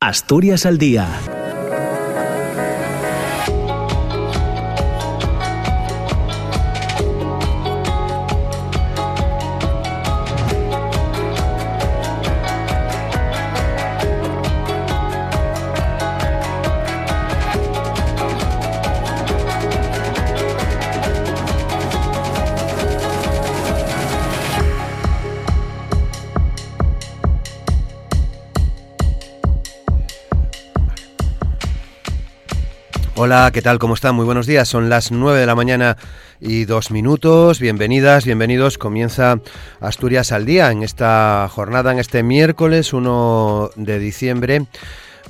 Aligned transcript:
Asturias 0.00 0.64
al 0.64 0.78
día 0.78 1.08
Hola, 33.20 33.50
¿qué 33.52 33.62
tal? 33.62 33.80
¿Cómo 33.80 33.94
están? 33.94 34.14
Muy 34.14 34.24
buenos 34.24 34.46
días. 34.46 34.68
Son 34.68 34.88
las 34.88 35.10
9 35.10 35.40
de 35.40 35.46
la 35.46 35.56
mañana 35.56 35.96
y 36.40 36.66
dos 36.66 36.92
minutos. 36.92 37.58
Bienvenidas, 37.58 38.24
bienvenidos. 38.24 38.78
Comienza 38.78 39.40
Asturias 39.80 40.30
al 40.30 40.46
día 40.46 40.70
en 40.70 40.84
esta 40.84 41.48
jornada, 41.52 41.90
en 41.90 41.98
este 41.98 42.22
miércoles 42.22 42.92
1 42.92 43.70
de 43.74 43.98
diciembre. 43.98 44.66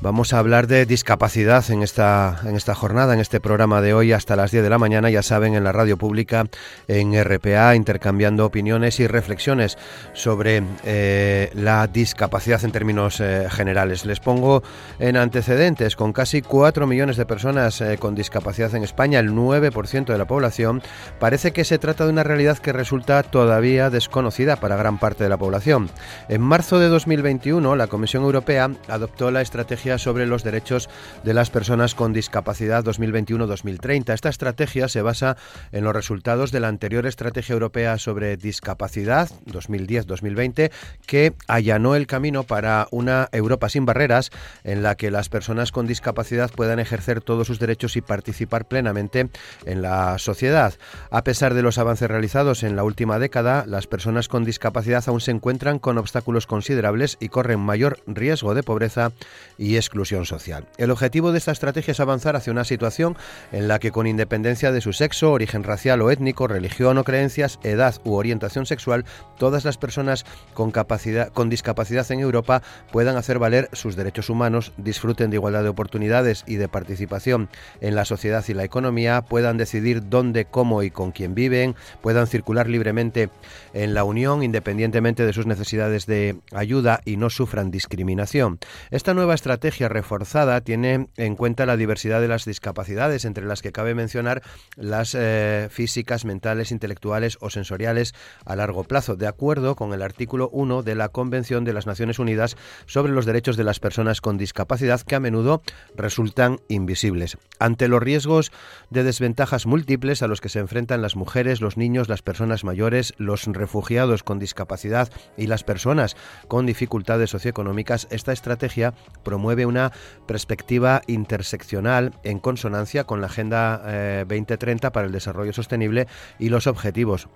Vamos 0.00 0.32
a 0.32 0.38
hablar 0.38 0.68
de 0.68 0.86
discapacidad 0.86 1.68
en 1.72 1.82
esta, 1.82 2.40
en 2.44 2.54
esta 2.54 2.76
jornada, 2.76 3.14
en 3.14 3.20
este 3.20 3.40
programa 3.40 3.80
de 3.80 3.94
hoy 3.94 4.12
hasta 4.12 4.36
las 4.36 4.52
10 4.52 4.62
de 4.62 4.70
la 4.70 4.78
mañana, 4.78 5.10
ya 5.10 5.24
saben, 5.24 5.56
en 5.56 5.64
la 5.64 5.72
radio 5.72 5.96
pública, 5.96 6.46
en 6.86 7.20
RPA, 7.20 7.74
intercambiando 7.74 8.46
opiniones 8.46 9.00
y 9.00 9.08
reflexiones 9.08 9.76
sobre 10.12 10.62
eh, 10.84 11.50
la 11.54 11.88
discapacidad 11.88 12.64
en 12.64 12.70
términos 12.70 13.20
eh, 13.20 13.48
generales. 13.50 14.04
Les 14.04 14.20
pongo 14.20 14.62
en 15.00 15.16
antecedentes, 15.16 15.96
con 15.96 16.12
casi 16.12 16.42
4 16.42 16.86
millones 16.86 17.16
de 17.16 17.26
personas 17.26 17.80
eh, 17.80 17.98
con 17.98 18.14
discapacidad 18.14 18.72
en 18.77 18.84
España, 18.84 19.18
el 19.18 19.33
9% 19.33 20.05
de 20.05 20.18
la 20.18 20.27
población, 20.27 20.80
parece 21.18 21.50
que 21.50 21.64
se 21.64 21.78
trata 21.78 22.05
de 22.05 22.12
una 22.12 22.22
realidad 22.22 22.58
que 22.58 22.72
resulta 22.72 23.24
todavía 23.24 23.90
desconocida 23.90 24.55
para 24.55 24.77
gran 24.77 24.98
parte 25.00 25.24
de 25.24 25.30
la 25.30 25.38
población. 25.38 25.90
En 26.28 26.40
marzo 26.40 26.78
de 26.78 26.86
2021, 26.86 27.74
la 27.74 27.88
Comisión 27.88 28.22
Europea 28.22 28.70
adoptó 28.86 29.33
la 29.33 29.40
estrategia 29.40 29.88
sobre 29.97 30.27
los 30.27 30.44
derechos 30.44 30.91
de 31.25 31.33
las 31.33 31.48
personas 31.48 31.94
con 31.94 32.12
discapacidad 32.12 32.84
2021-2030. 32.84 34.12
Esta 34.12 34.28
estrategia 34.28 34.89
se 34.89 35.00
basa 35.00 35.39
en 35.72 35.84
los 35.84 35.95
resultados 35.95 36.53
de 36.53 36.61
la 36.61 36.69
anterior 36.69 37.06
Estrategia 37.06 37.55
Europea 37.55 37.97
sobre 37.97 38.36
Discapacidad 38.36 39.30
2010-2020 39.47 40.70
que 41.06 41.33
allanó 41.47 41.95
el 41.95 42.06
camino 42.06 42.42
para 42.42 42.89
una 42.91 43.28
Europa 43.33 43.69
sin 43.69 43.86
barreras 43.86 44.30
en 44.64 44.83
la 44.83 44.97
que 44.97 45.11
las 45.11 45.28
personas 45.28 45.72
con 45.72 45.86
discapacidad 45.86 46.50
puedan 46.50 46.80
ejercer 46.80 47.20
todos 47.20 47.47
sus 47.47 47.58
derechos 47.58 47.97
y 47.97 48.00
participar 48.00 48.67
plenamente 48.67 49.28
en 49.64 49.80
la 49.83 50.19
sociedad. 50.19 50.75
A 51.11 51.25
pesar 51.25 51.55
de 51.55 51.62
los 51.62 51.78
avances 51.78 52.08
realizados 52.08 52.62
en 52.62 52.77
la 52.77 52.84
última 52.84 53.19
década, 53.19 53.64
las 53.67 53.86
personas 53.86 54.28
con 54.28 54.45
discapacidad 54.45 55.05
aún 55.06 55.20
se 55.20 55.30
encuentran 55.30 55.78
con 55.78 55.98
obstáculos 55.98 56.47
considerables 56.47 57.17
y 57.20 57.28
corren 57.28 57.61
mayor 57.61 58.00
riesgo 58.06 58.55
de 58.55 58.62
pobreza 58.62 59.12
y 59.56 59.77
exclusión 59.78 60.26
social. 60.26 60.66
El 60.76 60.90
objetivo 60.90 61.32
de 61.32 61.38
esta 61.38 61.52
estrategia 61.52 61.92
es 61.92 62.00
avanzar 62.00 62.36
hacia 62.36 62.52
una 62.52 62.64
situación 62.64 63.16
en 63.52 63.68
la 63.68 63.78
que 63.78 63.90
con 63.90 64.06
independencia 64.06 64.72
de 64.72 64.80
su 64.80 64.92
sexo, 64.92 65.32
origen 65.32 65.64
racial 65.64 66.02
o 66.02 66.10
étnico, 66.10 66.46
religión 66.46 66.98
o 66.98 67.04
creencias, 67.04 67.58
edad 67.62 67.96
u 68.04 68.14
orientación 68.14 68.66
sexual, 68.66 69.04
todas 69.38 69.64
las 69.64 69.78
personas 69.78 70.24
con, 70.54 70.70
capacidad, 70.70 71.28
con 71.32 71.48
discapacidad 71.48 72.10
en 72.10 72.20
Europa 72.20 72.62
puedan 72.92 73.16
hacer 73.16 73.38
valer 73.38 73.68
sus 73.72 73.96
derechos 73.96 74.30
humanos, 74.30 74.72
disfruten 74.76 75.30
de 75.30 75.36
igualdad 75.36 75.62
de 75.62 75.68
oportunidades 75.68 76.44
y 76.46 76.56
de 76.56 76.68
participación 76.68 77.48
en 77.80 77.94
la 77.94 78.04
sociedad 78.04 78.44
y 78.48 78.54
la 78.54 78.64
economía, 78.64 79.22
puedan 79.22 79.56
decidir 79.56 80.08
dónde, 80.08 80.44
cómo 80.44 80.82
y 80.82 80.90
con 80.90 81.12
quién 81.12 81.34
viven, 81.34 81.76
puedan 82.02 82.27
circular 82.27 82.68
libremente 82.68 83.30
en 83.74 83.94
la 83.94 84.05
Unión 84.05 84.42
independientemente 84.42 85.24
de 85.24 85.33
sus 85.33 85.46
necesidades 85.46 86.06
de 86.06 86.38
ayuda 86.52 87.00
y 87.05 87.17
no 87.17 87.30
sufran 87.30 87.70
discriminación. 87.70 88.58
Esta 88.90 89.14
nueva 89.14 89.34
estrategia 89.34 89.67
estrategia 89.68 89.89
reforzada 89.90 90.62
tiene 90.62 91.08
en 91.18 91.36
cuenta 91.36 91.67
la 91.67 91.77
diversidad 91.77 92.23
de 92.23 92.29
las 92.29 92.46
discapacidades, 92.46 93.27
entre 93.27 93.45
las 93.45 93.61
que 93.61 93.70
cabe 93.70 93.95
mencionar 93.95 94.42
las 94.77 95.14
eh, 95.14 95.68
físicas, 95.70 96.24
mentales, 96.24 96.73
intelectuales 96.73 97.36
o 97.40 97.51
sensoriales 97.51 98.14
a 98.46 98.56
largo 98.56 98.84
plazo, 98.84 99.17
de 99.17 99.27
acuerdo 99.27 99.77
con 99.77 99.92
el 99.92 100.01
artículo 100.01 100.48
1 100.52 100.83
de 100.83 100.95
la 100.95 101.11
Convención 101.11 101.64
de 101.64 101.74
las 101.74 101.86
Naciones 101.86 102.18
Unidas 102.18 102.56
sobre 102.86 103.12
los 103.12 103.27
Derechos 103.27 103.58
de 103.58 103.64
las 103.64 103.79
Personas 103.79 104.23
con 104.23 104.39
Discapacidad, 104.39 105.02
que 105.02 105.17
a 105.17 105.20
menudo 105.20 105.61
resultan 105.95 106.61
invisibles. 106.68 107.36
Ante 107.58 107.89
los 107.89 108.02
riesgos 108.02 108.52
de 108.89 109.05
desventajas 109.05 109.67
múltiples 109.67 110.23
a 110.23 110.29
los 110.29 110.40
que 110.40 110.48
se 110.48 110.61
enfrentan 110.61 111.02
las 111.02 111.14
mujeres, 111.14 111.61
los 111.61 111.77
niños, 111.77 112.08
las 112.08 112.23
personas 112.23 112.64
mayores, 112.64 113.12
los 113.18 113.45
refugiados 113.45 114.23
con 114.23 114.39
discapacidad 114.39 115.12
y 115.36 115.46
las 115.46 115.62
personas 115.62 116.17
con 116.48 116.64
dificultades 116.64 117.29
socioeconómicas, 117.29 118.08
esta 118.11 118.33
estrategia 118.33 118.95
promueve 119.23 119.58
una 119.67 119.92
perspectiva 120.27 121.02
interseccional 121.07 122.14
en 122.23 122.39
consonancia 122.39 123.05
con 123.05 123.20
la 123.20 123.27
Agenda 123.27 124.24
2030 124.27 124.89
eh, 124.89 124.91
para 124.91 125.07
el 125.07 125.13
Desarrollo 125.13 125.52
Sostenible 125.52 126.07
y 126.39 126.48
los 126.48 126.67
objetivos 126.67 127.29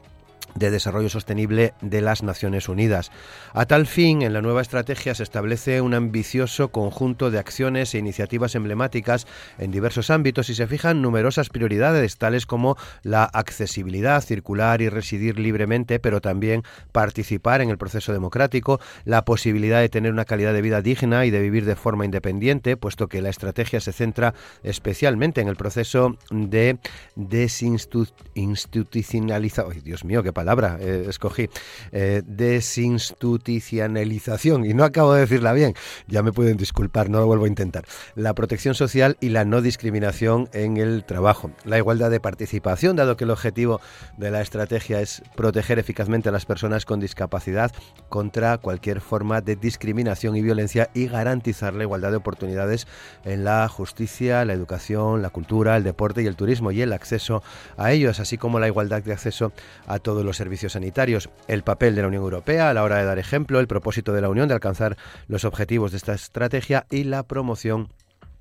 de 0.54 0.70
Desarrollo 0.70 1.08
Sostenible 1.08 1.74
de 1.80 2.00
las 2.00 2.22
Naciones 2.22 2.68
Unidas. 2.68 3.10
A 3.52 3.66
tal 3.66 3.86
fin, 3.86 4.22
en 4.22 4.32
la 4.32 4.42
nueva 4.42 4.62
estrategia 4.62 5.14
se 5.14 5.22
establece 5.22 5.80
un 5.80 5.94
ambicioso 5.94 6.70
conjunto 6.70 7.30
de 7.30 7.38
acciones 7.38 7.94
e 7.94 7.98
iniciativas 7.98 8.54
emblemáticas 8.54 9.26
en 9.58 9.70
diversos 9.70 10.10
ámbitos 10.10 10.50
y 10.50 10.54
se 10.54 10.66
fijan 10.66 11.02
numerosas 11.02 11.48
prioridades, 11.48 12.18
tales 12.18 12.46
como 12.46 12.76
la 13.02 13.24
accesibilidad, 13.24 14.22
circular 14.22 14.82
y 14.82 14.88
residir 14.88 15.38
libremente, 15.38 15.98
pero 15.98 16.20
también 16.20 16.62
participar 16.92 17.60
en 17.60 17.70
el 17.70 17.78
proceso 17.78 18.12
democrático, 18.12 18.80
la 19.04 19.24
posibilidad 19.24 19.80
de 19.80 19.88
tener 19.88 20.12
una 20.12 20.24
calidad 20.24 20.52
de 20.52 20.62
vida 20.62 20.82
digna 20.82 21.26
y 21.26 21.30
de 21.30 21.40
vivir 21.40 21.64
de 21.64 21.76
forma 21.76 22.04
independiente, 22.04 22.76
puesto 22.76 23.08
que 23.08 23.22
la 23.22 23.30
estrategia 23.30 23.80
se 23.80 23.92
centra 23.92 24.34
especialmente 24.62 25.40
en 25.40 25.48
el 25.48 25.56
proceso 25.56 26.16
de 26.30 26.78
desinstitucionalización. 27.16 29.82
Dios 29.84 30.04
mío, 30.04 30.22
palabra 30.32 30.78
eh, 30.80 31.04
escogí, 31.08 31.48
eh, 31.92 32.22
desinstitucionalización, 32.26 34.64
y 34.64 34.74
no 34.74 34.82
acabo 34.84 35.14
de 35.14 35.20
decirla 35.20 35.52
bien, 35.52 35.74
ya 36.08 36.22
me 36.22 36.32
pueden 36.32 36.56
disculpar, 36.56 37.10
no 37.10 37.20
lo 37.20 37.26
vuelvo 37.26 37.44
a 37.44 37.48
intentar, 37.48 37.84
la 38.14 38.34
protección 38.34 38.74
social 38.74 39.16
y 39.20 39.28
la 39.30 39.44
no 39.44 39.62
discriminación 39.62 40.48
en 40.52 40.76
el 40.76 41.04
trabajo, 41.04 41.50
la 41.64 41.78
igualdad 41.78 42.10
de 42.10 42.20
participación, 42.20 42.96
dado 42.96 43.16
que 43.16 43.24
el 43.24 43.30
objetivo 43.30 43.80
de 44.16 44.30
la 44.30 44.40
estrategia 44.40 45.00
es 45.00 45.22
proteger 45.36 45.78
eficazmente 45.78 46.28
a 46.28 46.32
las 46.32 46.46
personas 46.46 46.84
con 46.84 47.00
discapacidad 47.00 47.72
contra 48.08 48.58
cualquier 48.58 49.00
forma 49.00 49.40
de 49.40 49.56
discriminación 49.56 50.36
y 50.36 50.42
violencia 50.42 50.90
y 50.94 51.06
garantizar 51.06 51.74
la 51.74 51.84
igualdad 51.84 52.10
de 52.10 52.16
oportunidades 52.16 52.86
en 53.24 53.44
la 53.44 53.68
justicia, 53.68 54.44
la 54.44 54.52
educación, 54.52 55.22
la 55.22 55.30
cultura, 55.30 55.76
el 55.76 55.84
deporte 55.84 56.22
y 56.22 56.26
el 56.26 56.36
turismo 56.36 56.70
y 56.70 56.82
el 56.82 56.92
acceso 56.92 57.42
a 57.76 57.92
ellos, 57.92 58.20
así 58.20 58.38
como 58.38 58.58
la 58.58 58.66
igualdad 58.66 59.02
de 59.02 59.12
acceso 59.12 59.52
a 59.86 59.98
los 60.24 60.36
servicios 60.36 60.72
sanitarios, 60.72 61.30
el 61.48 61.62
papel 61.62 61.94
de 61.94 62.02
la 62.02 62.08
Unión 62.08 62.22
Europea 62.22 62.70
a 62.70 62.74
la 62.74 62.82
hora 62.82 62.96
de 62.96 63.04
dar 63.04 63.18
ejemplo, 63.18 63.60
el 63.60 63.66
propósito 63.66 64.12
de 64.12 64.20
la 64.20 64.28
Unión 64.28 64.48
de 64.48 64.54
alcanzar 64.54 64.96
los 65.28 65.44
objetivos 65.44 65.90
de 65.90 65.98
esta 65.98 66.14
estrategia 66.14 66.86
y 66.90 67.04
la 67.04 67.22
promoción 67.22 67.88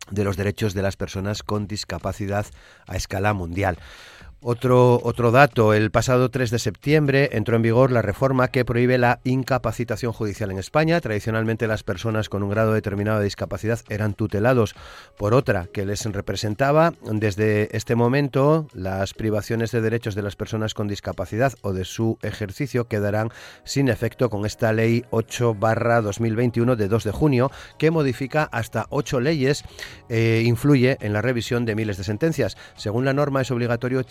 de 0.10 0.24
los 0.24 0.38
derechos 0.38 0.74
de 0.74 0.82
las 0.82 0.98
personas 0.98 1.44
con 1.44 1.68
discapacidad 1.68 2.46
a 2.88 2.96
escala 2.96 3.34
mundial. 3.34 3.78
Otro, 4.44 5.00
otro 5.04 5.30
dato, 5.30 5.76
el 5.76 5.92
pasado 5.92 6.32
3 6.32 6.50
de 6.50 6.58
septiembre 6.58 7.30
entró 7.34 7.56
en 7.56 7.62
vigor 7.62 7.92
la 7.92 8.02
reforma 8.02 8.48
que 8.48 8.66
prohíbe 8.66 8.98
la 8.98 9.20
incapacitación 9.24 10.14
judicial 10.14 10.50
en 10.50 10.58
España. 10.58 11.00
Tradicionalmente 11.00 11.68
las 11.68 11.84
personas 11.84 12.28
con 12.28 12.42
un 12.42 12.50
grado 12.50 12.74
determinado 12.74 13.20
de 13.20 13.26
discapacidad 13.26 13.82
eran 13.88 14.16
tutelados 14.16 14.74
por 15.16 15.36
otra 15.36 15.68
que 15.72 15.86
les 15.86 16.04
representaba. 16.06 16.94
Desde 17.04 17.70
este 17.78 17.94
momento 17.94 18.66
las 18.74 19.14
privaciones 19.14 19.70
de 19.70 19.82
derechos 19.82 20.16
de 20.16 20.24
las 20.24 20.36
personas 20.36 20.74
con 20.74 20.88
discapacidad 20.88 21.54
o 21.62 21.72
de 21.72 21.86
su 21.86 22.18
ejercicio 22.24 22.88
quedarán 22.88 23.30
sin 23.64 23.90
efecto 23.90 24.32
con 24.32 24.48
esta 24.48 24.74
ley 24.74 25.06
8 25.12 25.56
2021 26.04 26.76
de 26.78 26.88
2 26.88 27.04
de 27.04 27.12
junio 27.12 27.52
que 27.78 27.92
modifica 27.92 28.50
hasta 28.52 28.88
ocho 28.90 29.20
leyes 29.20 29.64
e 30.10 30.42
influye 30.48 30.98
en 31.00 31.14
la 31.14 31.22
revisión 31.22 31.64
de 31.64 31.76
miles 31.76 31.98
de 31.98 32.06
sentencias. 32.06 32.58
Según 32.76 33.06
la 33.06 33.14
norma 33.14 33.42
es 33.42 33.52
obligatorio 33.52 34.02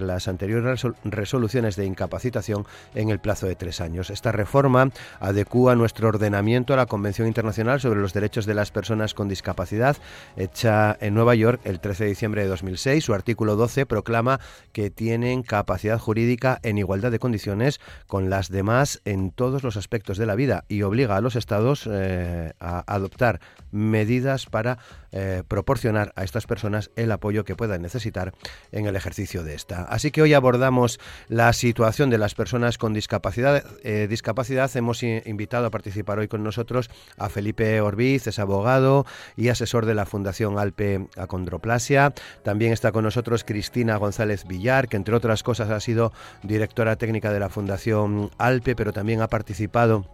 las 0.00 0.28
anteriores 0.28 0.86
resoluciones 1.04 1.76
de 1.76 1.86
incapacitación 1.86 2.66
en 2.94 3.10
el 3.10 3.18
plazo 3.18 3.46
de 3.46 3.56
tres 3.56 3.80
años. 3.80 4.10
Esta 4.10 4.32
reforma 4.32 4.90
adecúa 5.20 5.74
nuestro 5.74 6.08
ordenamiento 6.08 6.74
a 6.74 6.76
la 6.76 6.86
Convención 6.86 7.28
Internacional 7.28 7.80
sobre 7.80 8.00
los 8.00 8.12
Derechos 8.12 8.46
de 8.46 8.54
las 8.54 8.70
Personas 8.70 9.14
con 9.14 9.28
Discapacidad, 9.28 9.96
hecha 10.36 10.96
en 11.00 11.14
Nueva 11.14 11.34
York 11.34 11.60
el 11.64 11.80
13 11.80 12.04
de 12.04 12.10
diciembre 12.10 12.42
de 12.42 12.48
2006. 12.48 13.04
Su 13.04 13.14
artículo 13.14 13.56
12 13.56 13.86
proclama 13.86 14.40
que 14.72 14.90
tienen 14.90 15.42
capacidad 15.42 15.98
jurídica 15.98 16.60
en 16.62 16.78
igualdad 16.78 17.10
de 17.10 17.18
condiciones 17.18 17.80
con 18.06 18.30
las 18.30 18.48
demás 18.48 19.00
en 19.04 19.30
todos 19.30 19.62
los 19.62 19.76
aspectos 19.76 20.18
de 20.18 20.26
la 20.26 20.34
vida 20.34 20.64
y 20.68 20.82
obliga 20.82 21.16
a 21.16 21.20
los 21.20 21.36
estados 21.36 21.88
eh, 21.90 22.52
a 22.60 22.84
adoptar 22.86 23.40
medidas 23.70 24.46
para 24.46 24.78
eh, 25.16 25.44
proporcionar 25.46 26.12
a 26.16 26.24
estas 26.24 26.44
personas 26.48 26.90
el 26.96 27.12
apoyo 27.12 27.44
que 27.44 27.54
puedan 27.54 27.82
necesitar 27.82 28.34
en 28.72 28.86
el 28.86 28.96
ejercicio 28.96 29.44
de 29.44 29.54
esta. 29.54 29.84
Así 29.84 30.10
que 30.10 30.22
hoy 30.22 30.34
abordamos 30.34 30.98
la 31.28 31.52
situación 31.52 32.10
de 32.10 32.18
las 32.18 32.34
personas 32.34 32.78
con 32.78 32.92
discapacidad. 32.92 33.64
Eh, 33.84 34.08
discapacidad. 34.10 34.68
Hemos 34.76 35.04
invitado 35.04 35.66
a 35.66 35.70
participar 35.70 36.18
hoy 36.18 36.26
con 36.26 36.42
nosotros 36.42 36.90
a 37.16 37.28
Felipe 37.28 37.80
Orbiz, 37.80 38.26
es 38.26 38.40
abogado 38.40 39.06
y 39.36 39.50
asesor 39.50 39.86
de 39.86 39.94
la 39.94 40.04
Fundación 40.04 40.58
Alpe 40.58 41.06
Acondroplasia. 41.16 42.12
También 42.42 42.72
está 42.72 42.90
con 42.90 43.04
nosotros 43.04 43.44
Cristina 43.44 43.96
González 43.98 44.44
Villar, 44.48 44.88
que 44.88 44.96
entre 44.96 45.14
otras 45.14 45.44
cosas 45.44 45.70
ha 45.70 45.78
sido 45.78 46.12
directora 46.42 46.96
técnica 46.96 47.32
de 47.32 47.38
la 47.38 47.50
Fundación 47.50 48.30
Alpe, 48.36 48.74
pero 48.74 48.92
también 48.92 49.22
ha 49.22 49.28
participado 49.28 50.06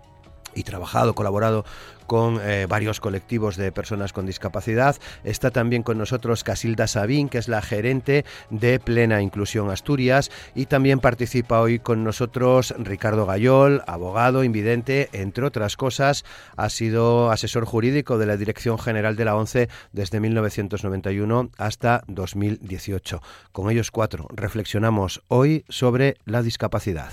y 0.55 0.63
trabajado, 0.63 1.15
colaborado 1.15 1.65
con 2.11 2.41
eh, 2.43 2.67
varios 2.69 2.99
colectivos 2.99 3.57
de 3.57 3.71
personas 3.71 4.13
con 4.13 4.27
discapacidad. 4.27 4.97
Está 5.23 5.53
también 5.53 5.85
con 5.85 5.97
nosotros 5.97 6.43
Casilda 6.43 6.89
Sabín, 6.89 7.29
que 7.29 7.39
es 7.39 7.47
la 7.47 7.63
gerente 7.63 8.25
de 8.51 8.81
Plena 8.81 9.23
Inclusión 9.23 9.71
Asturias, 9.71 10.33
y 10.57 10.67
también 10.67 10.99
participa 10.99 11.61
hoy 11.61 11.79
con 11.79 12.03
nosotros 12.03 12.75
Ricardo 12.79 13.27
Gayol, 13.27 13.85
abogado, 13.87 14.43
invidente, 14.43 15.09
entre 15.13 15.45
otras 15.45 15.77
cosas, 15.77 16.25
ha 16.57 16.69
sido 16.69 17.31
asesor 17.31 17.65
jurídico 17.65 18.19
de 18.19 18.27
la 18.27 18.37
Dirección 18.37 18.77
General 18.77 19.15
de 19.15 19.25
la 19.25 19.37
ONCE 19.37 19.69
desde 19.93 20.19
1991 20.19 21.51
hasta 21.59 22.03
2018. 22.09 23.23
Con 23.53 23.71
ellos 23.71 23.93
cuatro 23.93 24.27
reflexionamos 24.35 25.23
hoy 25.29 25.65
sobre 25.69 26.17
la 26.25 26.43
discapacidad. 26.43 27.13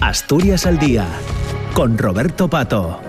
Asturias 0.00 0.64
al 0.64 0.78
día 0.78 1.06
con 1.78 1.96
Roberto 1.96 2.48
Pato. 2.48 3.00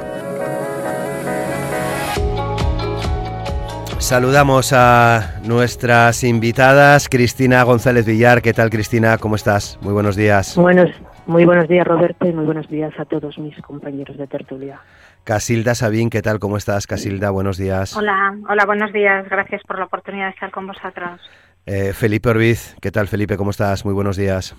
Saludamos 3.97 4.73
a 4.73 5.41
nuestras 5.43 6.23
invitadas, 6.23 7.09
Cristina 7.09 7.63
González 7.63 8.05
Villar. 8.05 8.43
¿Qué 8.43 8.53
tal, 8.53 8.69
Cristina? 8.69 9.17
¿Cómo 9.17 9.37
estás? 9.37 9.79
Muy 9.81 9.91
buenos 9.91 10.15
días. 10.15 10.55
Buenos, 10.55 10.91
muy 11.25 11.45
buenos 11.45 11.67
días, 11.67 11.87
Roberto, 11.87 12.27
y 12.27 12.31
muy 12.31 12.45
buenos 12.45 12.69
días 12.69 12.93
a 12.99 13.05
todos 13.05 13.39
mis 13.39 13.59
compañeros 13.63 14.17
de 14.17 14.27
tertulia. 14.27 14.79
Casilda 15.23 15.73
Sabín, 15.73 16.11
¿qué 16.11 16.21
tal? 16.21 16.37
¿Cómo 16.37 16.55
estás, 16.55 16.85
Casilda? 16.85 17.31
Buenos 17.31 17.57
días. 17.57 17.97
Hola, 17.97 18.37
hola, 18.47 18.65
buenos 18.67 18.93
días. 18.93 19.27
Gracias 19.29 19.63
por 19.63 19.79
la 19.79 19.85
oportunidad 19.85 20.25
de 20.25 20.33
estar 20.33 20.51
con 20.51 20.67
vosotros. 20.67 21.19
Eh, 21.65 21.93
Felipe 21.93 22.29
Orbiz, 22.29 22.75
¿qué 22.83 22.91
tal, 22.91 23.07
Felipe? 23.07 23.35
¿Cómo 23.35 23.49
estás? 23.49 23.83
Muy 23.83 23.95
buenos 23.95 24.15
días. 24.15 24.55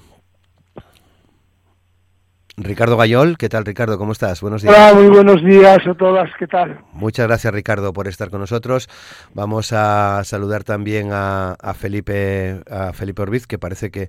Ricardo 2.63 2.97
Gayol, 2.97 3.39
¿qué 3.39 3.49
tal 3.49 3.65
Ricardo? 3.65 3.99
¿Cómo 3.99 4.13
estás? 4.13 4.41
Buenos 4.41 4.63
días. 4.63 4.75
Hola, 4.75 4.95
muy 4.95 5.09
buenos 5.09 5.43
días 5.45 5.79
a 5.87 5.95
todas, 5.95 6.31
¿qué 6.39 6.47
tal? 6.47 6.79
Muchas 6.93 7.27
gracias 7.27 7.53
Ricardo 7.55 7.93
por 7.93 8.07
estar 8.07 8.31
con 8.31 8.41
nosotros. 8.41 8.89
Vamos 9.35 9.73
a 9.73 10.23
saludar 10.25 10.65
también 10.65 11.11
a, 11.13 11.53
a 11.53 11.75
Felipe 11.75 12.61
a 12.71 12.93
Felipe 12.93 13.23
Orbiz, 13.23 13.47
que 13.47 13.59
parece 13.59 13.91
que 13.91 14.09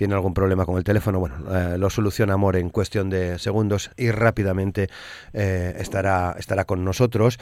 tiene 0.00 0.14
algún 0.14 0.32
problema 0.32 0.64
con 0.64 0.78
el 0.78 0.82
teléfono, 0.82 1.20
bueno, 1.20 1.34
eh, 1.54 1.76
lo 1.76 1.90
soluciona 1.90 2.32
Amor 2.32 2.56
en 2.56 2.70
cuestión 2.70 3.10
de 3.10 3.38
segundos 3.38 3.90
y 3.98 4.10
rápidamente 4.10 4.88
eh, 5.34 5.74
estará, 5.76 6.36
estará 6.38 6.64
con 6.64 6.86
nosotros. 6.86 7.36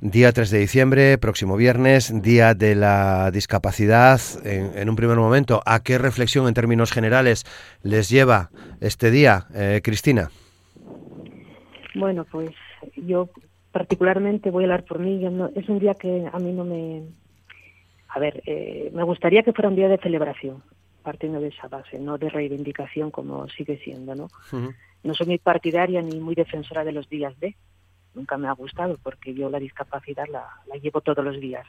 Día 0.00 0.32
3 0.32 0.50
de 0.50 0.58
diciembre, 0.58 1.18
próximo 1.18 1.58
viernes, 1.58 2.10
Día 2.22 2.54
de 2.54 2.74
la 2.76 3.30
Discapacidad. 3.30 4.18
En, 4.42 4.88
un 4.88 4.96
primer 4.96 5.18
momento, 5.18 5.60
¿a 5.66 5.82
qué 5.82 5.98
reflexión 5.98 6.48
en 6.48 6.54
términos 6.54 6.92
generales 6.92 7.44
les 7.82 8.08
lleva 8.08 8.48
este 8.80 9.10
día, 9.10 9.44
eh, 9.54 9.82
Cristina? 9.84 10.30
Bueno, 11.94 12.24
pues 12.24 12.52
yo 12.96 13.28
particularmente 13.70 14.50
voy 14.50 14.64
a 14.64 14.68
hablar 14.68 14.84
por 14.84 14.98
mí. 14.98 15.22
es 15.54 15.68
un 15.68 15.78
día 15.78 15.92
que 15.92 16.26
a 16.32 16.38
mí 16.38 16.52
no 16.52 16.64
me... 16.64 17.02
A 18.08 18.18
ver, 18.18 18.42
me 18.94 19.02
gustaría 19.02 19.42
que 19.42 19.52
fuera 19.52 19.68
un 19.68 19.76
día 19.76 19.88
de 19.88 19.98
celebración 19.98 20.62
partiendo 21.08 21.40
de 21.40 21.48
esa 21.48 21.68
base, 21.68 21.98
no 21.98 22.18
de 22.18 22.28
reivindicación 22.28 23.10
como 23.10 23.48
sigue 23.48 23.78
siendo, 23.78 24.14
¿no? 24.14 24.28
No 25.02 25.14
soy 25.14 25.26
muy 25.26 25.38
partidaria 25.38 26.02
ni 26.02 26.20
muy 26.20 26.34
defensora 26.34 26.84
de 26.84 26.92
los 26.92 27.08
días 27.08 27.32
de, 27.40 27.56
nunca 28.14 28.36
me 28.36 28.46
ha 28.46 28.52
gustado 28.52 28.98
porque 29.02 29.32
yo 29.32 29.48
la 29.48 29.58
discapacidad 29.58 30.26
la, 30.28 30.46
llevo 30.82 31.00
todos 31.00 31.24
los 31.24 31.40
días, 31.40 31.66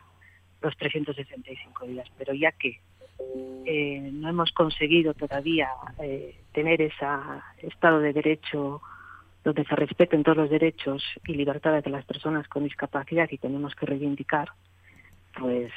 los 0.62 0.76
365 0.76 1.86
días, 1.86 2.06
pero 2.18 2.34
ya 2.34 2.52
que 2.52 2.82
eh, 3.66 4.10
no 4.12 4.28
hemos 4.28 4.52
conseguido 4.52 5.14
todavía 5.14 5.70
eh, 6.04 6.36
tener 6.52 6.82
ese 6.82 7.06
estado 7.62 8.00
de 8.02 8.12
derecho 8.12 8.82
donde 9.46 9.64
se 9.64 9.76
respeten 9.78 10.24
todos 10.24 10.38
los 10.38 10.50
derechos 10.50 11.02
y 11.26 11.34
libertades 11.34 11.86
de 11.86 11.92
las 11.92 12.04
personas 12.04 12.46
con 12.50 12.66
discapacidad 12.66 13.30
y 13.32 13.38
tenemos 13.38 13.74
que 13.74 13.86
reivindicar, 13.86 14.50
pues 15.40 15.72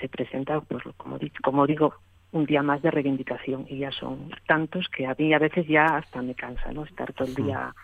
se 0.00 0.08
presenta, 0.08 0.60
pues 0.62 0.82
como, 0.96 1.16
como 1.44 1.64
digo, 1.64 1.94
un 2.32 2.44
día 2.44 2.62
más 2.62 2.82
de 2.82 2.90
reivindicación 2.90 3.66
y 3.68 3.78
ya 3.78 3.90
son 3.90 4.30
tantos 4.46 4.88
que 4.88 5.06
a 5.06 5.14
mí 5.18 5.32
a 5.32 5.38
veces 5.38 5.66
ya 5.66 5.84
hasta 5.96 6.20
me 6.20 6.34
cansa 6.34 6.72
no 6.72 6.84
estar 6.84 7.12
todo 7.12 7.26
el 7.26 7.34
día 7.34 7.74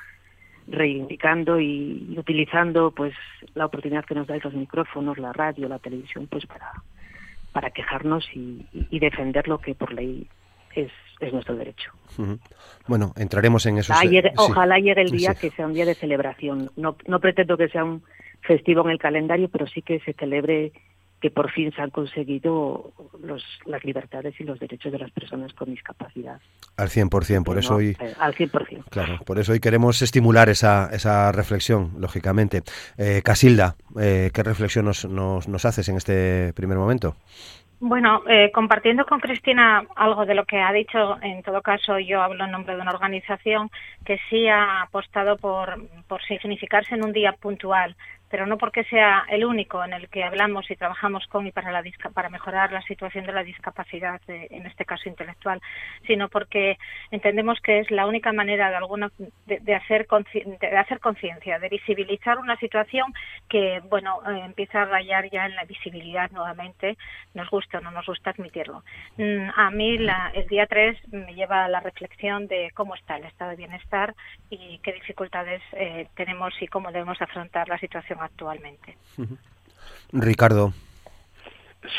reivindicando 0.67 1.61
y, 1.61 2.15
utilizando 2.17 2.91
pues 2.91 3.15
la 3.55 3.67
oportunidad 3.67 4.05
que 4.05 4.15
nos 4.15 4.27
dais 4.27 4.45
los 4.45 4.55
micrófonos 4.55 5.19
la 5.19 5.33
radio 5.33 5.69
la 5.69 5.79
televisión 5.79 6.27
pues 6.27 6.47
para 6.47 6.73
para 7.53 7.71
quejarnos 7.71 8.29
y, 8.35 8.67
defender 8.99 9.47
lo 9.47 9.59
que 9.59 9.77
por 9.77 9.93
ley 9.93 10.27
es, 10.75 10.91
es 11.21 11.33
nuestro 11.33 11.55
derecho. 11.55 11.93
Bueno, 12.89 13.13
entraremos 13.17 13.65
en 13.67 13.79
eso. 13.79 13.95
Ojalá 14.37 14.79
llegue 14.79 15.03
el 15.03 15.11
día 15.11 15.37
que 15.37 15.51
sea 15.51 15.67
un 15.67 15.73
día 15.73 15.85
de 15.85 15.95
celebración. 15.95 16.73
No, 16.75 16.97
no 17.07 17.21
pretendo 17.21 17.57
que 17.57 17.69
sea 17.69 17.85
un 17.85 18.03
festivo 18.41 18.83
en 18.85 18.91
el 18.91 18.99
calendario, 18.99 19.49
pero 19.49 19.69
sí 19.69 19.83
que 19.83 20.01
se 20.01 20.15
celebre 20.15 20.73
que 21.25 21.31
por 21.31 21.51
fin 21.51 21.73
se 21.73 21.81
han 21.81 21.89
conseguido 21.89 22.93
los, 23.23 23.43
las 23.65 23.83
libertades 23.83 24.39
y 24.39 24.45
los 24.45 24.61
derechos 24.61 24.93
de 24.93 24.99
las 24.99 25.11
personas 25.11 25.55
con 25.55 25.71
discapacidad. 25.71 26.39
Al 26.77 26.91
100%, 26.91 27.45
por 27.45 27.57
eso 27.57 27.77
hoy... 27.77 27.97
Eh, 27.99 28.13
al 28.19 28.35
100%. 28.35 28.91
Claro, 28.91 29.19
por 29.25 29.39
eso 29.39 29.53
hoy 29.53 29.59
queremos 29.59 30.03
estimular 30.03 30.51
esa, 30.51 30.91
esa 30.93 31.33
reflexión, 31.33 31.93
lógicamente. 31.99 32.61
Eh, 32.99 33.23
Casilda, 33.25 33.75
eh, 33.99 34.33
¿qué 34.35 34.43
reflexión 34.43 34.85
nos, 34.85 35.07
nos, 35.07 35.49
nos, 35.49 35.65
haces 35.65 35.89
en 35.89 35.97
este 35.97 36.53
primer 36.53 36.77
momento? 36.77 37.17
Bueno, 37.81 38.23
eh, 38.29 38.51
compartiendo 38.53 39.07
con 39.07 39.21
Cristina 39.21 39.83
algo 39.97 40.27
de 40.27 40.35
lo 40.35 40.45
que 40.45 40.61
ha 40.61 40.73
dicho, 40.73 41.17
en 41.23 41.43
todo 41.43 41.63
caso 41.63 41.99
yo 41.99 42.21
hablo 42.21 42.45
en 42.45 42.51
nombre 42.51 42.77
de 42.77 42.83
una 42.83 42.91
organización 42.91 43.71
que 44.05 44.19
sí 44.29 44.47
ha 44.47 44.83
apostado 44.83 45.39
por, 45.39 45.89
por 46.07 46.23
significarse 46.23 46.95
en 46.95 47.05
un 47.05 47.13
día 47.13 47.33
puntual 47.33 47.97
pero 48.31 48.47
no 48.47 48.59
porque 48.59 48.85
sea 48.85 49.25
el 49.29 49.45
único 49.45 49.85
en 49.85 49.93
el 49.93 50.09
que 50.09 50.25
hablamos 50.25 50.71
y 50.71 50.77
trabajamos 50.77 51.27
con 51.29 51.47
y 51.47 51.53
para, 51.53 51.71
la, 51.71 51.83
para 52.13 52.29
mejorar 52.29 52.73
la 52.73 52.83
situación 52.83 53.27
de 53.27 53.33
la 53.33 53.43
discapacidad, 53.43 54.21
en 54.29 54.67
este 54.67 54.85
caso 54.85 55.09
intelectual, 55.09 55.61
sino 56.07 56.29
porque 56.29 56.79
entendemos 57.11 57.61
que 57.61 57.81
es 57.81 57.91
la 57.91 58.07
única 58.07 58.33
manera 58.33 58.71
de, 58.71 58.77
alguna, 58.77 59.11
de, 59.47 59.75
hacer 59.75 60.07
de 60.09 60.77
hacer 60.77 61.01
conciencia, 61.01 61.59
de 61.59 61.69
visibilizar 61.69 62.39
una 62.39 62.57
situación 62.57 63.13
que, 63.49 63.81
bueno, 63.89 64.21
eh, 64.29 64.43
empieza 64.45 64.83
a 64.83 64.87
rayar 64.87 65.31
ya 65.31 65.47
en 65.47 65.55
la 65.55 65.65
visibilidad 65.65 66.31
nuevamente, 66.31 66.97
nos 67.35 67.49
gusta 67.51 67.79
o 67.79 67.81
no 67.81 67.91
nos 67.91 68.07
gusta 68.07 68.31
admitirlo. 68.31 68.83
Mm, 69.17 69.51
a 69.55 69.71
mí 69.71 69.99
la, 69.99 70.31
el 70.35 70.47
día 70.47 70.67
3 70.67 71.13
me 71.13 71.35
lleva 71.35 71.65
a 71.65 71.69
la 71.69 71.81
reflexión 71.81 72.47
de 72.47 72.71
cómo 72.75 72.95
está 72.95 73.17
el 73.17 73.25
estado 73.25 73.51
de 73.51 73.57
bienestar 73.57 74.15
y 74.51 74.79
qué 74.79 74.93
dificultades 74.93 75.63
eh, 75.73 76.09
tenemos 76.15 76.55
y 76.61 76.67
cómo 76.67 76.91
debemos 76.91 77.21
afrontar 77.21 77.69
la 77.69 77.79
situación 77.79 78.19
actualmente. 78.25 78.97
Ricardo. 80.13 80.73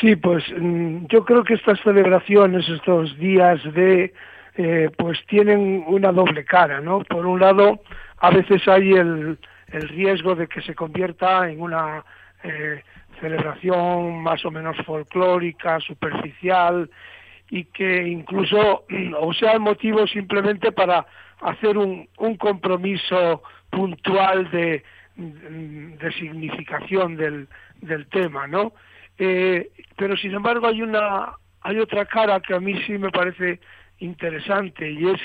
Sí, 0.00 0.16
pues 0.16 0.44
mm, 0.56 1.06
yo 1.06 1.24
creo 1.24 1.44
que 1.44 1.54
estas 1.54 1.80
celebraciones, 1.80 2.68
estos 2.68 3.16
días 3.18 3.62
de, 3.72 4.12
eh, 4.56 4.90
pues 4.96 5.18
tienen 5.26 5.84
una 5.86 6.12
doble 6.12 6.44
cara, 6.44 6.80
¿no? 6.80 7.00
Por 7.00 7.26
un 7.26 7.40
lado, 7.40 7.80
a 8.18 8.30
veces 8.30 8.66
hay 8.66 8.92
el, 8.92 9.38
el 9.68 9.88
riesgo 9.88 10.34
de 10.34 10.48
que 10.48 10.60
se 10.62 10.74
convierta 10.74 11.48
en 11.48 11.60
una 11.60 12.04
eh, 12.42 12.82
celebración 13.20 14.22
más 14.22 14.44
o 14.44 14.50
menos 14.50 14.76
folclórica, 14.84 15.78
superficial, 15.80 16.90
y 17.48 17.64
que 17.64 18.08
incluso, 18.08 18.84
o 19.20 19.32
sea, 19.34 19.52
el 19.52 19.60
motivo 19.60 20.06
simplemente 20.06 20.72
para 20.72 21.06
hacer 21.40 21.78
un, 21.78 22.08
un 22.18 22.36
compromiso 22.36 23.42
puntual 23.70 24.50
de, 24.50 24.82
de 25.16 26.12
significación 26.12 27.16
del, 27.16 27.48
del 27.80 28.06
tema, 28.08 28.46
¿no? 28.46 28.72
Eh, 29.18 29.70
pero 29.96 30.16
sin 30.16 30.34
embargo 30.34 30.66
hay 30.66 30.82
una 30.82 31.32
hay 31.62 31.78
otra 31.78 32.04
cara 32.04 32.40
que 32.40 32.54
a 32.54 32.60
mí 32.60 32.80
sí 32.86 32.98
me 32.98 33.10
parece 33.10 33.60
interesante 33.98 34.90
y 34.90 35.08
es 35.08 35.20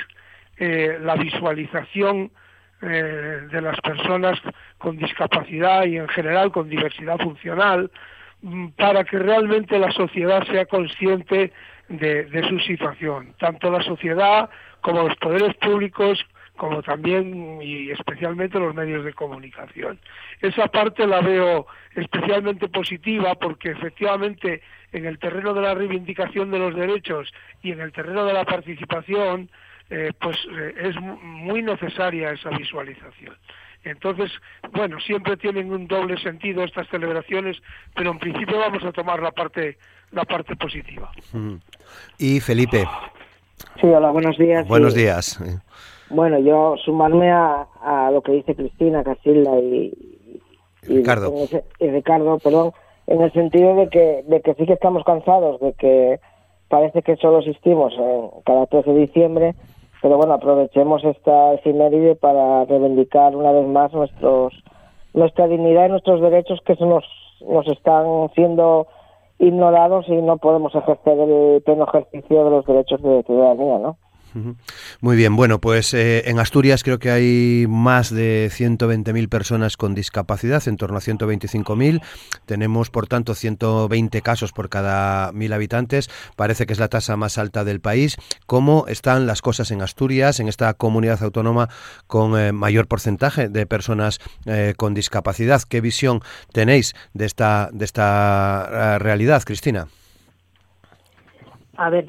eh, 0.57 0.97
la 1.01 1.15
visualización 1.15 2.31
eh, 2.81 3.47
de 3.51 3.61
las 3.61 3.79
personas 3.81 4.39
con 4.77 4.97
discapacidad 4.97 5.85
y 5.85 5.97
en 5.97 6.07
general 6.07 6.51
con 6.51 6.69
diversidad 6.69 7.19
funcional 7.19 7.91
mm, 8.41 8.69
para 8.69 9.03
que 9.03 9.19
realmente 9.19 9.77
la 9.77 9.91
sociedad 9.91 10.43
sea 10.47 10.65
consciente 10.65 11.51
de, 11.89 12.45
su 12.47 12.57
situación, 12.59 13.35
tanto 13.37 13.69
la 13.69 13.83
sociedad 13.83 14.49
como 14.79 15.07
los 15.07 15.17
poderes 15.17 15.53
públicos 15.57 16.25
como 16.61 16.83
también 16.83 17.59
y 17.59 17.89
especialmente 17.89 18.59
los 18.59 18.75
medios 18.75 19.03
de 19.03 19.13
comunicación. 19.13 19.97
Esa 20.41 20.67
parte 20.67 21.07
la 21.07 21.19
veo 21.19 21.65
especialmente 21.95 22.69
positiva 22.69 23.33
porque 23.33 23.71
efectivamente 23.71 24.61
en 24.91 25.07
el 25.07 25.17
terreno 25.17 25.55
de 25.55 25.61
la 25.61 25.73
reivindicación 25.73 26.51
de 26.51 26.59
los 26.59 26.75
derechos 26.75 27.33
y 27.63 27.71
en 27.71 27.81
el 27.81 27.91
terreno 27.91 28.25
de 28.25 28.33
la 28.33 28.45
participación 28.45 29.49
eh, 29.89 30.11
pues 30.21 30.37
eh, 30.51 30.75
es 30.83 30.95
muy 31.01 31.63
necesaria 31.63 32.29
esa 32.29 32.51
visualización. 32.51 33.35
Entonces, 33.83 34.31
bueno, 34.71 34.99
siempre 34.99 35.37
tienen 35.37 35.73
un 35.73 35.87
doble 35.87 36.15
sentido 36.21 36.63
estas 36.63 36.87
celebraciones, 36.89 37.57
pero 37.95 38.11
en 38.11 38.19
principio 38.19 38.59
vamos 38.59 38.83
a 38.83 38.91
tomar 38.91 39.19
la 39.19 39.31
parte 39.31 39.79
la 40.11 40.25
parte 40.25 40.55
positiva. 40.55 41.11
Y 42.19 42.39
Felipe. 42.39 42.87
Sí, 43.79 43.87
hola, 43.87 44.11
buenos 44.11 44.37
días. 44.37 44.67
Buenos 44.67 44.93
días. 44.93 45.39
Bueno, 46.13 46.39
yo 46.39 46.75
sumarme 46.83 47.31
a, 47.31 47.67
a 47.81 48.11
lo 48.11 48.21
que 48.21 48.33
dice 48.33 48.55
Cristina 48.55 49.03
Casilda 49.03 49.57
y, 49.59 49.93
Ricardo. 50.83 51.33
y 51.79 51.87
Ricardo, 51.87 52.37
perdón, 52.39 52.73
en 53.07 53.21
el 53.21 53.31
sentido 53.33 53.75
de 53.75 53.89
que, 53.89 54.23
de 54.27 54.41
que 54.41 54.53
sí 54.55 54.65
que 54.65 54.73
estamos 54.73 55.03
cansados, 55.03 55.59
de 55.59 55.73
que 55.73 56.19
parece 56.67 57.01
que 57.01 57.17
solo 57.17 57.39
existimos 57.39 57.93
en 57.97 58.29
cada 58.45 58.65
13 58.65 58.91
de 58.93 58.99
diciembre, 58.99 59.55
pero 60.01 60.17
bueno, 60.17 60.33
aprovechemos 60.33 61.03
esta 61.03 61.53
efeméride 61.53 62.15
para 62.15 62.65
reivindicar 62.65 63.35
una 63.35 63.51
vez 63.51 63.67
más 63.67 63.93
nuestros 63.93 64.53
nuestra 65.13 65.47
dignidad 65.47 65.87
y 65.87 65.89
nuestros 65.89 66.21
derechos 66.21 66.59
que 66.65 66.75
se 66.75 66.85
nos, 66.85 67.03
nos 67.41 67.67
están 67.67 68.29
siendo 68.33 68.87
ignorados 69.39 70.07
y 70.07 70.13
no 70.13 70.37
podemos 70.37 70.73
ejercer 70.73 71.19
el 71.19 71.61
pleno 71.63 71.85
ejercicio 71.85 72.45
de 72.45 72.49
los 72.49 72.65
derechos 72.65 73.01
de 73.01 73.23
ciudadanía, 73.23 73.79
¿no? 73.79 73.97
Muy 75.01 75.15
bien, 75.17 75.35
bueno, 75.35 75.59
pues 75.59 75.93
eh, 75.93 76.29
en 76.29 76.39
Asturias 76.39 76.83
creo 76.83 76.99
que 76.99 77.11
hay 77.11 77.65
más 77.67 78.13
de 78.13 78.49
120.000 78.51 79.27
personas 79.29 79.77
con 79.77 79.93
discapacidad, 79.93 80.65
en 80.67 80.77
torno 80.77 80.97
a 80.97 81.01
125.000. 81.01 82.01
Tenemos, 82.45 82.89
por 82.89 83.07
tanto, 83.07 83.35
120 83.35 84.21
casos 84.21 84.51
por 84.51 84.69
cada 84.69 85.31
mil 85.33 85.51
habitantes. 85.53 86.09
Parece 86.35 86.65
que 86.65 86.73
es 86.73 86.79
la 86.79 86.87
tasa 86.87 87.17
más 87.17 87.37
alta 87.37 87.63
del 87.63 87.81
país. 87.81 88.17
¿Cómo 88.45 88.85
están 88.87 89.27
las 89.27 89.41
cosas 89.41 89.71
en 89.71 89.81
Asturias, 89.81 90.39
en 90.39 90.47
esta 90.47 90.73
comunidad 90.73 91.21
autónoma 91.23 91.69
con 92.07 92.39
eh, 92.39 92.51
mayor 92.51 92.87
porcentaje 92.87 93.49
de 93.49 93.65
personas 93.65 94.19
eh, 94.45 94.73
con 94.77 94.93
discapacidad? 94.93 95.61
¿Qué 95.63 95.81
visión 95.81 96.21
tenéis 96.53 96.93
de 97.13 97.25
esta, 97.25 97.69
de 97.73 97.85
esta 97.85 98.97
realidad, 98.99 99.43
Cristina? 99.43 99.87
A 101.83 101.89
ver, 101.89 102.05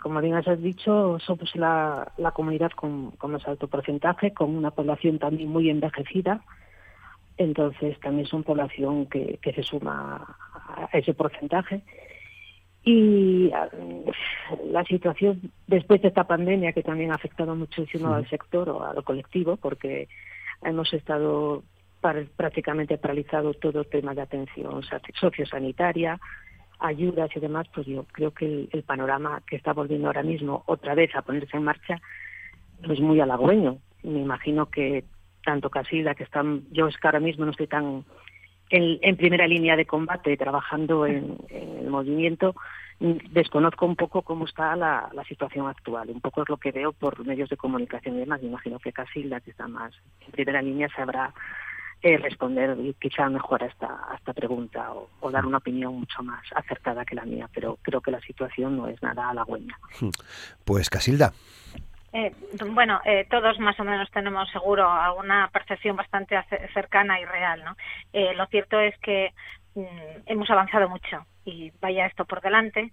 como 0.00 0.20
bien 0.20 0.34
has 0.34 0.62
dicho, 0.62 1.18
somos 1.18 1.56
la, 1.56 2.12
comunidad 2.32 2.70
con, 2.70 3.12
más 3.26 3.44
alto 3.48 3.66
porcentaje, 3.66 4.32
con 4.32 4.54
una 4.54 4.70
población 4.70 5.18
también 5.18 5.48
muy 5.48 5.68
envejecida. 5.68 6.42
Entonces, 7.36 7.98
también 7.98 8.28
son 8.28 8.44
población 8.44 9.06
que, 9.06 9.40
se 9.42 9.64
suma 9.64 10.36
a 10.76 10.96
ese 10.96 11.12
porcentaje. 11.12 11.82
Y 12.84 13.50
la 14.70 14.84
situación 14.84 15.40
después 15.66 16.00
de 16.00 16.08
esta 16.08 16.28
pandemia, 16.28 16.72
que 16.72 16.84
también 16.84 17.10
ha 17.10 17.16
afectado 17.16 17.56
muchísimo 17.56 18.14
al 18.14 18.28
sector 18.30 18.68
o 18.68 18.84
al 18.84 19.02
colectivo, 19.02 19.56
porque 19.56 20.06
hemos 20.62 20.94
estado 20.94 21.64
prácticamente 22.36 22.96
paralizado 22.98 23.54
todo 23.54 23.80
el 23.80 23.86
tema 23.88 24.14
de 24.14 24.22
atención 24.22 24.82
sociosanitaria, 25.14 26.20
ayudas 26.78 27.30
y 27.34 27.40
demás, 27.40 27.66
pues 27.74 27.86
yo 27.86 28.04
creo 28.12 28.32
que 28.32 28.68
el, 28.70 28.82
panorama 28.82 29.42
que 29.46 29.56
está 29.56 29.72
volviendo 29.72 30.08
ahora 30.08 30.22
mismo 30.22 30.62
otra 30.66 30.94
vez 30.94 31.14
a 31.14 31.22
ponerse 31.22 31.56
en 31.56 31.64
marcha 31.64 32.00
es 32.82 33.00
muy 33.00 33.20
halagüeño. 33.20 33.78
Me 34.02 34.20
imagino 34.20 34.66
que 34.70 35.04
tanto 35.44 35.70
Casilda, 35.70 36.14
que 36.14 36.24
están, 36.24 36.64
yo 36.70 36.88
es 36.88 36.96
que 36.96 37.08
ahora 37.08 37.20
mismo 37.20 37.44
no 37.44 37.50
estoy 37.50 37.66
tan 37.66 38.04
en, 38.70 39.16
primera 39.16 39.46
línea 39.46 39.76
de 39.76 39.86
combate 39.86 40.36
trabajando 40.36 41.06
en, 41.06 41.36
el 41.48 41.88
movimiento, 41.88 42.54
desconozco 42.98 43.86
un 43.86 43.96
poco 43.96 44.22
cómo 44.22 44.46
está 44.46 44.74
la, 44.76 45.10
situación 45.28 45.66
actual. 45.66 46.10
Un 46.10 46.20
poco 46.20 46.42
es 46.42 46.48
lo 46.48 46.56
que 46.56 46.72
veo 46.72 46.92
por 46.92 47.24
medios 47.24 47.50
de 47.50 47.56
comunicación 47.56 48.16
y 48.16 48.20
demás. 48.20 48.42
Me 48.42 48.48
imagino 48.48 48.78
que 48.78 48.92
Casilda, 48.92 49.40
que 49.40 49.50
está 49.50 49.68
más 49.68 49.92
en 50.26 50.32
primera 50.32 50.62
línea, 50.62 50.88
sabrá 50.94 51.32
eh, 52.04 52.18
responder 52.18 52.76
quizá 53.00 53.30
mejor 53.30 53.62
a 53.62 53.66
esta, 53.66 53.98
esta 54.14 54.34
pregunta 54.34 54.92
o, 54.92 55.30
dar 55.30 55.46
una 55.46 55.56
opinión 55.56 55.94
mucho 56.00 56.22
más 56.22 56.44
acertada 56.54 57.02
que 57.06 57.14
la 57.14 57.24
mía, 57.24 57.48
pero 57.54 57.78
creo 57.80 58.02
que 58.02 58.10
la 58.10 58.20
situación 58.20 58.76
no 58.76 58.88
es 58.88 59.02
nada 59.02 59.30
halagüeña. 59.30 59.78
Pues 60.66 60.90
Casilda. 60.90 61.32
Eh, 62.12 62.32
bueno, 62.72 63.00
eh, 63.06 63.26
todos 63.30 63.58
más 63.58 63.80
o 63.80 63.84
menos 63.84 64.10
tenemos 64.10 64.50
seguro 64.50 64.88
alguna 64.88 65.48
percepción 65.50 65.96
bastante 65.96 66.36
cercana 66.74 67.18
y 67.20 67.24
real. 67.24 67.64
¿no? 67.64 67.74
Eh, 68.12 68.34
lo 68.34 68.46
cierto 68.48 68.78
es 68.78 68.96
que 68.98 69.32
mm, 69.74 70.24
hemos 70.26 70.50
avanzado 70.50 70.90
mucho 70.90 71.26
y 71.44 71.72
vaya 71.80 72.06
esto 72.06 72.24
por 72.24 72.40
delante, 72.40 72.90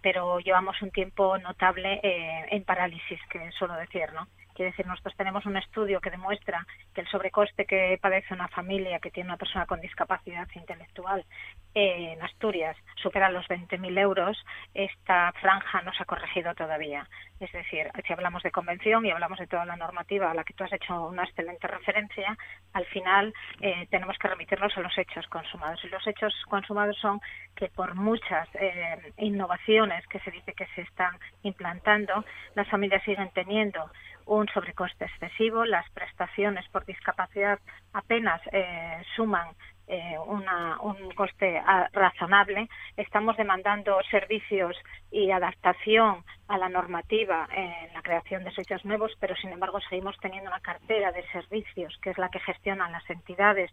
pero 0.00 0.40
llevamos 0.40 0.80
un 0.82 0.90
tiempo 0.90 1.38
notable 1.38 2.00
en 2.02 2.64
parálisis, 2.64 3.20
que 3.30 3.50
suelo 3.52 3.74
decir, 3.74 4.12
¿no? 4.12 4.28
Quiere 4.54 4.72
decir, 4.72 4.86
nosotros 4.86 5.16
tenemos 5.16 5.46
un 5.46 5.56
estudio 5.56 6.02
que 6.02 6.10
demuestra 6.10 6.66
que 6.94 7.00
el 7.00 7.08
sobrecoste 7.08 7.64
que 7.64 7.98
padece 8.02 8.34
una 8.34 8.48
familia 8.48 9.00
que 9.00 9.10
tiene 9.10 9.30
una 9.30 9.38
persona 9.38 9.64
con 9.64 9.80
discapacidad 9.80 10.46
intelectual 10.54 11.24
en 11.72 12.20
Asturias 12.22 12.76
supera 12.96 13.30
los 13.30 13.46
20.000 13.48 13.98
euros. 13.98 14.36
Esta 14.74 15.32
franja 15.40 15.80
no 15.80 15.94
se 15.94 16.02
ha 16.02 16.06
corregido 16.06 16.54
todavía. 16.54 17.08
Es 17.42 17.50
decir, 17.50 17.90
si 18.06 18.12
hablamos 18.12 18.44
de 18.44 18.52
convención 18.52 19.04
y 19.04 19.10
hablamos 19.10 19.38
de 19.38 19.48
toda 19.48 19.64
la 19.64 19.74
normativa 19.74 20.30
a 20.30 20.34
la 20.34 20.44
que 20.44 20.54
tú 20.54 20.62
has 20.62 20.72
hecho 20.72 21.08
una 21.08 21.24
excelente 21.24 21.66
referencia, 21.66 22.38
al 22.72 22.84
final 22.86 23.34
eh, 23.60 23.88
tenemos 23.90 24.16
que 24.16 24.28
remitirnos 24.28 24.76
a 24.76 24.80
los 24.80 24.96
hechos 24.96 25.26
consumados. 25.26 25.82
Y 25.84 25.88
los 25.88 26.06
hechos 26.06 26.32
consumados 26.48 26.96
son 26.98 27.20
que 27.56 27.68
por 27.68 27.96
muchas 27.96 28.48
eh, 28.54 29.12
innovaciones 29.18 30.06
que 30.06 30.20
se 30.20 30.30
dice 30.30 30.52
que 30.52 30.66
se 30.76 30.82
están 30.82 31.18
implantando, 31.42 32.24
las 32.54 32.68
familias 32.68 33.02
siguen 33.02 33.30
teniendo 33.34 33.90
un 34.26 34.46
sobrecoste 34.46 35.06
excesivo, 35.06 35.64
las 35.64 35.90
prestaciones 35.90 36.68
por 36.68 36.84
discapacidad 36.84 37.58
apenas 37.92 38.40
eh, 38.52 39.02
suman 39.16 39.48
eh, 39.92 40.18
un 40.18 41.10
coste 41.14 41.58
ah, 41.58 41.86
razonable. 41.92 42.66
Estamos 42.96 43.36
demandando 43.36 44.00
servicios 44.10 44.74
y 45.10 45.30
adaptación 45.30 46.24
a 46.48 46.56
la 46.56 46.70
normativa 46.70 47.46
en 47.54 47.92
la 47.92 48.00
creación 48.00 48.42
de 48.42 48.50
servicios 48.52 48.86
nuevos, 48.86 49.12
pero 49.20 49.36
sin 49.36 49.50
embargo 49.50 49.80
seguimos 49.80 50.16
teniendo 50.22 50.48
una 50.48 50.60
cartera 50.60 51.12
de 51.12 51.22
servicios 51.28 51.94
que 52.00 52.10
es 52.10 52.16
la 52.16 52.30
que 52.30 52.40
gestionan 52.40 52.90
las 52.90 53.08
entidades 53.10 53.70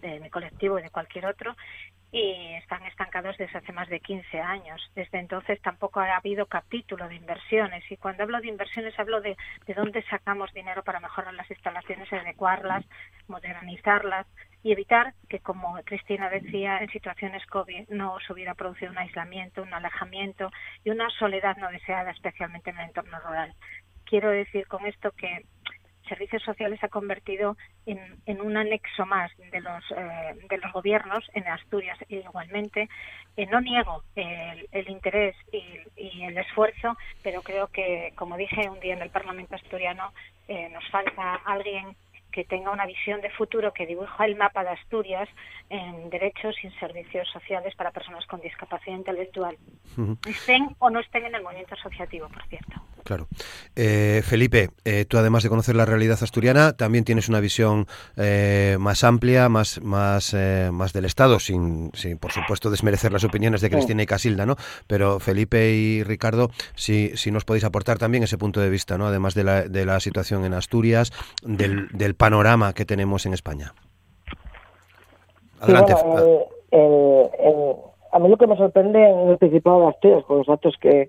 de 0.00 0.18
mi 0.18 0.30
colectivo 0.30 0.80
y 0.80 0.82
de 0.82 0.90
cualquier 0.90 1.26
otro 1.26 1.54
y 2.12 2.52
están 2.56 2.84
estancados 2.84 3.38
desde 3.38 3.56
hace 3.56 3.72
más 3.72 3.88
de 3.88 4.00
15 4.00 4.38
años. 4.38 4.80
Desde 4.94 5.18
entonces 5.18 5.60
tampoco 5.62 5.98
ha 6.00 6.14
habido 6.14 6.44
capítulo 6.44 7.08
de 7.08 7.14
inversiones 7.14 7.90
y 7.90 7.96
cuando 7.96 8.22
hablo 8.22 8.38
de 8.40 8.48
inversiones 8.48 8.96
hablo 8.98 9.22
de, 9.22 9.34
de 9.66 9.74
dónde 9.74 10.02
sacamos 10.04 10.52
dinero 10.52 10.84
para 10.84 11.00
mejorar 11.00 11.32
las 11.32 11.50
instalaciones, 11.50 12.12
adecuarlas, 12.12 12.84
modernizarlas 13.28 14.26
y 14.62 14.72
evitar 14.72 15.14
que, 15.30 15.40
como 15.40 15.74
Cristina 15.84 16.28
decía, 16.28 16.78
en 16.78 16.90
situaciones 16.90 17.44
COVID 17.46 17.88
no 17.88 18.18
se 18.20 18.32
hubiera 18.34 18.54
producido 18.54 18.92
un 18.92 18.98
aislamiento, 18.98 19.62
un 19.62 19.72
alejamiento 19.72 20.50
y 20.84 20.90
una 20.90 21.08
soledad 21.18 21.56
no 21.56 21.70
deseada, 21.70 22.10
especialmente 22.10 22.70
en 22.70 22.78
el 22.78 22.88
entorno 22.88 23.18
rural. 23.20 23.54
Quiero 24.04 24.28
decir 24.28 24.66
con 24.66 24.84
esto 24.84 25.12
que 25.12 25.46
servicios 26.12 26.42
sociales 26.42 26.78
se 26.78 26.86
ha 26.86 26.90
convertido 26.90 27.56
en, 27.86 28.40
un 28.40 28.56
anexo 28.56 29.06
más 29.06 29.30
de 29.50 29.60
los 29.60 29.82
eh, 29.96 30.34
de 30.50 30.58
los 30.58 30.70
gobiernos 30.72 31.24
en 31.32 31.48
Asturias 31.48 31.98
igualmente. 32.08 32.88
Eh, 33.36 33.46
no 33.46 33.60
niego 33.62 34.02
el, 34.14 34.88
interés 34.90 35.34
y, 35.52 36.22
el 36.22 36.36
esfuerzo 36.36 36.96
pero 37.22 37.40
creo 37.40 37.68
que 37.68 38.12
como 38.14 38.36
dije 38.36 38.68
un 38.68 38.80
día 38.80 38.94
en 38.94 39.02
el 39.02 39.10
Parlamento 39.10 39.54
asturiano 39.54 40.12
eh, 40.48 40.68
nos 40.68 40.86
falta 40.90 41.36
alguien 41.46 41.96
que 42.32 42.44
tenga 42.44 42.70
una 42.70 42.86
visión 42.86 43.20
de 43.20 43.30
futuro 43.30 43.72
que 43.72 43.86
dibuja 43.86 44.24
el 44.24 44.36
mapa 44.36 44.64
de 44.64 44.70
Asturias 44.70 45.28
en 45.70 46.10
derechos 46.10 46.56
y 46.64 46.70
servicios 46.80 47.28
sociales 47.32 47.74
para 47.76 47.92
personas 47.92 48.26
con 48.26 48.40
discapacidad 48.40 48.96
intelectual, 48.96 49.56
estén 50.26 50.74
o 50.78 50.90
no 50.90 51.00
estén 51.00 51.24
en 51.26 51.34
el 51.34 51.42
movimiento 51.42 51.74
asociativo, 51.74 52.28
por 52.28 52.44
cierto. 52.48 52.82
Claro. 53.04 53.26
Eh, 53.74 54.22
Felipe, 54.24 54.70
eh, 54.84 55.04
tú 55.06 55.18
además 55.18 55.42
de 55.42 55.48
conocer 55.48 55.74
la 55.74 55.84
realidad 55.84 56.18
asturiana, 56.22 56.72
también 56.72 57.04
tienes 57.04 57.28
una 57.28 57.40
visión 57.40 57.86
eh, 58.16 58.76
más 58.78 59.02
amplia, 59.02 59.48
más, 59.48 59.80
más, 59.82 60.34
más 60.72 60.92
del 60.92 61.04
Estado, 61.04 61.40
sin, 61.40 61.90
sin, 61.94 62.18
por 62.18 62.32
supuesto, 62.32 62.70
desmerecer 62.70 63.12
las 63.12 63.24
opiniones 63.24 63.60
de 63.60 63.70
Cristina 63.70 64.02
y 64.02 64.06
Casilda, 64.06 64.46
¿no? 64.46 64.56
Pero 64.86 65.20
Felipe 65.20 65.72
y 65.72 66.02
Ricardo, 66.04 66.50
si, 66.74 67.16
si 67.16 67.30
nos 67.30 67.44
podéis 67.44 67.64
aportar 67.64 67.98
también 67.98 68.24
ese 68.24 68.38
punto 68.38 68.60
de 68.60 68.70
vista, 68.70 68.96
¿no? 68.98 69.06
Además 69.06 69.34
de 69.34 69.44
la, 69.44 69.62
de 69.62 69.84
la 69.84 70.00
situación 70.00 70.44
en 70.44 70.54
Asturias, 70.54 71.12
del, 71.42 71.88
del 71.88 72.14
panorama 72.22 72.72
que 72.72 72.84
tenemos 72.84 73.26
en 73.26 73.32
España. 73.34 73.72
Adelante. 75.60 75.92
a 78.12 78.18
mí 78.20 78.28
lo 78.28 78.36
que 78.36 78.46
me 78.46 78.56
sorprende 78.56 79.10
en 79.10 79.28
el 79.30 79.38
Principado 79.38 79.80
de 79.80 79.88
Asturias, 79.88 80.24
con 80.26 80.38
los 80.38 80.46
datos 80.46 80.76
que 80.80 81.08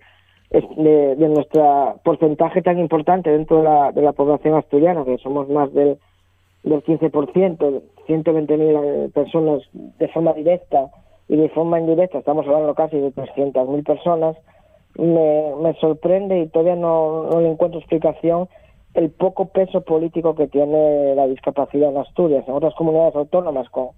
de, 0.49 1.15
de 1.15 1.29
nuestro 1.29 1.99
porcentaje 2.03 2.63
tan 2.63 2.79
importante 2.79 3.29
dentro 3.29 3.57
de 3.57 3.63
la, 3.63 3.91
de 3.91 4.01
la 4.01 4.13
población 4.13 4.55
asturiana, 4.55 5.05
que 5.05 5.19
somos 5.19 5.47
más 5.49 5.71
del, 5.73 5.99
del 6.63 6.83
15%, 6.83 7.81
120.000 8.07 9.13
personas 9.13 9.61
de 9.71 10.07
forma 10.07 10.33
directa 10.33 10.89
y 11.27 11.37
de 11.37 11.49
forma 11.49 11.79
indirecta, 11.79 12.17
estamos 12.17 12.47
hablando 12.47 12.73
casi 12.73 12.97
de 12.97 13.11
300.000 13.13 13.85
personas, 13.85 14.35
me, 14.95 15.53
me 15.61 15.73
sorprende 15.75 16.39
y 16.39 16.47
todavía 16.47 16.75
no, 16.75 17.29
no 17.29 17.39
le 17.39 17.51
encuentro 17.51 17.79
explicación 17.79 18.47
el 18.93 19.09
poco 19.09 19.47
peso 19.47 19.81
político 19.81 20.35
que 20.35 20.47
tiene 20.47 21.15
la 21.15 21.27
discapacidad 21.27 21.89
en 21.89 21.97
Asturias. 21.97 22.45
En 22.47 22.53
otras 22.53 22.75
comunidades 22.75 23.15
autónomas 23.15 23.69
con, 23.69 23.89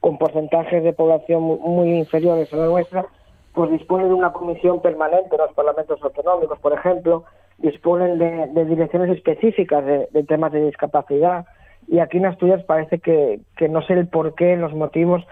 con 0.00 0.18
porcentajes 0.18 0.82
de 0.82 0.92
población 0.92 1.42
muy 1.42 1.98
inferiores 1.98 2.52
a 2.52 2.56
la 2.56 2.66
nuestra, 2.66 3.06
pues 3.54 3.70
disponen 3.70 4.08
de 4.08 4.14
una 4.14 4.32
comisión 4.32 4.80
permanente 4.80 5.34
en 5.34 5.38
los 5.42 5.52
parlamentos 5.52 6.00
autonómicos, 6.02 6.58
por 6.60 6.72
ejemplo, 6.72 7.24
disponen 7.58 8.18
de, 8.18 8.64
direcciones 8.64 9.10
específicas 9.10 9.84
de, 9.84 10.24
temas 10.26 10.52
de 10.52 10.64
discapacidad 10.64 11.46
y 11.88 11.98
aquí 11.98 12.18
en 12.18 12.26
Asturias 12.26 12.62
parece 12.64 13.00
que, 13.00 13.40
que 13.56 13.68
no 13.68 13.82
sé 13.82 13.94
el 13.94 14.06
por 14.06 14.34
qué, 14.34 14.56
los 14.56 14.72
motivos, 14.72 15.24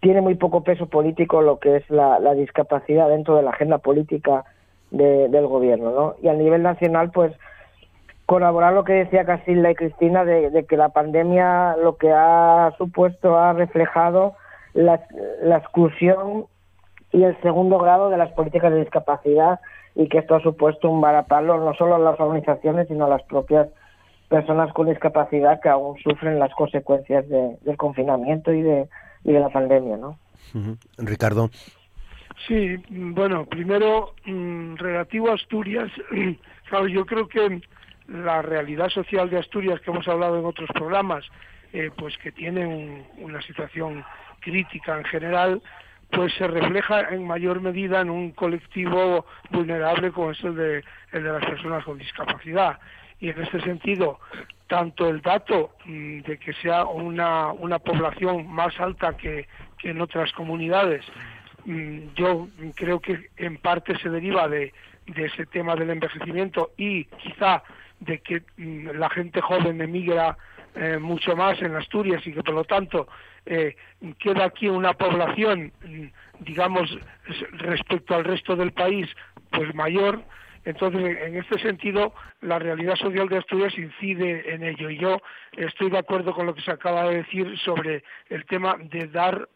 tiene 0.00 0.20
muy 0.20 0.36
poco 0.36 0.62
peso 0.62 0.86
político 0.86 1.42
lo 1.42 1.58
que 1.58 1.76
es 1.76 1.90
la, 1.90 2.18
discapacidad 2.34 3.08
dentro 3.08 3.36
de 3.36 3.42
la 3.42 3.50
agenda 3.50 3.78
política 3.78 4.44
del 4.90 5.46
gobierno, 5.46 5.90
¿no? 5.90 6.14
Y 6.22 6.28
a 6.28 6.34
nivel 6.34 6.62
nacional, 6.62 7.10
pues 7.10 7.32
colaborar 8.26 8.72
lo 8.72 8.84
que 8.84 8.92
decía 8.92 9.24
Casilda 9.24 9.70
y 9.70 9.74
Cristina 9.76 10.24
de, 10.24 10.50
de 10.50 10.66
que 10.66 10.76
la 10.76 10.90
pandemia 10.90 11.76
lo 11.76 11.96
que 11.96 12.12
ha 12.12 12.72
supuesto 12.76 13.38
ha 13.38 13.52
reflejado 13.52 14.34
la, 14.74 15.00
la 15.42 15.58
exclusión 15.58 16.46
y 17.12 17.22
el 17.22 17.40
segundo 17.40 17.78
grado 17.78 18.10
de 18.10 18.18
las 18.18 18.32
políticas 18.32 18.72
de 18.72 18.80
discapacidad 18.80 19.60
y 19.94 20.08
que 20.08 20.18
esto 20.18 20.34
ha 20.34 20.42
supuesto 20.42 20.90
un 20.90 21.00
varapalo 21.00 21.58
no 21.58 21.72
solo 21.74 21.94
a 21.94 21.98
las 21.98 22.18
organizaciones 22.20 22.88
sino 22.88 23.06
a 23.06 23.08
las 23.08 23.22
propias 23.22 23.68
personas 24.28 24.72
con 24.72 24.88
discapacidad 24.88 25.60
que 25.60 25.68
aún 25.68 25.96
sufren 25.98 26.38
las 26.38 26.52
consecuencias 26.54 27.28
del 27.28 27.76
confinamiento 27.76 28.52
y 28.52 28.62
de, 28.62 28.88
y 29.24 29.32
de 29.32 29.40
la 29.40 29.50
pandemia, 29.50 29.96
¿no? 29.96 30.18
Ricardo. 30.98 31.48
Sí, 32.46 32.76
bueno, 32.88 33.46
primero, 33.46 34.14
mm, 34.26 34.76
relativo 34.76 35.30
a 35.30 35.34
Asturias, 35.34 35.90
claro, 36.68 36.88
yo 36.88 37.06
creo 37.06 37.28
que 37.28 37.60
la 38.08 38.42
realidad 38.42 38.88
social 38.88 39.30
de 39.30 39.38
Asturias 39.38 39.80
que 39.80 39.90
hemos 39.90 40.06
hablado 40.08 40.38
en 40.38 40.44
otros 40.44 40.68
programas, 40.74 41.24
eh, 41.72 41.90
pues 41.96 42.16
que 42.18 42.32
tienen 42.32 43.06
una 43.18 43.42
situación 43.42 44.04
crítica 44.40 44.98
en 44.98 45.04
general, 45.04 45.62
pues 46.10 46.32
se 46.34 46.46
refleja 46.46 47.08
en 47.10 47.26
mayor 47.26 47.60
medida 47.60 48.00
en 48.00 48.10
un 48.10 48.30
colectivo 48.30 49.26
vulnerable 49.50 50.12
como 50.12 50.30
es 50.30 50.44
el 50.44 50.54
de, 50.54 50.84
el 51.12 51.22
de 51.24 51.32
las 51.32 51.44
personas 51.44 51.84
con 51.84 51.98
discapacidad. 51.98 52.78
Y 53.18 53.30
en 53.30 53.42
este 53.42 53.60
sentido, 53.60 54.20
tanto 54.68 55.08
el 55.08 55.20
dato 55.22 55.72
mm, 55.84 56.20
de 56.20 56.38
que 56.38 56.52
sea 56.54 56.84
una, 56.84 57.52
una 57.52 57.78
población 57.78 58.46
más 58.46 58.78
alta 58.78 59.16
que, 59.16 59.48
que 59.78 59.90
en 59.90 60.00
otras 60.00 60.32
comunidades, 60.32 61.04
mm, 61.64 62.14
yo 62.14 62.48
creo 62.74 63.00
que 63.00 63.30
en 63.36 63.56
parte 63.56 63.98
se 63.98 64.08
deriva 64.08 64.48
de, 64.48 64.72
de 65.06 65.26
ese 65.26 65.46
tema 65.46 65.74
del 65.76 65.90
envejecimiento 65.90 66.72
y 66.76 67.04
quizá 67.04 67.62
de 68.00 68.18
que 68.20 68.42
mm, 68.56 68.90
la 68.98 69.10
gente 69.10 69.40
joven 69.40 69.80
emigra 69.80 70.36
eh, 70.74 70.98
mucho 70.98 71.34
más 71.36 71.60
en 71.62 71.74
Asturias 71.74 72.26
y 72.26 72.32
que 72.32 72.42
por 72.42 72.54
lo 72.54 72.64
tanto 72.64 73.08
eh, 73.46 73.76
queda 74.18 74.44
aquí 74.44 74.68
una 74.68 74.92
población, 74.92 75.72
digamos, 76.40 76.98
respecto 77.52 78.14
al 78.14 78.24
resto 78.24 78.56
del 78.56 78.72
país, 78.72 79.08
pues 79.50 79.74
mayor. 79.74 80.22
Entonces, 80.64 81.16
en 81.22 81.36
este 81.36 81.60
sentido, 81.60 82.12
la 82.40 82.58
realidad 82.58 82.96
social 82.96 83.28
de 83.28 83.38
Asturias 83.38 83.78
incide 83.78 84.52
en 84.52 84.64
ello. 84.64 84.90
Y 84.90 84.98
yo 84.98 85.22
estoy 85.56 85.90
de 85.90 85.98
acuerdo 85.98 86.34
con 86.34 86.44
lo 86.44 86.54
que 86.54 86.62
se 86.62 86.72
acaba 86.72 87.08
de 87.08 87.18
decir 87.18 87.56
sobre 87.58 88.02
el 88.28 88.44
tema 88.46 88.76
de 88.78 89.06
dar 89.06 89.48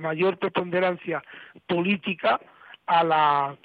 mayor 0.00 0.38
preponderancia 0.38 1.22
política 1.66 2.40
a 2.86 3.04
la 3.04 3.56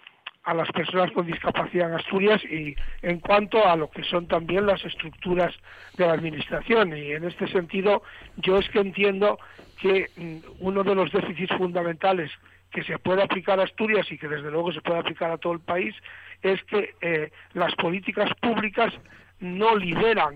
a 0.44 0.54
las 0.54 0.70
personas 0.72 1.12
con 1.12 1.26
discapacidad 1.26 1.90
en 1.90 1.96
Asturias 1.96 2.44
y 2.44 2.76
en 3.02 3.20
cuanto 3.20 3.66
a 3.66 3.76
lo 3.76 3.90
que 3.90 4.04
son 4.04 4.28
también 4.28 4.66
las 4.66 4.84
estructuras 4.84 5.54
de 5.98 6.06
la 6.06 6.14
administración. 6.14 6.96
Y 6.98 7.12
en 7.12 7.24
este 7.24 7.48
sentido, 7.48 8.04
yo 8.38 8.58
es 8.58 8.68
que 8.70 8.80
entiendo 8.80 9.40
que 9.82 10.10
mm, 10.18 10.38
uno 10.60 10.84
de 10.84 10.96
los 10.96 11.12
déficits 11.12 11.56
fundamentales 11.56 12.32
que 12.72 12.84
se 12.84 12.98
puede 13.00 13.24
aplicar 13.24 13.60
a 13.60 13.64
Asturias 13.64 14.12
y 14.12 14.18
que 14.18 14.28
desde 14.28 14.52
luego 14.52 14.74
se 14.74 14.82
puede 14.82 15.00
aplicar 15.00 15.32
a 15.32 15.38
todo 15.38 15.54
el 15.54 15.60
país 15.60 15.96
es 16.42 16.62
que 16.64 16.94
eh, 17.02 17.32
las 17.54 17.74
políticas 17.76 18.30
públicas 18.42 18.94
no 19.40 19.76
lideran 19.76 20.36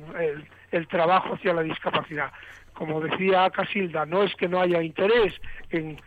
el 0.72 0.88
trabajo 0.88 1.36
hacia 1.36 1.54
la 1.54 1.64
discapacidad 1.64 2.32
como 2.78 3.02
decía 3.02 3.50
Casilda, 3.50 4.06
no 4.06 4.22
es 4.22 4.36
que 4.36 4.48
no 4.48 4.62
haya 4.62 4.84
interés 4.84 5.34
en, 5.72 5.98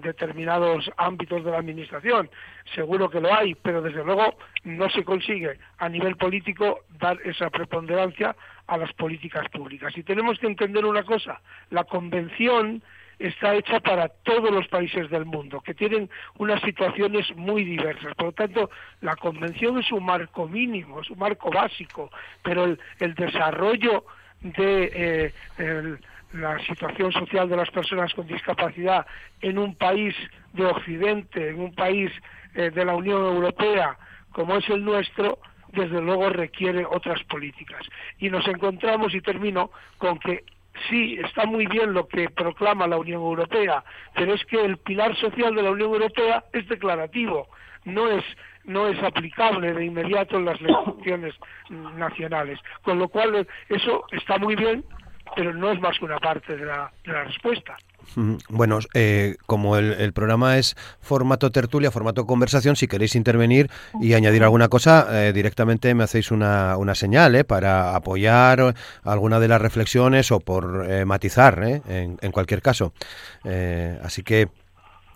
determinados 0.00 0.90
ámbitos 0.96 1.44
de 1.44 1.50
la 1.50 1.58
Administración, 1.58 2.30
seguro 2.74 3.10
que 3.10 3.20
lo 3.20 3.32
hay, 3.32 3.54
pero 3.54 3.82
desde 3.82 4.02
luego 4.02 4.34
no 4.64 4.88
se 4.88 5.04
consigue 5.04 5.58
a 5.76 5.90
nivel 5.90 6.16
político 6.16 6.80
dar 6.98 7.18
esa 7.24 7.50
preponderancia 7.50 8.34
a 8.66 8.78
las 8.78 8.90
políticas 8.94 9.46
públicas. 9.50 9.96
Y 9.96 10.02
tenemos 10.02 10.38
que 10.38 10.46
entender 10.46 10.86
una 10.86 11.02
cosa, 11.02 11.42
la 11.68 11.84
Convención 11.84 12.82
está 13.18 13.54
hecha 13.54 13.80
para 13.80 14.08
todos 14.08 14.50
los 14.50 14.66
países 14.68 15.10
del 15.10 15.26
mundo, 15.26 15.60
que 15.60 15.74
tienen 15.74 16.08
unas 16.38 16.62
situaciones 16.62 17.26
muy 17.36 17.62
diversas. 17.64 18.14
Por 18.14 18.26
lo 18.26 18.32
tanto, 18.32 18.70
la 19.02 19.16
Convención 19.16 19.78
es 19.78 19.92
un 19.92 20.06
marco 20.06 20.48
mínimo, 20.48 21.02
es 21.02 21.10
un 21.10 21.18
marco 21.18 21.50
básico, 21.50 22.10
pero 22.42 22.64
el, 22.64 22.80
el 23.00 23.14
desarrollo 23.14 24.06
de 24.42 25.32
eh, 25.58 25.96
la 26.32 26.58
situación 26.64 27.12
social 27.12 27.48
de 27.48 27.56
las 27.56 27.70
personas 27.70 28.12
con 28.14 28.26
discapacidad 28.26 29.06
en 29.40 29.58
un 29.58 29.74
país 29.74 30.14
de 30.52 30.66
Occidente, 30.66 31.50
en 31.50 31.60
un 31.60 31.74
país 31.74 32.10
eh, 32.54 32.70
de 32.70 32.84
la 32.84 32.94
Unión 32.94 33.24
Europea 33.24 33.96
como 34.32 34.56
es 34.56 34.68
el 34.68 34.84
nuestro, 34.84 35.38
desde 35.72 36.00
luego 36.00 36.28
requiere 36.30 36.84
otras 36.84 37.22
políticas. 37.24 37.86
Y 38.18 38.30
nos 38.30 38.46
encontramos, 38.46 39.14
y 39.14 39.20
termino, 39.20 39.70
con 39.98 40.18
que 40.18 40.44
sí, 40.88 41.18
está 41.22 41.46
muy 41.46 41.66
bien 41.66 41.92
lo 41.92 42.06
que 42.06 42.30
proclama 42.30 42.86
la 42.86 42.98
Unión 42.98 43.22
Europea, 43.22 43.84
pero 44.14 44.34
es 44.34 44.44
que 44.46 44.64
el 44.64 44.78
pilar 44.78 45.16
social 45.16 45.54
de 45.54 45.62
la 45.62 45.70
Unión 45.70 45.92
Europea 45.92 46.44
es 46.52 46.66
declarativo, 46.68 47.48
no 47.84 48.08
es 48.10 48.24
no 48.64 48.88
es 48.88 49.02
aplicable 49.02 49.72
de 49.72 49.84
inmediato 49.84 50.36
en 50.36 50.44
las 50.44 50.60
legislaciones 50.60 51.34
nacionales. 51.96 52.58
Con 52.82 52.98
lo 52.98 53.08
cual, 53.08 53.46
eso 53.68 54.04
está 54.12 54.38
muy 54.38 54.56
bien, 54.56 54.84
pero 55.36 55.54
no 55.54 55.70
es 55.70 55.80
más 55.80 55.98
que 55.98 56.04
una 56.04 56.18
parte 56.18 56.56
de 56.56 56.66
la, 56.66 56.92
de 57.04 57.12
la 57.12 57.24
respuesta. 57.24 57.76
Bueno, 58.48 58.78
eh, 58.94 59.36
como 59.46 59.76
el, 59.76 60.12
programa 60.12 60.58
es 60.58 60.76
formato 61.00 61.50
tertulia, 61.50 61.90
formato 61.90 62.26
conversación, 62.26 62.74
si 62.74 62.88
queréis 62.88 63.14
intervenir 63.14 63.70
y 64.00 64.14
añadir 64.14 64.42
alguna 64.42 64.68
cosa, 64.68 65.06
eh, 65.10 65.32
directamente 65.32 65.94
me 65.94 66.04
hacéis 66.04 66.30
una, 66.30 66.76
una 66.76 66.94
señal 66.94 67.34
eh, 67.36 67.44
para 67.44 67.94
apoyar 67.94 68.74
alguna 69.04 69.38
de 69.38 69.48
las 69.48 69.60
reflexiones 69.60 70.32
o 70.32 70.40
por 70.40 71.04
matizar, 71.04 71.62
en, 71.62 72.18
en, 72.20 72.32
cualquier 72.32 72.62
caso. 72.62 72.92
así 74.02 74.22
que 74.22 74.48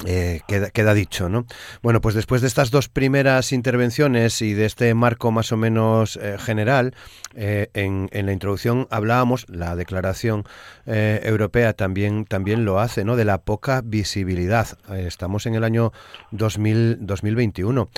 eh, 0.06 0.40
queda, 0.46 0.94
dicho, 0.94 1.28
¿no? 1.28 1.46
Bueno, 1.82 2.00
pues 2.00 2.14
después 2.14 2.42
de 2.42 2.48
estas 2.48 2.70
dos 2.70 2.88
primeras 2.88 3.52
intervenciones 3.52 4.42
y 4.42 4.52
de 4.52 4.66
este 4.66 4.92
marco 4.94 5.30
más 5.32 5.52
o 5.52 5.56
menos 5.56 6.16
eh, 6.16 6.36
general, 6.38 6.94
eh, 7.34 7.70
en, 7.74 8.08
la 8.12 8.32
introducción 8.32 8.86
hablábamos, 8.90 9.46
la 9.48 9.76
Declaración 9.76 10.44
Europea 10.86 11.72
también, 11.72 12.26
también 12.26 12.64
lo 12.64 12.78
hace, 12.78 13.04
¿no? 13.04 13.16
De 13.16 13.24
la 13.24 13.38
poca 13.38 13.80
visibilidad. 13.82 14.68
estamos 14.94 15.46
en 15.46 15.54
el 15.54 15.64
año 15.64 15.92
2000, 16.30 16.98
2021. 17.00 17.88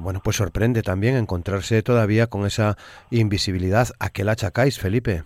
bueno, 0.00 0.20
pues 0.22 0.36
sorprende 0.36 0.82
también 0.82 1.16
encontrarse 1.16 1.82
todavía 1.82 2.28
con 2.28 2.46
esa 2.46 2.76
invisibilidad. 3.10 3.88
¿A 3.98 4.10
qué 4.10 4.24
la 4.24 4.32
achacáis, 4.32 4.78
Felipe? 4.78 5.24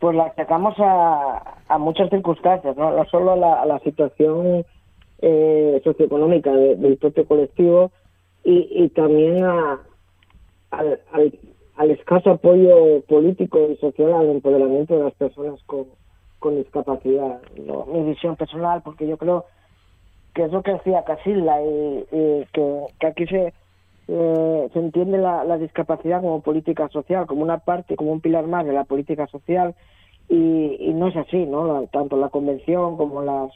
Pues 0.00 0.16
la 0.16 0.34
sacamos 0.34 0.74
a, 0.78 1.56
a 1.68 1.78
muchas 1.78 2.08
circunstancias, 2.08 2.76
no, 2.76 3.04
solo 3.10 3.32
a 3.32 3.66
la, 3.66 3.78
situación 3.80 4.64
eh, 5.20 5.80
socioeconómica 5.84 6.50
del 6.52 6.96
propio 6.96 7.26
colectivo 7.26 7.92
y, 8.42 8.88
también 8.88 9.44
a, 9.44 9.78
al, 10.70 11.90
escaso 11.90 12.30
apoyo 12.30 13.02
político 13.02 13.68
y 13.70 13.76
social 13.76 14.14
al 14.14 14.30
empoderamiento 14.30 14.96
de 14.96 15.04
las 15.04 15.14
personas 15.14 15.62
con, 15.66 15.86
con 16.38 16.56
discapacidad. 16.56 17.42
¿no? 17.62 17.84
Mi 17.84 18.02
visión 18.02 18.36
personal, 18.36 18.80
porque 18.82 19.06
yo 19.06 19.18
creo 19.18 19.44
que 20.34 20.44
es 20.44 20.52
lo 20.52 20.62
que 20.62 20.72
decía 20.72 21.04
Casilda 21.04 21.62
y, 21.62 22.46
que, 22.52 23.06
aquí 23.06 23.26
se, 23.26 23.52
eh, 24.12 24.68
se 24.72 24.78
entiende 24.80 25.18
la, 25.18 25.56
discapacidad 25.56 26.20
como 26.20 26.40
política 26.40 26.88
social, 26.88 27.26
como 27.26 27.42
una 27.42 27.58
parte, 27.58 27.94
como 27.94 28.10
un 28.10 28.20
pilar 28.20 28.48
más 28.48 28.66
de 28.66 28.72
la 28.72 28.82
política 28.82 29.28
social 29.28 29.76
y, 30.28 30.76
y 30.80 30.92
no 30.94 31.06
es 31.06 31.16
así, 31.16 31.46
¿no? 31.46 31.64
La, 31.64 31.86
tanto 31.86 32.16
la 32.16 32.28
convención 32.28 32.96
como 32.96 33.22
las 33.22 33.52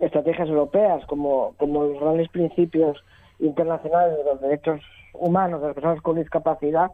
estrategias 0.00 0.50
europeas, 0.50 1.06
como, 1.06 1.54
como 1.56 1.84
los 1.84 2.00
grandes 2.00 2.28
principios 2.28 3.02
internacionales 3.38 4.18
de 4.18 4.24
los 4.24 4.40
derechos 4.42 4.82
humanos 5.14 5.62
de 5.62 5.68
las 5.68 5.74
personas 5.74 6.02
con 6.02 6.16
discapacidad, 6.16 6.90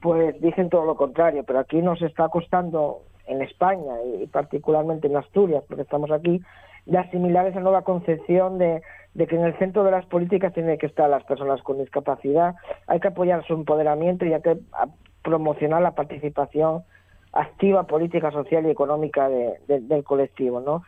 pues 0.00 0.40
dicen 0.40 0.70
todo 0.70 0.84
lo 0.84 0.94
contrario, 0.94 1.42
pero 1.42 1.58
aquí 1.58 1.82
nos 1.82 2.00
está 2.00 2.28
costando 2.28 3.00
en 3.26 3.42
España 3.42 3.94
y 4.20 4.26
particularmente 4.28 5.08
en 5.08 5.16
Asturias, 5.16 5.64
porque 5.66 5.82
estamos 5.82 6.12
aquí, 6.12 6.40
de 6.86 6.98
asimilar 6.98 7.46
esa 7.46 7.58
nueva 7.58 7.82
concepción 7.82 8.58
de, 8.58 8.82
de 9.14 9.26
que 9.26 9.36
en 9.36 9.44
el 9.44 9.58
centro 9.58 9.84
de 9.84 9.90
las 9.90 10.06
políticas 10.06 10.54
tienen 10.54 10.78
que 10.78 10.86
estar 10.86 11.08
las 11.08 11.24
personas 11.24 11.62
con 11.62 11.78
discapacidad, 11.78 12.54
hay 12.86 13.00
que 13.00 13.08
apoyar 13.08 13.46
su 13.46 13.54
empoderamiento 13.54 14.24
y 14.24 14.32
hay 14.32 14.42
que 14.42 14.58
promocionar 15.22 15.82
la 15.82 15.94
participación 15.94 16.82
activa 17.32 17.86
política, 17.86 18.30
social 18.30 18.66
y 18.66 18.70
económica 18.70 19.28
de, 19.28 19.58
de, 19.68 19.80
del 19.80 20.04
colectivo, 20.04 20.60
¿no? 20.60 20.82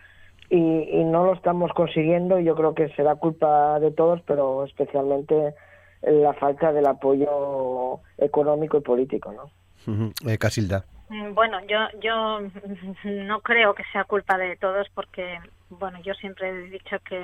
Y, 0.50 0.58
y, 0.58 1.04
no 1.04 1.24
lo 1.24 1.32
estamos 1.32 1.72
consiguiendo 1.72 2.38
y 2.38 2.44
yo 2.44 2.54
creo 2.54 2.74
que 2.74 2.88
será 2.90 3.14
culpa 3.14 3.80
de 3.80 3.90
todos, 3.90 4.20
pero 4.26 4.64
especialmente 4.64 5.54
la 6.02 6.34
falta 6.34 6.72
del 6.72 6.86
apoyo 6.86 8.00
económico 8.18 8.76
y 8.76 8.80
político, 8.82 9.32
¿no? 9.32 9.44
Uh 9.86 9.96
-huh. 9.96 10.30
eh, 10.30 10.38
Casilda. 10.38 10.84
Bueno, 11.32 11.58
yo 11.66 11.78
yo 12.00 12.40
no 13.04 13.40
creo 13.40 13.74
que 13.74 13.84
sea 13.92 14.04
culpa 14.04 14.36
de 14.38 14.56
todos 14.56 14.88
porque 14.94 15.38
bueno, 15.70 15.98
yo 16.02 16.14
siempre 16.14 16.48
he 16.48 16.70
dicho 16.70 16.96
que 17.08 17.22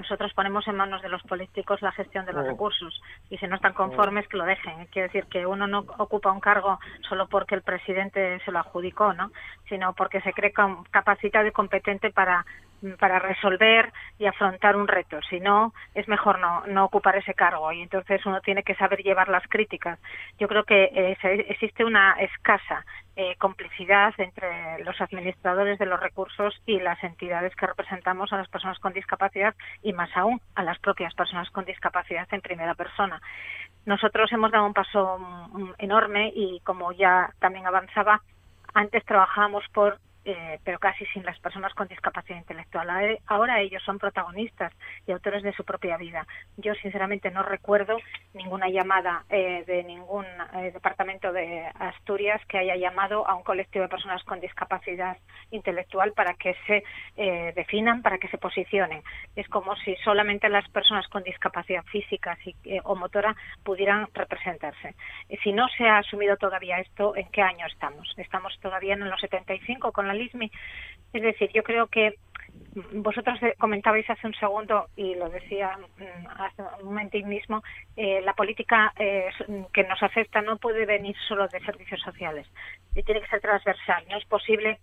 nosotros 0.00 0.32
ponemos 0.32 0.66
en 0.66 0.76
manos 0.76 1.02
de 1.02 1.10
los 1.10 1.22
políticos 1.24 1.82
la 1.82 1.92
gestión 1.92 2.24
de 2.24 2.32
los 2.32 2.46
recursos 2.46 3.02
y 3.28 3.36
si 3.36 3.46
no 3.46 3.56
están 3.56 3.74
conformes 3.74 4.26
que 4.28 4.38
lo 4.38 4.44
dejen. 4.44 4.86
Quiere 4.86 5.08
decir 5.08 5.26
que 5.26 5.44
uno 5.44 5.66
no 5.66 5.84
ocupa 5.98 6.32
un 6.32 6.40
cargo 6.40 6.80
solo 7.06 7.28
porque 7.28 7.54
el 7.54 7.60
presidente 7.60 8.40
se 8.42 8.50
lo 8.50 8.60
adjudicó, 8.60 9.12
¿no? 9.12 9.30
Sino 9.68 9.92
porque 9.92 10.22
se 10.22 10.32
cree 10.32 10.54
capacitado 10.90 11.46
y 11.46 11.52
competente 11.52 12.10
para 12.10 12.46
para 12.98 13.18
resolver 13.18 13.92
y 14.18 14.24
afrontar 14.24 14.74
un 14.74 14.88
reto. 14.88 15.18
Si 15.28 15.38
no, 15.38 15.74
es 15.94 16.08
mejor 16.08 16.38
no, 16.38 16.62
no 16.66 16.86
ocupar 16.86 17.14
ese 17.16 17.34
cargo 17.34 17.70
y 17.72 17.82
entonces 17.82 18.24
uno 18.24 18.40
tiene 18.40 18.62
que 18.62 18.74
saber 18.74 19.02
llevar 19.02 19.28
las 19.28 19.46
críticas. 19.48 19.98
Yo 20.38 20.48
creo 20.48 20.64
que 20.64 20.84
eh, 20.84 21.18
existe 21.48 21.84
una 21.84 22.12
escasa 22.12 22.86
eh, 23.22 23.36
complicidad 23.36 24.14
entre 24.16 24.82
los 24.82 24.98
administradores 24.98 25.78
de 25.78 25.84
los 25.84 26.00
recursos 26.00 26.54
y 26.64 26.80
las 26.80 27.04
entidades 27.04 27.54
que 27.54 27.66
representamos 27.66 28.32
a 28.32 28.38
las 28.38 28.48
personas 28.48 28.78
con 28.78 28.94
discapacidad 28.94 29.54
y 29.82 29.92
más 29.92 30.08
aún 30.16 30.40
a 30.54 30.62
las 30.62 30.78
propias 30.78 31.12
personas 31.12 31.50
con 31.50 31.66
discapacidad 31.66 32.26
en 32.30 32.40
primera 32.40 32.74
persona. 32.74 33.20
Nosotros 33.84 34.32
hemos 34.32 34.50
dado 34.50 34.64
un 34.64 34.72
paso 34.72 35.16
um, 35.16 35.74
enorme 35.76 36.32
y 36.34 36.60
como 36.60 36.92
ya 36.92 37.34
también 37.40 37.66
avanzaba, 37.66 38.22
antes 38.72 39.04
trabajábamos 39.04 39.64
por 39.74 39.98
eh, 40.24 40.58
pero 40.64 40.78
casi 40.78 41.06
sin 41.06 41.24
las 41.24 41.38
personas 41.38 41.74
con 41.74 41.88
discapacidad 41.88 42.38
intelectual. 42.38 43.18
Ahora 43.26 43.60
ellos 43.60 43.82
son 43.82 43.98
protagonistas 43.98 44.72
y 45.06 45.12
autores 45.12 45.42
de 45.42 45.52
su 45.52 45.64
propia 45.64 45.96
vida. 45.96 46.26
Yo, 46.56 46.74
sinceramente, 46.74 47.30
no 47.30 47.42
recuerdo 47.42 47.98
ninguna 48.34 48.68
llamada 48.68 49.24
eh, 49.28 49.64
de 49.66 49.82
ningún 49.84 50.26
eh, 50.54 50.70
departamento 50.72 51.32
de 51.32 51.66
Asturias 51.78 52.40
que 52.46 52.58
haya 52.58 52.76
llamado 52.76 53.26
a 53.28 53.34
un 53.34 53.42
colectivo 53.42 53.84
de 53.84 53.88
personas 53.88 54.22
con 54.24 54.40
discapacidad 54.40 55.16
intelectual 55.50 56.12
para 56.12 56.34
que 56.34 56.54
se 56.66 56.84
eh, 57.16 57.52
definan, 57.54 58.02
para 58.02 58.18
que 58.18 58.28
se 58.28 58.38
posicionen. 58.38 59.02
Es 59.36 59.48
como 59.48 59.76
si 59.76 59.94
solamente 59.96 60.48
las 60.48 60.68
personas 60.70 61.06
con 61.08 61.22
discapacidad 61.22 61.84
física 61.84 62.36
eh, 62.64 62.80
o 62.84 62.94
motora 62.94 63.34
pudieran 63.64 64.08
representarse. 64.14 64.94
Si 65.42 65.52
no 65.52 65.68
se 65.68 65.86
ha 65.86 65.98
asumido 65.98 66.36
todavía 66.36 66.78
esto, 66.78 67.16
¿en 67.16 67.28
qué 67.30 67.42
año 67.42 67.66
estamos? 67.66 68.12
Estamos 68.16 68.58
todavía 68.60 68.94
en 68.94 69.08
los 69.08 69.20
75 69.20 69.92
con 69.92 70.09
Es 71.12 71.22
decir, 71.22 71.50
yo 71.52 71.62
creo 71.62 71.88
que 71.88 72.14
vosotros 72.92 73.38
comentabais 73.58 74.08
hace 74.08 74.26
un 74.26 74.34
segundo 74.34 74.86
y 74.96 75.14
lo 75.14 75.28
decía 75.28 75.76
hace 76.38 76.62
un 76.80 76.86
momento 76.86 77.18
mismo, 77.18 77.62
eh, 77.96 78.20
la 78.22 78.34
política 78.34 78.92
eh, 78.96 79.28
que 79.72 79.84
nos 79.84 80.02
afecta 80.02 80.40
no 80.40 80.56
puede 80.58 80.86
venir 80.86 81.16
solo 81.28 81.48
de 81.48 81.60
servicios 81.60 82.00
sociales, 82.00 82.46
tiene 83.04 83.20
que 83.20 83.28
ser 83.28 83.40
transversal. 83.40 84.04
No 84.08 84.18
es 84.18 84.24
posible 84.26 84.78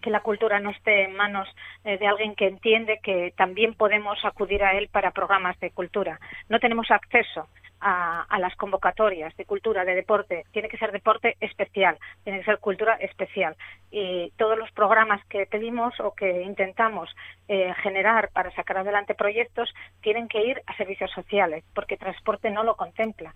que 0.00 0.10
la 0.10 0.20
cultura 0.20 0.60
no 0.60 0.70
esté 0.70 1.04
en 1.04 1.16
manos 1.16 1.48
eh, 1.84 1.98
de 1.98 2.06
alguien 2.06 2.34
que 2.34 2.46
entiende 2.46 3.00
que 3.02 3.32
también 3.36 3.74
podemos 3.74 4.24
acudir 4.24 4.62
a 4.62 4.72
él 4.72 4.88
para 4.88 5.10
programas 5.10 5.58
de 5.60 5.70
cultura. 5.70 6.20
No 6.48 6.60
tenemos 6.60 6.90
acceso 6.90 7.48
a, 7.80 8.22
a, 8.22 8.38
las 8.38 8.54
convocatorias 8.56 9.36
de 9.36 9.44
cultura, 9.44 9.84
de 9.84 9.94
deporte. 9.94 10.44
Tiene 10.52 10.68
que 10.68 10.78
ser 10.78 10.92
deporte 10.92 11.36
especial, 11.40 11.98
tiene 12.24 12.40
que 12.40 12.44
ser 12.44 12.58
cultura 12.58 12.94
especial. 12.94 13.56
Y 13.90 14.30
todos 14.36 14.58
los 14.58 14.70
programas 14.72 15.24
que 15.26 15.46
pedimos 15.46 15.98
o 16.00 16.14
que 16.14 16.42
intentamos 16.42 17.10
eh, 17.48 17.72
generar 17.82 18.30
para 18.32 18.50
sacar 18.52 18.78
adelante 18.78 19.14
proyectos 19.14 19.72
tienen 20.02 20.28
que 20.28 20.44
ir 20.44 20.62
a 20.66 20.76
servicios 20.76 21.10
sociales, 21.12 21.64
porque 21.74 21.96
transporte 21.96 22.50
no 22.50 22.62
lo 22.62 22.76
contempla. 22.76 23.34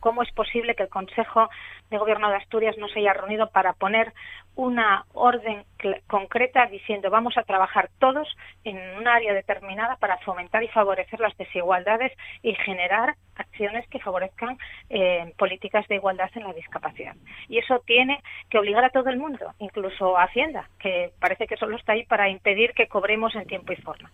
¿Cómo 0.00 0.22
es 0.22 0.32
posible 0.32 0.74
que 0.74 0.84
el 0.84 0.88
Consejo 0.88 1.48
de 1.90 1.98
Gobierno 1.98 2.30
de 2.30 2.36
Asturias 2.36 2.76
no 2.78 2.88
se 2.88 3.00
haya 3.00 3.12
reunido 3.12 3.50
para 3.50 3.74
poner 3.74 4.12
una 4.54 5.04
orden 5.14 5.64
concreta 6.06 6.66
diciendo 6.66 7.10
vamos 7.10 7.36
a 7.36 7.42
trabajar 7.42 7.88
todos 7.98 8.28
en 8.64 8.76
un 8.98 9.08
área 9.08 9.32
determinada 9.32 9.96
para 9.96 10.18
fomentar 10.18 10.62
y 10.62 10.68
favorecer 10.68 11.20
las 11.20 11.36
desigualdades 11.36 12.12
y 12.42 12.54
generar 12.54 13.14
acciones 13.36 13.88
que 13.88 13.98
favorezcan 13.98 14.58
eh, 14.90 15.32
políticas 15.38 15.88
de 15.88 15.96
igualdad 15.96 16.30
en 16.34 16.44
la 16.44 16.52
discapacidad. 16.52 17.16
Y 17.48 17.58
eso 17.58 17.80
tiene 17.86 18.22
que 18.50 18.58
obligar 18.58 18.84
a 18.84 18.90
todo 18.90 19.08
el 19.08 19.16
mundo, 19.16 19.52
incluso 19.58 20.18
a 20.18 20.24
Hacienda, 20.24 20.68
que 20.78 21.12
parece 21.18 21.46
que 21.46 21.56
solo 21.56 21.76
está 21.76 21.92
ahí 21.92 22.04
para 22.04 22.28
impedir 22.28 22.72
que 22.74 22.88
cobremos 22.88 23.34
en 23.34 23.46
tiempo 23.46 23.72
y 23.72 23.76
forma. 23.76 24.10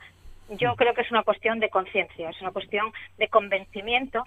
Yo 0.51 0.77
creo 0.77 0.95
que 0.95 1.03
es 1.03 1.11
una 1.11 1.25
cuestión 1.25 1.61
de 1.61 1.69
conciencia, 1.69 2.31
es 2.31 2.41
una 2.41 2.53
cuestión 2.53 2.91
de 3.19 3.29
convencimiento 3.29 4.25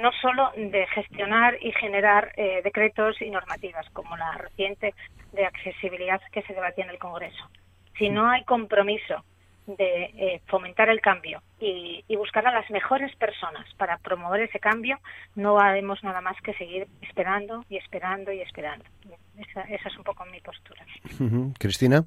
no 0.00 0.10
solo 0.20 0.50
de 0.56 0.86
gestionar 0.88 1.56
y 1.60 1.72
generar 1.72 2.32
eh, 2.36 2.60
decretos 2.64 3.20
y 3.20 3.30
normativas, 3.30 3.88
como 3.92 4.16
la 4.16 4.32
reciente 4.32 4.94
de 5.32 5.44
accesibilidad 5.44 6.20
que 6.32 6.42
se 6.42 6.54
debatía 6.54 6.84
en 6.84 6.90
el 6.90 6.98
Congreso. 6.98 7.48
Si 7.98 8.08
no 8.08 8.28
hay 8.30 8.44
compromiso 8.44 9.24
de 9.66 10.04
eh, 10.16 10.40
fomentar 10.46 10.88
el 10.88 11.00
cambio 11.00 11.42
y, 11.60 12.04
y, 12.08 12.16
buscar 12.16 12.46
a 12.46 12.52
las 12.52 12.68
mejores 12.70 13.14
personas 13.16 13.66
para 13.76 13.98
promover 13.98 14.40
ese 14.40 14.58
cambio, 14.58 14.98
no 15.36 15.60
haremos 15.60 16.02
nada 16.02 16.20
más 16.20 16.36
que 16.42 16.54
seguir 16.54 16.88
esperando 17.02 17.64
y 17.68 17.76
esperando 17.76 18.32
y 18.32 18.40
esperando. 18.40 18.84
Esa, 19.38 19.62
esa 19.62 19.88
es 19.88 19.96
un 19.96 20.04
poco 20.04 20.24
mi 20.26 20.40
postura. 20.40 20.84
Uh 21.20 21.24
-huh. 21.24 21.58
Cristina. 21.58 22.04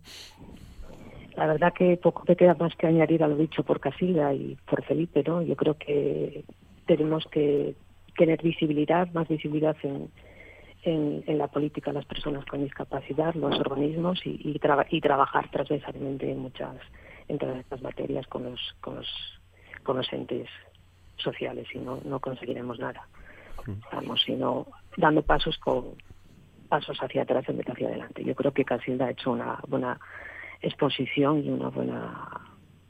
La 1.35 1.47
verdad 1.47 1.73
que 1.73 1.97
poco 1.97 2.23
me 2.27 2.35
queda 2.35 2.53
más 2.55 2.75
que 2.75 2.87
añadir 2.87 3.23
a 3.23 3.27
lo 3.27 3.35
dicho 3.35 3.63
por 3.63 3.79
Casilda 3.79 4.33
y 4.33 4.55
por 4.65 4.83
Felipe, 4.83 5.23
¿no? 5.25 5.41
Yo 5.41 5.55
creo 5.55 5.75
que 5.77 6.43
tenemos 6.85 7.25
que 7.31 7.75
tener 8.17 8.41
visibilidad, 8.41 9.11
más 9.13 9.27
visibilidad 9.27 9.75
en, 9.83 10.09
en, 10.83 11.23
en, 11.25 11.37
la 11.37 11.47
política 11.47 11.91
de 11.91 11.95
las 11.95 12.05
personas 12.05 12.45
con 12.45 12.63
discapacidad, 12.63 13.33
los 13.35 13.59
organismos 13.59 14.19
y, 14.25 14.31
y, 14.43 14.59
y 14.89 15.01
trabajar 15.01 15.49
transversalmente 15.49 16.31
en 16.31 16.39
muchas 16.39 16.75
en 17.27 17.37
todas 17.37 17.57
estas 17.57 17.81
materias 17.81 18.27
con 18.27 18.43
los 18.43 18.59
con 18.81 18.95
los 18.97 19.07
con 19.83 19.97
los 19.97 20.11
entes 20.13 20.49
sociales 21.17 21.67
y 21.73 21.79
no, 21.79 21.99
no 22.03 22.19
conseguiremos 22.19 22.79
nada. 22.79 23.07
Vamos 23.91 24.21
sino 24.25 24.67
dando 24.97 25.21
pasos 25.21 25.57
con 25.57 25.95
pasos 26.67 26.97
hacia 27.01 27.21
atrás 27.21 27.47
en 27.47 27.57
vez 27.57 27.69
hacia 27.69 27.87
adelante. 27.87 28.23
Yo 28.23 28.35
creo 28.35 28.51
que 28.51 28.65
Casilda 28.65 29.05
ha 29.05 29.11
hecho 29.11 29.31
una 29.31 29.59
buena 29.67 29.99
exposición 30.61 31.43
y 31.43 31.49
una 31.49 31.69
buena 31.69 32.29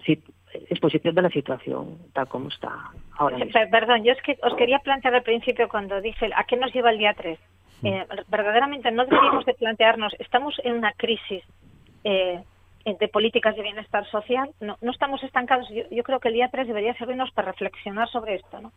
sí, 0.05 0.23
exposición 0.69 1.15
de 1.15 1.21
la 1.21 1.29
situación 1.29 1.97
tal 2.13 2.27
como 2.27 2.49
está 2.49 2.91
ahora 3.17 3.37
mismo. 3.37 3.59
Perdón, 3.71 4.03
yo 4.03 4.13
es 4.13 4.21
que 4.21 4.37
os 4.41 4.55
quería 4.55 4.79
plantear 4.79 5.15
al 5.15 5.23
principio 5.23 5.67
cuando 5.69 6.01
dije 6.01 6.29
¿a 6.35 6.43
qué 6.45 6.57
nos 6.57 6.73
lleva 6.73 6.91
el 6.91 6.97
día 6.97 7.13
3? 7.13 7.39
Eh, 7.83 8.05
verdaderamente 8.29 8.91
no 8.91 9.05
deberíamos 9.05 9.45
de 9.45 9.53
plantearnos, 9.55 10.13
estamos 10.19 10.55
en 10.63 10.73
una 10.73 10.93
crisis 10.93 11.43
eh, 12.05 12.41
de 12.85 13.07
políticas 13.09 13.55
de 13.55 13.61
bienestar 13.61 14.05
social, 14.09 14.49
no, 14.61 14.77
no 14.81 14.91
estamos 14.91 15.21
estancados. 15.23 15.67
Yo, 15.69 15.83
yo, 15.89 16.03
creo 16.03 16.19
que 16.19 16.29
el 16.29 16.35
día 16.35 16.49
3 16.49 16.67
debería 16.67 16.93
servirnos 16.95 17.31
para 17.31 17.51
reflexionar 17.51 18.09
sobre 18.09 18.35
esto, 18.35 18.61
¿no? 18.61 18.71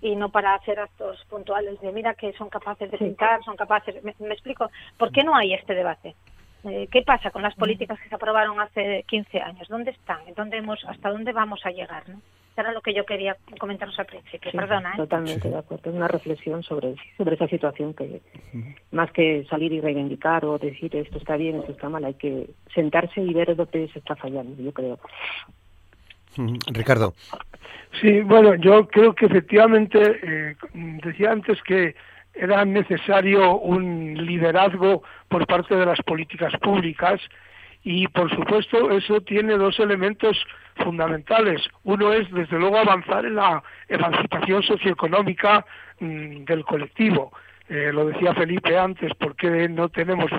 Y 0.00 0.14
no 0.14 0.30
para 0.30 0.54
hacer 0.54 0.78
actos 0.78 1.24
puntuales 1.28 1.80
de 1.80 1.92
mira 1.92 2.14
que 2.14 2.32
son 2.34 2.48
capaces 2.48 2.90
de 2.90 2.98
pintar, 2.98 3.42
son 3.44 3.56
capaces. 3.56 4.02
Me, 4.04 4.14
me 4.18 4.34
explico, 4.34 4.70
¿por 4.98 5.10
qué 5.10 5.24
no 5.24 5.34
hay 5.34 5.54
este 5.54 5.74
debate? 5.74 6.14
Eh, 6.68 6.88
¿Qué 6.90 7.02
pasa 7.02 7.30
con 7.30 7.42
las 7.42 7.54
políticas 7.54 7.98
que 8.00 8.08
se 8.08 8.14
aprobaron 8.14 8.60
hace 8.60 9.04
15 9.08 9.40
años? 9.40 9.68
¿Dónde 9.68 9.92
están? 9.92 10.20
¿Dónde 10.36 10.58
hemos, 10.58 10.84
¿Hasta 10.84 11.10
dónde 11.10 11.32
vamos 11.32 11.60
a 11.64 11.70
llegar? 11.70 12.08
¿no? 12.08 12.20
era 12.56 12.72
lo 12.72 12.80
que 12.80 12.94
yo 12.94 13.04
quería 13.04 13.36
comentaros 13.58 13.98
al 13.98 14.06
principio. 14.06 14.50
Perdona. 14.52 14.92
¿eh? 14.94 14.96
Totalmente 14.96 15.48
de 15.48 15.58
acuerdo. 15.58 15.90
Es 15.90 15.96
una 15.96 16.08
reflexión 16.08 16.62
sobre, 16.62 16.96
sobre 17.16 17.34
esa 17.34 17.48
situación 17.48 17.94
que, 17.94 18.22
más 18.92 19.10
que 19.12 19.44
salir 19.50 19.72
y 19.72 19.80
reivindicar 19.80 20.44
o 20.44 20.58
decir 20.58 20.94
esto 20.96 21.18
está 21.18 21.36
bien, 21.36 21.56
esto 21.56 21.72
está 21.72 21.88
mal, 21.88 22.04
hay 22.04 22.14
que 22.14 22.50
sentarse 22.74 23.20
y 23.20 23.32
ver 23.32 23.54
dónde 23.54 23.88
se 23.92 23.98
está 23.98 24.16
fallando, 24.16 24.60
yo 24.62 24.72
creo. 24.72 24.98
Ricardo. 26.72 27.14
Sí, 28.00 28.20
bueno, 28.20 28.54
yo 28.56 28.86
creo 28.88 29.14
que 29.14 29.26
efectivamente, 29.26 30.20
eh, 30.22 30.56
decía 31.02 31.32
antes 31.32 31.62
que 31.62 31.94
era 32.36 32.64
necesario 32.64 33.56
un 33.56 34.14
liderazgo 34.14 35.02
por 35.28 35.46
parte 35.46 35.74
de 35.74 35.86
las 35.86 36.00
políticas 36.02 36.52
públicas 36.60 37.20
y 37.82 38.08
por 38.08 38.28
supuesto 38.34 38.90
eso 38.90 39.20
tiene 39.20 39.56
dos 39.56 39.78
elementos 39.78 40.36
fundamentales. 40.76 41.62
Uno 41.84 42.12
es 42.12 42.30
desde 42.32 42.58
luego 42.58 42.78
avanzar 42.78 43.24
en 43.24 43.36
la 43.36 43.62
emancipación 43.88 44.62
socioeconómica 44.62 45.64
mm, 46.00 46.44
del 46.44 46.64
colectivo. 46.64 47.32
Eh, 47.68 47.90
lo 47.92 48.06
decía 48.06 48.32
Felipe 48.34 48.78
antes, 48.78 49.12
porque 49.18 49.68
no 49.68 49.88
tenemos 49.88 50.30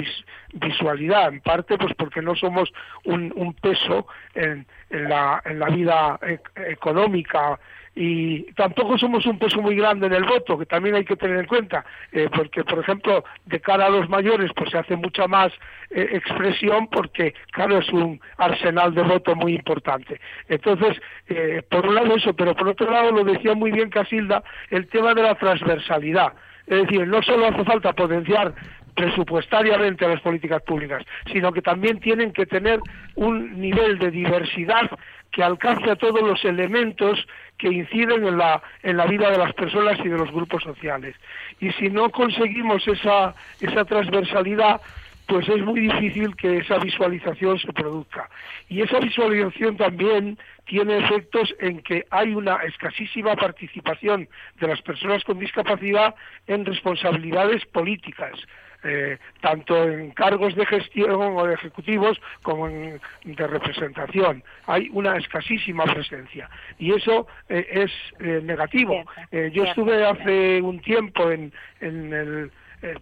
visualidad, 0.53 1.27
en 1.27 1.41
parte 1.41 1.77
pues 1.77 1.93
porque 1.95 2.21
no 2.21 2.35
somos 2.35 2.71
un, 3.03 3.53
peso 3.61 4.07
en, 4.33 4.65
en, 4.89 5.09
la, 5.09 5.41
en 5.43 5.59
la 5.59 5.67
vida 5.67 6.19
e-, 6.21 6.39
económica 6.71 7.59
y 7.99 8.43
tampoco 8.53 8.95
somos 8.99 9.25
un 9.25 9.39
peso 9.39 9.59
muy 9.59 9.75
grande 9.75 10.05
en 10.05 10.13
el 10.13 10.23
voto, 10.23 10.55
que 10.55 10.67
también 10.67 10.93
hay 10.93 11.03
que 11.03 11.15
tener 11.15 11.39
en 11.39 11.47
cuenta, 11.47 11.83
eh, 12.11 12.29
porque 12.33 12.63
por 12.63 12.77
ejemplo 12.77 13.23
de 13.45 13.59
cara 13.59 13.87
a 13.87 13.89
los 13.89 14.07
mayores 14.07 14.51
pues 14.55 14.69
se 14.69 14.77
hace 14.77 14.95
mucha 14.95 15.27
más 15.27 15.51
eh, 15.89 16.07
expresión 16.11 16.89
porque 16.91 17.33
claro 17.49 17.79
es 17.79 17.89
un 17.89 18.21
arsenal 18.37 18.93
de 18.93 19.01
voto 19.01 19.35
muy 19.35 19.55
importante. 19.55 20.21
Entonces, 20.47 21.01
eh, 21.27 21.63
por 21.67 21.87
un 21.87 21.95
lado 21.95 22.15
eso, 22.15 22.35
pero 22.35 22.55
por 22.55 22.67
otro 22.67 22.91
lado 22.91 23.11
lo 23.11 23.23
decía 23.23 23.55
muy 23.55 23.71
bien 23.71 23.89
Casilda, 23.89 24.43
el 24.69 24.87
tema 24.89 25.15
de 25.15 25.23
la 25.23 25.33
transversalidad. 25.33 26.33
Es 26.67 26.83
decir, 26.83 27.07
no 27.07 27.23
solo 27.23 27.47
hace 27.47 27.63
falta 27.63 27.93
potenciar 27.93 28.53
presupuestariamente 28.93 30.07
las 30.07 30.21
políticas 30.21 30.61
públicas, 30.63 31.03
sino 31.31 31.51
que 31.51 31.61
también 31.63 31.99
tienen 31.99 32.31
que 32.31 32.45
tener 32.45 32.79
un 33.15 33.59
nivel 33.59 33.97
de 33.97 34.11
diversidad 34.11 34.89
que 35.31 35.43
alcance 35.43 35.89
a 35.89 35.95
todos 35.95 36.21
los 36.21 36.43
elementos 36.45 37.25
que 37.57 37.67
inciden 37.67 38.25
en 38.25 38.37
la, 38.37 38.61
en 38.83 38.97
la 38.97 39.05
vida 39.05 39.29
de 39.31 39.37
las 39.37 39.53
personas 39.53 39.97
y 39.99 40.07
de 40.07 40.17
los 40.17 40.31
grupos 40.31 40.63
sociales. 40.63 41.15
Y 41.59 41.71
si 41.73 41.89
no 41.89 42.09
conseguimos 42.09 42.87
esa, 42.87 43.33
esa 43.59 43.85
transversalidad, 43.85 44.81
pues 45.27 45.47
es 45.49 45.61
muy 45.61 45.81
difícil 45.81 46.35
que 46.35 46.57
esa 46.57 46.77
visualización 46.77 47.59
se 47.59 47.73
produzca. 47.73 48.29
Y 48.69 48.81
esa 48.81 48.99
visualización 48.99 49.75
también 49.75 50.37
tiene 50.65 50.97
efectos 50.99 51.53
en 51.59 51.81
que 51.81 52.05
hay 52.09 52.33
una 52.33 52.55
escasísima 52.63 53.35
participación 53.35 54.29
de 54.59 54.67
las 54.67 54.81
personas 54.81 55.23
con 55.23 55.39
discapacidad 55.39 56.15
en 56.47 56.65
responsabilidades 56.65 57.65
políticas. 57.65 58.39
Eh, 58.83 59.17
tanto 59.41 59.89
en 59.89 60.11
cargos 60.11 60.55
de 60.55 60.63
gestión 60.65 61.35
o 61.35 61.45
de 61.45 61.55
ejecutivos 61.55 62.15
como 62.43 62.67
en, 62.67 63.01
de 63.23 63.47
representación. 63.47 64.43
Hay 64.67 64.89
una 64.93 65.17
escasísima 65.17 65.83
presencia 65.85 66.47
y 66.77 66.93
eso 66.93 67.25
eh, 67.49 67.67
es 67.71 67.91
eh, 68.19 68.39
negativo. 68.43 69.03
yo 69.51 69.63
estuve 69.63 70.05
hace 70.05 70.61
un 70.61 70.79
tiempo 70.79 71.31
en, 71.31 71.51
en 71.81 72.13
el, 72.13 72.51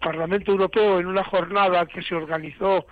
Parlamento 0.00 0.52
Europeo 0.52 0.98
en 0.98 1.06
una 1.06 1.22
jornada 1.22 1.84
que 1.84 2.00
se 2.00 2.14
organizó 2.14 2.86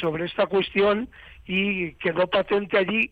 sobre 0.00 0.24
esta 0.24 0.46
cuestión 0.46 1.10
y 1.44 1.92
quedó 1.96 2.26
patente 2.26 2.78
allí 2.78 3.10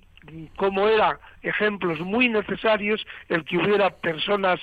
cómo 0.57 0.89
eran 0.89 1.17
ejemplos 1.43 2.01
muy 2.01 2.29
necesarios 2.29 3.07
el 3.29 3.45
que 3.45 3.59
hubiera 3.59 3.91
personas 3.91 4.61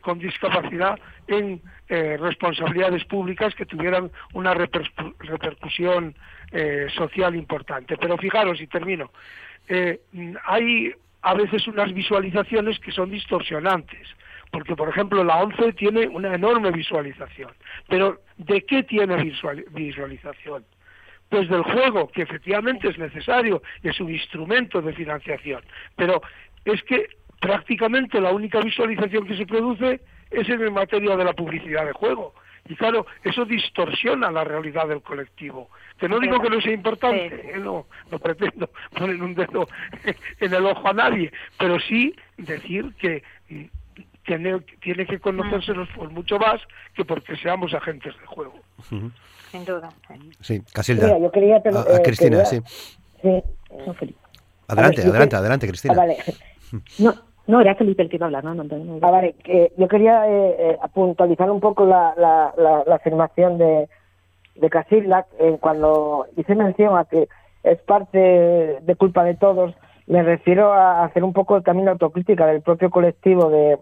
con 0.00 0.18
discapacidad 0.18 0.98
en 1.26 1.60
eh, 1.88 2.16
responsabilidades 2.18 3.04
públicas 3.04 3.54
que 3.54 3.66
tuvieran 3.66 4.10
una 4.32 4.54
repercusión 4.54 6.14
eh, 6.50 6.86
social 6.96 7.36
importante. 7.36 7.96
Pero 7.98 8.16
fijaros, 8.16 8.58
y 8.60 8.66
termino, 8.66 9.10
eh, 9.68 10.00
hay 10.46 10.94
a 11.20 11.34
veces 11.34 11.66
unas 11.66 11.92
visualizaciones 11.92 12.78
que 12.78 12.90
son 12.90 13.10
distorsionantes, 13.10 14.08
porque 14.50 14.74
por 14.76 14.88
ejemplo 14.88 15.24
la 15.24 15.36
ONCE 15.36 15.74
tiene 15.74 16.06
una 16.06 16.34
enorme 16.34 16.70
visualización, 16.70 17.52
pero 17.88 18.20
¿de 18.38 18.62
qué 18.62 18.82
tiene 18.82 19.16
visualización? 19.70 20.64
Pues 21.28 21.48
del 21.48 21.62
juego, 21.62 22.08
que 22.08 22.22
efectivamente 22.22 22.88
es 22.88 22.98
necesario, 22.98 23.62
es 23.82 23.98
un 24.00 24.10
instrumento 24.10 24.80
de 24.80 24.92
financiación, 24.92 25.62
pero 25.96 26.22
es 26.64 26.82
que 26.84 27.08
prácticamente 27.40 28.20
la 28.20 28.32
única 28.32 28.60
visualización 28.60 29.26
que 29.26 29.36
se 29.36 29.46
produce 29.46 30.00
es 30.30 30.48
en 30.48 30.72
materia 30.72 31.16
de 31.16 31.24
la 31.24 31.32
publicidad 31.32 31.84
de 31.86 31.92
juego. 31.92 32.34
Y 32.66 32.76
claro, 32.76 33.06
eso 33.22 33.44
distorsiona 33.44 34.30
la 34.30 34.44
realidad 34.44 34.88
del 34.88 35.02
colectivo. 35.02 35.68
Que 35.98 36.08
no 36.08 36.18
digo 36.18 36.40
que 36.40 36.48
no 36.48 36.60
sea 36.60 36.72
importante, 36.72 37.52
eh, 37.54 37.58
no, 37.58 37.86
no 38.10 38.18
pretendo 38.18 38.70
poner 38.96 39.22
un 39.22 39.34
dedo 39.34 39.68
en 40.40 40.54
el 40.54 40.64
ojo 40.64 40.88
a 40.88 40.94
nadie, 40.94 41.30
pero 41.58 41.78
sí 41.78 42.14
decir 42.38 42.94
que 42.98 43.22
mm, 43.50 43.64
tiene, 44.24 44.60
tiene 44.80 45.04
que 45.04 45.20
conocérselos 45.20 45.88
por 45.90 46.10
mucho 46.10 46.38
más 46.38 46.62
que 46.94 47.04
porque 47.04 47.36
seamos 47.36 47.74
agentes 47.74 48.18
de 48.18 48.26
juego. 48.26 48.58
Sin 49.50 49.64
duda. 49.64 49.88
Sí, 50.40 50.62
Casilda. 50.72 51.18
yo 51.18 51.30
quería, 51.30 51.56
ah, 51.56 51.84
ah, 51.94 51.98
Cristina, 52.02 52.44
sí. 52.44 52.60
sí. 53.22 53.42
Adelante, 54.68 55.02
adelante, 55.02 55.36
adelante, 55.36 55.66
Cristina. 55.68 55.94
Ah, 55.94 55.98
vale. 55.98 56.16
No, 56.98 57.14
no, 57.46 57.60
era 57.60 57.74
Felipe 57.74 58.02
el 58.02 58.08
que 58.08 58.16
iba 58.16 58.26
a 58.26 58.28
hablar, 58.28 58.44
¿no? 58.44 58.54
no, 58.54 58.98
ah, 59.02 59.10
vale, 59.10 59.34
yo 59.76 59.88
quería 59.88 60.28
eh, 60.28 60.56
eh, 60.58 60.78
puntualizar 60.92 61.50
un 61.50 61.60
poco 61.60 61.84
la, 61.84 62.14
la, 62.16 62.52
la, 62.56 62.94
afirmación 62.94 63.58
de, 63.58 63.88
de 64.56 64.70
Casilda 64.70 65.26
eh, 65.38 65.58
cuando 65.60 66.26
hice 66.36 66.54
mención 66.54 66.96
a 66.96 67.04
que 67.04 67.28
es 67.62 67.78
parte 67.82 68.18
de 68.18 68.96
culpa 68.96 69.24
de 69.24 69.34
todos, 69.34 69.74
me 70.06 70.22
refiero 70.22 70.72
a 70.72 71.04
hacer 71.04 71.22
un 71.22 71.32
poco 71.32 71.62
también 71.62 71.88
autocrítica 71.88 72.46
del 72.46 72.62
propio 72.62 72.90
colectivo 72.90 73.50
de, 73.50 73.78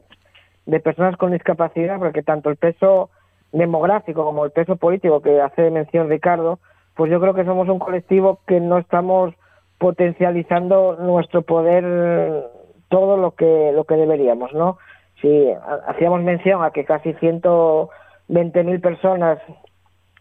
de 0.66 0.80
personas 0.80 1.16
con 1.16 1.32
discapacidad, 1.32 1.98
porque 1.98 2.22
tanto 2.22 2.50
el 2.50 2.56
peso 2.56 3.10
demográfico 3.52 4.24
como 4.24 4.44
el 4.44 4.50
peso 4.50 4.76
político 4.76 5.20
que 5.20 5.40
hace 5.40 5.70
mención 5.70 6.08
Ricardo, 6.08 6.58
pues 6.94 7.10
yo 7.10 7.20
creo 7.20 7.34
que 7.34 7.44
somos 7.44 7.68
un 7.68 7.78
colectivo 7.78 8.40
que 8.46 8.60
no 8.60 8.78
estamos 8.78 9.34
potencializando 9.78 10.96
nuestro 10.96 11.42
poder 11.42 11.84
todo 12.88 13.16
lo 13.16 13.32
que 13.32 13.72
lo 13.74 13.84
que 13.84 13.96
deberíamos, 13.96 14.52
¿no? 14.52 14.78
Si 15.20 15.48
hacíamos 15.86 16.22
mención 16.22 16.64
a 16.64 16.70
que 16.70 16.84
casi 16.84 17.14
120.000 17.14 18.80
personas 18.80 19.38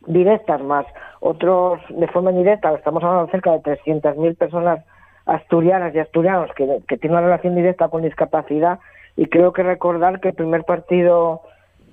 directas 0.07 0.61
más 0.61 0.85
otros 1.19 1.79
de 1.89 2.07
forma 2.07 2.31
indirecta, 2.31 2.73
estamos 2.73 3.03
hablando 3.03 3.25
de 3.25 3.31
cerca 3.31 3.51
de 3.51 3.59
300.000 3.59 4.37
personas 4.37 4.85
asturianas 5.25 5.93
y 5.93 5.99
asturianos 5.99 6.49
que, 6.55 6.81
que 6.87 6.97
tienen 6.97 7.17
una 7.17 7.27
relación 7.27 7.55
directa 7.55 7.89
con 7.89 8.01
discapacidad 8.01 8.79
y 9.15 9.27
creo 9.27 9.53
que 9.53 9.63
recordar 9.63 10.19
que 10.19 10.29
el 10.29 10.35
primer 10.35 10.63
partido 10.63 11.41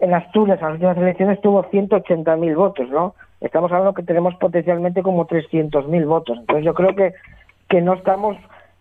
en 0.00 0.14
Asturias, 0.14 0.58
en 0.60 0.64
las 0.64 0.74
últimas 0.74 0.96
elecciones, 0.96 1.40
tuvo 1.40 1.64
180.000 1.64 2.56
votos, 2.56 2.88
¿no? 2.90 3.14
Estamos 3.40 3.70
hablando 3.70 3.94
que 3.94 4.02
tenemos 4.02 4.34
potencialmente 4.36 5.02
como 5.02 5.26
300.000 5.26 6.06
votos. 6.06 6.38
Entonces 6.38 6.64
yo 6.64 6.74
creo 6.74 6.94
que, 6.94 7.14
que 7.68 7.80
no 7.80 7.94
estamos 7.94 8.36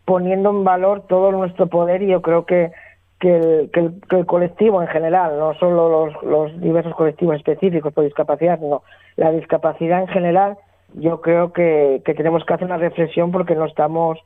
poniendo 0.06 0.50
en 0.52 0.64
valor 0.64 1.04
todo 1.08 1.32
nuestro 1.32 1.68
poder 1.68 2.02
y 2.02 2.08
yo 2.08 2.22
creo 2.22 2.46
que, 2.46 2.72
que, 3.20 3.70
el, 3.74 4.26
colectivo 4.26 4.82
en 4.82 4.88
general, 4.88 5.38
no 5.38 5.54
solo 5.56 6.08
los, 6.08 6.24
los 6.24 6.62
diversos 6.62 6.96
colectivos 6.96 7.36
específicos 7.36 7.94
por 7.94 8.04
discapacidad, 8.04 8.60
sino 8.60 8.84
la 9.16 9.32
discapacidad 9.32 10.02
en 10.02 10.08
general, 10.08 10.58
yo 10.94 11.22
creo 11.22 11.52
que, 11.52 12.02
que 12.06 12.14
tenemos 12.14 12.46
que 12.46 12.54
hacer 12.54 12.66
una 12.66 12.78
reflexión 12.78 13.32
porque 13.32 13.56
no 13.56 13.66
estamos 13.66 14.20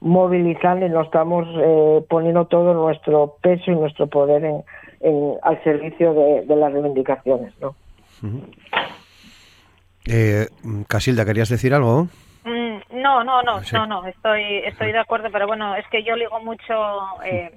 movilizando 0.00 0.86
y 0.86 0.88
no 0.88 1.02
estamos 1.02 1.46
eh, 1.58 2.04
poniendo 2.08 2.46
todo 2.46 2.74
nuestro 2.74 3.36
peso 3.42 3.70
y 3.70 3.76
nuestro 3.76 4.06
poder 4.06 4.44
en, 4.44 4.64
en 5.00 5.34
al 5.42 5.62
servicio 5.64 6.14
de, 6.14 6.46
de, 6.46 6.56
las 6.56 6.72
reivindicaciones. 6.72 7.52
¿no? 7.60 7.74
eh, 10.06 10.46
Casilda, 10.88 11.24
¿querías 11.24 11.48
decir 11.48 11.74
algo? 11.74 12.08
No, 12.92 13.22
no, 13.22 13.42
no, 13.42 13.60
no, 13.72 13.86
no, 13.86 14.06
estoy, 14.06 14.58
estoy 14.64 14.92
de 14.92 14.98
acuerdo, 14.98 15.28
pero 15.30 15.46
bueno, 15.46 15.76
es 15.76 15.86
que 15.88 16.02
yo 16.02 16.16
ligo 16.16 16.40
mucho 16.40 16.74
eh, 17.24 17.50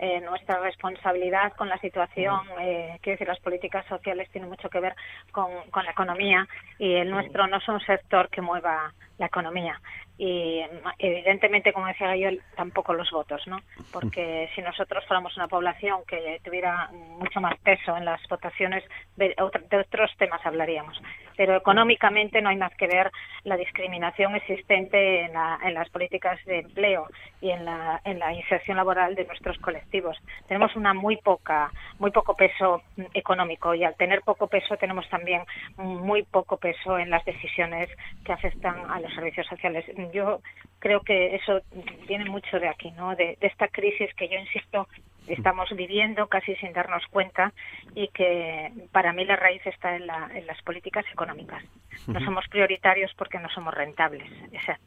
eh, 0.00 0.20
nuestra 0.20 0.58
responsabilidad 0.60 1.52
con 1.52 1.68
la 1.68 1.78
situación, 1.78 2.40
eh, 2.60 2.98
quiero 3.02 3.14
decir, 3.14 3.28
las 3.28 3.40
políticas 3.40 3.84
sociales 3.86 4.30
tienen 4.30 4.48
mucho 4.48 4.70
que 4.70 4.80
ver 4.80 4.94
con, 5.30 5.50
con 5.70 5.84
la 5.84 5.90
economía 5.90 6.48
y 6.78 6.94
el 6.94 7.10
nuestro 7.10 7.46
no 7.46 7.58
es 7.58 7.68
un 7.68 7.80
sector 7.80 8.28
que 8.30 8.40
mueva 8.40 8.94
la 9.18 9.26
economía 9.26 9.78
y 10.22 10.60
evidentemente, 10.98 11.72
como 11.72 11.86
decía 11.86 12.14
yo, 12.14 12.28
tampoco 12.54 12.92
los 12.92 13.10
votos, 13.10 13.40
¿no? 13.46 13.58
Porque 13.90 14.50
si 14.54 14.60
nosotros 14.60 15.02
fuéramos 15.06 15.34
una 15.38 15.48
población 15.48 16.02
que 16.06 16.38
tuviera 16.44 16.90
mucho 16.92 17.40
más 17.40 17.58
peso 17.60 17.96
en 17.96 18.04
las 18.04 18.20
votaciones, 18.28 18.84
de, 19.16 19.34
otros 19.38 20.10
temas 20.18 20.44
hablaríamos. 20.44 21.00
Pero 21.40 21.56
económicamente 21.56 22.42
no 22.42 22.50
hay 22.50 22.58
más 22.58 22.74
que 22.74 22.86
ver 22.86 23.10
la 23.44 23.56
discriminación 23.56 24.34
existente 24.34 25.22
en, 25.22 25.32
las 25.32 25.88
políticas 25.88 26.38
de 26.44 26.58
empleo 26.58 27.06
y 27.40 27.48
en 27.48 27.64
la, 27.64 27.98
en 28.04 28.18
la 28.18 28.34
inserción 28.34 28.76
laboral 28.76 29.14
de 29.14 29.24
nuestros 29.24 29.56
colectivos. 29.56 30.18
Tenemos 30.48 30.76
una 30.76 30.92
muy 30.92 31.16
poca, 31.16 31.72
muy 31.98 32.10
poco 32.10 32.34
peso 32.34 32.82
económico 33.14 33.74
y 33.74 33.84
al 33.84 33.94
tener 33.94 34.20
poco 34.20 34.48
peso 34.48 34.76
tenemos 34.76 35.08
también 35.08 35.40
muy 35.78 36.24
poco 36.24 36.58
peso 36.58 36.98
en 36.98 37.08
las 37.08 37.24
decisiones 37.24 37.88
que 38.22 38.34
afectan 38.34 38.90
a 38.90 39.00
los 39.00 39.10
servicios 39.14 39.46
sociales. 39.46 39.86
Yo 40.12 40.40
creo 40.78 41.00
que 41.00 41.36
eso 41.36 41.62
viene 42.06 42.26
mucho 42.26 42.60
de 42.60 42.68
aquí, 42.68 42.90
¿no? 42.90 43.16
de 43.16 43.38
esta 43.40 43.68
crisis 43.68 44.12
que 44.12 44.28
yo 44.28 44.38
insisto 44.38 44.86
estamos 45.26 45.68
viviendo 45.76 46.26
casi 46.28 46.54
sin 46.56 46.72
darnos 46.72 47.06
cuenta 47.10 47.52
y 47.94 48.08
que 48.08 48.72
para 48.92 49.12
mí 49.12 49.24
la 49.24 49.36
raíz 49.36 49.64
está 49.66 49.96
en, 49.96 50.06
las 50.06 50.62
políticas 50.64 51.04
económicas. 51.12 51.62
No 52.06 52.20
somos 52.20 52.46
prioritarios 52.48 53.12
porque 53.16 53.38
no 53.38 53.48
somos 53.50 53.74
rentables. 53.74 54.30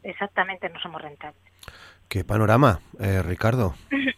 Exactamente, 0.04 0.69
no 0.69 0.80
somos 0.80 1.02
rentables. 1.02 1.41
¿Qué 2.10 2.24
panorama, 2.24 2.80
eh, 3.00 3.22
Ricardo? 3.24 3.74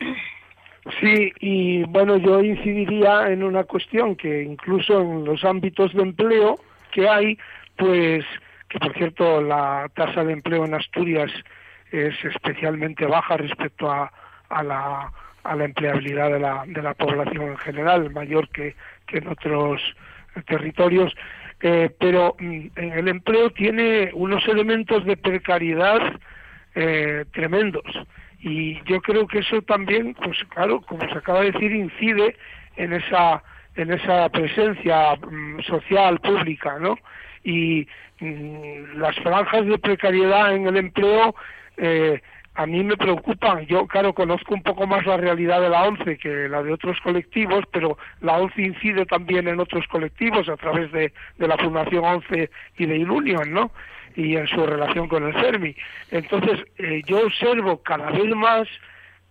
Sí, 1.01 1.33
y 1.39 1.83
bueno, 1.85 2.17
yo 2.17 2.41
incidiría 2.41 3.31
en 3.31 3.41
una 3.43 3.63
cuestión 3.63 4.15
que 4.15 4.43
incluso 4.43 5.01
en 5.01 5.25
los 5.25 5.43
ámbitos 5.43 5.91
de 5.93 6.03
empleo 6.03 6.59
que 6.91 7.09
hay, 7.09 7.39
pues 7.75 8.23
que 8.69 8.77
por 8.77 8.93
cierto 8.93 9.41
la 9.41 9.89
tasa 9.95 10.23
de 10.23 10.33
empleo 10.33 10.63
en 10.63 10.75
Asturias 10.75 11.31
es 11.91 12.13
especialmente 12.23 13.05
baja 13.07 13.35
respecto 13.37 13.89
a, 13.89 14.11
a 14.49 14.63
la 14.63 15.11
a 15.45 15.55
la 15.55 15.65
empleabilidad 15.65 16.31
de 16.31 16.39
la, 16.39 16.63
de 16.67 16.81
la 16.81 16.93
población 16.93 17.51
en 17.51 17.57
general, 17.57 18.11
mayor 18.11 18.49
que, 18.49 18.75
que 19.07 19.19
en 19.19 19.27
otros 19.27 19.81
territorios, 20.47 21.13
eh, 21.61 21.89
pero 21.99 22.35
mm, 22.39 22.67
en 22.75 22.91
el 22.93 23.07
empleo 23.07 23.49
tiene 23.51 24.11
unos 24.13 24.47
elementos 24.47 25.05
de 25.05 25.17
precariedad 25.17 25.99
eh, 26.75 27.25
tremendos. 27.33 27.85
Y 28.39 28.81
yo 28.83 29.01
creo 29.01 29.27
que 29.27 29.39
eso 29.39 29.61
también, 29.61 30.13
pues 30.13 30.37
claro, 30.49 30.81
como 30.81 31.07
se 31.07 31.17
acaba 31.17 31.41
de 31.41 31.51
decir, 31.51 31.71
incide 31.71 32.35
en 32.75 32.93
esa 32.93 33.43
en 33.75 33.91
esa 33.91 34.29
presencia 34.29 35.15
mm, 35.15 35.61
social 35.61 36.19
pública, 36.19 36.77
¿no? 36.79 36.97
Y 37.43 37.87
mm, 38.19 38.97
las 38.97 39.15
franjas 39.17 39.65
de 39.65 39.77
precariedad 39.77 40.55
en 40.55 40.67
el 40.67 40.77
empleo 40.77 41.35
eh, 41.77 42.21
a 42.55 42.65
mí 42.65 42.83
me 42.83 42.95
preocupan. 42.95 43.65
Yo, 43.67 43.85
claro, 43.85 44.13
conozco 44.13 44.53
un 44.53 44.63
poco 44.63 44.87
más 44.87 45.05
la 45.05 45.17
realidad 45.17 45.61
de 45.61 45.69
la 45.69 45.83
ONCE 45.83 46.17
que 46.17 46.47
la 46.49 46.63
de 46.63 46.73
otros 46.73 46.99
colectivos, 47.01 47.65
pero 47.71 47.97
la 48.21 48.37
ONCE 48.37 48.61
incide 48.61 49.05
también 49.05 49.47
en 49.47 49.59
otros 49.59 49.85
colectivos 49.87 50.47
a 50.47 50.55
través 50.55 50.91
de, 50.91 51.11
la 51.37 51.57
Fundación 51.57 52.05
ONCE 52.05 52.49
y 52.77 52.85
de 52.85 52.97
Ilunion, 52.97 53.51
¿no? 53.51 53.71
Y 54.15 54.37
en 54.37 54.47
su 54.47 54.65
relación 54.65 55.09
con 55.09 55.25
el 55.25 55.33
CERMI. 55.33 55.75
Entonces, 56.11 56.61
eh, 56.77 57.01
yo 57.05 57.25
observo 57.25 57.83
cada 57.83 58.09
vez 58.11 58.33
más 58.33 58.67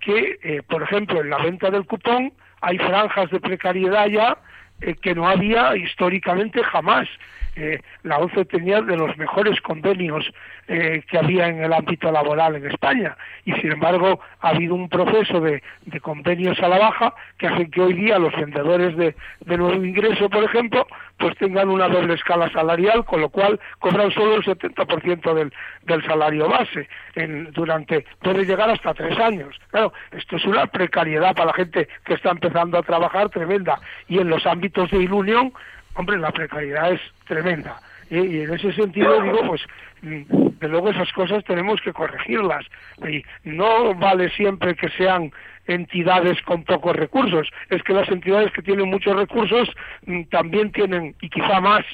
que, 0.00 0.38
eh, 0.42 0.62
por 0.68 0.82
ejemplo, 0.82 1.22
en 1.22 1.30
la 1.30 1.38
venta 1.38 1.70
del 1.70 1.86
cupón 1.86 2.32
hay 2.60 2.78
franjas 2.78 3.30
de 3.30 3.40
precariedad 3.40 4.06
ya 4.06 4.38
eh, 4.80 4.94
que 5.00 5.14
no 5.14 5.28
había 5.28 5.76
históricamente 5.76 6.62
jamás. 6.62 7.08
Eh, 7.56 7.80
la 8.02 8.18
ONCE 8.18 8.44
tenía 8.46 8.80
de 8.80 8.96
los 8.96 9.16
mejores 9.16 9.60
convenios 9.60 10.28
eh, 10.66 11.02
que 11.08 11.18
había 11.18 11.46
en 11.46 11.62
el 11.62 11.72
ámbito 11.72 12.10
laboral 12.10 12.56
en 12.56 12.66
España 12.66 13.16
y 13.44 13.52
sin 13.52 13.72
embargo 13.72 14.18
ha 14.40 14.48
habido 14.48 14.74
un 14.74 14.88
proceso 14.88 15.40
de, 15.40 15.62
convenios 16.00 16.58
a 16.60 16.68
la 16.68 16.78
baja 16.78 17.14
que 17.38 17.46
hacen 17.46 17.70
que 17.70 17.80
hoy 17.80 17.92
día 17.92 18.18
los 18.18 18.34
vendedores 18.34 18.96
de, 18.96 19.14
nuevo 19.56 19.84
ingreso, 19.84 20.28
por 20.28 20.42
ejemplo, 20.42 20.86
pues 21.18 21.36
tengan 21.36 21.68
una 21.68 21.88
doble 21.88 22.14
escala 22.14 22.50
salarial, 22.50 23.04
con 23.04 23.20
lo 23.20 23.28
cual 23.28 23.60
cobran 23.78 24.10
solo 24.10 24.34
el 24.36 24.42
70% 24.42 25.34
del, 25.34 25.52
del 25.82 26.04
salario 26.04 26.48
base 26.48 26.88
en, 27.14 27.52
durante, 27.52 28.04
puede 28.20 28.44
llegar 28.44 28.68
hasta 28.68 28.94
tres 28.94 29.16
años. 29.18 29.56
Claro, 29.70 29.92
esto 30.10 30.36
es 30.36 30.44
una 30.44 30.66
precariedad 30.66 31.34
para 31.34 31.46
la 31.46 31.54
gente 31.54 31.88
que 32.04 32.14
está 32.14 32.30
empezando 32.30 32.78
a 32.78 32.82
trabajar 32.82 33.28
tremenda 33.28 33.78
y 34.08 34.18
en 34.18 34.28
los 34.28 34.44
ámbitos 34.44 34.90
de 34.90 34.98
ilunión 34.98 35.52
hombre, 35.94 36.18
la 36.18 36.32
precariedad 36.32 36.92
es 36.92 37.00
tremenda. 37.24 37.76
Y 38.10 38.40
en 38.40 38.52
ese 38.52 38.72
sentido 38.72 39.20
digo, 39.22 39.40
pues, 39.46 39.62
de 40.02 40.68
luego 40.68 40.90
esas 40.90 41.10
cosas 41.12 41.42
tenemos 41.44 41.80
que 41.80 41.92
corregirlas. 41.92 42.64
Y 43.08 43.22
no 43.44 43.94
vale 43.94 44.30
siempre 44.30 44.74
que 44.74 44.88
sean 44.90 45.32
entidades 45.66 46.40
con 46.42 46.64
pocos 46.64 46.94
recursos. 46.94 47.48
Es 47.70 47.82
que 47.82 47.94
las 47.94 48.08
entidades 48.08 48.52
que 48.52 48.62
tienen 48.62 48.88
muchos 48.88 49.16
recursos 49.16 49.68
mm, 50.06 50.24
también 50.24 50.70
tienen, 50.72 51.14
y 51.20 51.28
quizá 51.30 51.60
más, 51.60 51.84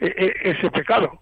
e, 0.00 0.06
e, 0.06 0.50
ese 0.50 0.70
pecado. 0.70 1.20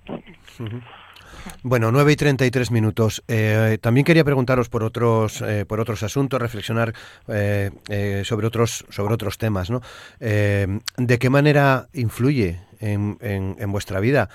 Bueno, 1.62 1.90
9 1.90 2.12
y 2.12 2.16
33 2.16 2.70
minutos. 2.70 3.22
Eh, 3.26 3.78
también 3.80 4.04
quería 4.04 4.24
preguntaros 4.24 4.68
por 4.68 4.84
otros, 4.84 5.42
eh, 5.42 5.64
por 5.66 5.80
otros 5.80 6.02
asuntos, 6.02 6.40
reflexionar 6.40 6.92
eh, 7.28 7.70
sobre, 8.24 8.46
otros, 8.46 8.84
sobre 8.90 9.14
otros 9.14 9.38
temas. 9.38 9.70
¿no? 9.70 9.80
¿De 10.18 11.18
qué 11.18 11.30
manera 11.30 11.88
influye 11.92 12.67
en, 12.80 13.18
en, 13.20 13.72
vuestra 13.72 14.00
vida 14.00 14.28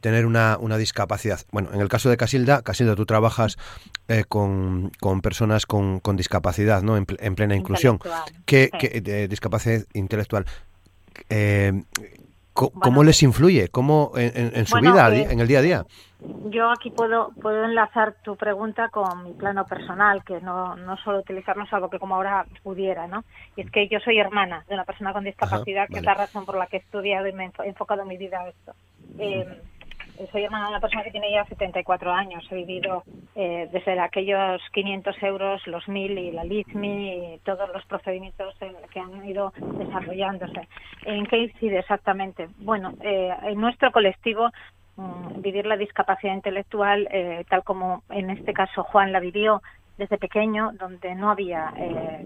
tener 0.00 0.26
una, 0.26 0.56
una, 0.60 0.78
discapacidad? 0.78 1.40
Bueno, 1.52 1.70
en 1.72 1.80
el 1.80 1.88
caso 1.88 2.10
de 2.10 2.16
Casilda, 2.16 2.62
Casilda, 2.62 2.96
tú 2.96 3.06
trabajas 3.06 3.58
con, 4.28 4.92
con, 5.00 5.20
personas 5.20 5.66
con, 5.66 6.00
con 6.00 6.16
discapacidad, 6.16 6.82
¿no? 6.82 6.96
en, 6.96 7.06
plena 7.06 7.56
inclusión. 7.56 7.98
¿Qué, 8.44 8.70
de 9.02 9.28
discapacidad 9.28 9.84
intelectual? 9.94 10.46
¿Cómo 12.56 13.04
les 13.04 13.22
influye? 13.22 13.68
¿Cómo 13.68 14.12
en, 14.16 14.66
su 14.66 14.78
vida, 14.78 15.14
en 15.14 15.40
el 15.40 15.46
día 15.46 15.58
a 15.58 15.62
día? 15.62 15.84
Yo 16.46 16.70
aquí 16.70 16.90
puedo 16.90 17.32
puedo 17.42 17.64
enlazar 17.64 18.16
tu 18.24 18.36
pregunta 18.36 18.88
con 18.88 19.24
mi 19.24 19.32
plano 19.32 19.66
personal, 19.66 20.24
que 20.24 20.40
no, 20.40 20.74
no 20.74 20.96
suelo 20.96 21.20
utilizarlo 21.20 21.66
salvo 21.66 21.90
que 21.90 21.98
como 21.98 22.14
ahora 22.14 22.46
pudiera, 22.62 23.06
¿no? 23.06 23.24
Y 23.56 23.60
es 23.60 23.70
que 23.70 23.88
yo 23.88 24.00
soy 24.00 24.18
hermana 24.18 24.64
de 24.68 24.74
una 24.74 24.84
persona 24.84 25.12
con 25.12 25.24
discapacidad, 25.24 25.86
que 25.88 25.98
es 25.98 26.04
la 26.04 26.14
razón 26.14 26.46
por 26.46 26.56
la 26.56 26.66
que 26.66 26.78
he 26.78 26.80
estudiado 26.80 27.28
y 27.28 27.32
me 27.34 27.44
he 27.44 27.68
enfocado 27.68 28.06
mi 28.06 28.16
vida 28.16 28.40
a 28.40 28.48
esto. 28.48 28.72
Eh, 29.18 29.46
soy 30.30 30.44
hermana 30.44 30.66
de 30.66 30.70
una 30.70 30.80
persona 30.80 31.02
que 31.02 31.10
tiene 31.10 31.30
ya 31.30 31.44
74 31.44 32.12
años. 32.12 32.44
He 32.50 32.56
vivido 32.56 33.02
eh, 33.34 33.68
desde 33.72 33.98
aquellos 33.98 34.62
500 34.72 35.22
euros, 35.22 35.66
los 35.66 35.86
1000 35.88 36.18
y 36.18 36.32
la 36.32 36.44
LITMI 36.44 37.34
y 37.34 37.38
todos 37.44 37.68
los 37.72 37.84
procedimientos 37.86 38.54
que 38.90 39.00
han 39.00 39.24
ido 39.24 39.52
desarrollándose. 39.78 40.68
¿En 41.04 41.26
qué 41.26 41.38
incide 41.38 41.78
exactamente? 41.78 42.48
Bueno, 42.58 42.94
eh, 43.00 43.34
en 43.42 43.60
nuestro 43.60 43.92
colectivo 43.92 44.50
mm, 44.96 45.40
vivir 45.40 45.66
la 45.66 45.76
discapacidad 45.76 46.34
intelectual, 46.34 47.08
eh, 47.10 47.44
tal 47.48 47.62
como 47.62 48.02
en 48.10 48.30
este 48.30 48.52
caso 48.52 48.84
Juan 48.84 49.12
la 49.12 49.20
vivió 49.20 49.62
desde 49.98 50.18
pequeño, 50.18 50.72
donde 50.78 51.14
no 51.14 51.30
había, 51.30 51.72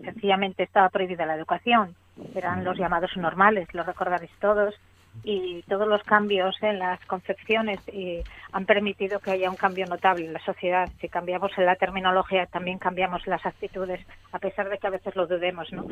sencillamente 0.03 0.65
estaba 0.65 0.89
prohibida 0.89 1.25
la 1.25 1.37
educación. 1.37 1.95
Eran 2.35 2.65
los 2.65 2.77
llamados 2.77 3.17
normales, 3.17 3.73
lo 3.73 3.85
recordaréis 3.85 4.33
todos, 4.41 4.75
y 5.23 5.63
todos 5.63 5.87
los 5.87 6.03
cambios 6.03 6.57
en 6.63 6.79
las 6.79 7.05
concepciones 7.07 7.81
y 7.89 8.23
han 8.53 8.65
permitido 8.65 9.21
que 9.21 9.33
haya 9.33 9.51
un 9.51 9.57
cambio 9.57 9.87
notable 9.87 10.27
en 10.27 10.33
la 10.33 10.45
sociedad. 10.45 10.89
Si 11.01 11.09
cambiamos 11.09 11.53
en 11.59 11.67
la 11.67 11.77
terminología, 11.77 12.47
también 12.47 12.79
cambiamos 12.79 13.27
las 13.27 13.45
actitudes, 13.45 14.01
a 14.33 14.39
pesar 14.39 14.69
de 14.69 14.79
que 14.79 14.87
a 14.87 14.91
veces 14.91 15.15
lo 15.17 15.27
dudemos. 15.27 15.73
¿no? 15.73 15.87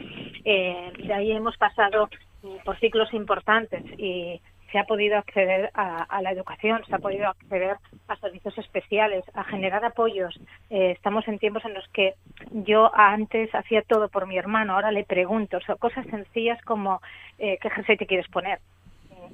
Eh, 0.44 0.92
de 0.98 1.12
ahí 1.12 1.32
hemos 1.32 1.56
pasado 1.56 2.08
por 2.64 2.78
ciclos 2.78 3.12
importantes 3.12 3.82
y 3.98 4.40
se 4.70 4.78
ha 4.78 4.84
podido 4.84 5.16
acceder 5.16 5.70
a, 5.74 6.20
la 6.20 6.30
educación, 6.30 6.82
se 6.86 6.94
ha 6.94 6.98
podido 6.98 7.28
acceder 7.28 7.76
a 8.06 8.16
servicios 8.16 8.56
especiales, 8.58 9.24
a 9.34 9.44
generar 9.44 9.84
apoyos. 9.84 10.38
Eh, 10.68 10.90
estamos 10.90 11.26
en 11.26 11.38
tiempos 11.38 11.64
en 11.64 11.74
los 11.74 11.88
que 11.88 12.14
yo 12.50 12.90
antes 12.94 13.54
hacía 13.54 13.82
todo 13.82 14.08
por 14.08 14.26
mi 14.26 14.36
hermano, 14.36 14.74
ahora 14.74 14.92
le 14.92 15.04
pregunto, 15.04 15.58
son 15.60 15.78
cosas 15.78 16.06
sencillas 16.06 16.60
como 16.62 17.00
eh, 17.38 17.58
qué 17.60 17.70
jersey 17.70 17.96
te 17.96 18.06
quieres 18.06 18.28
poner, 18.28 18.58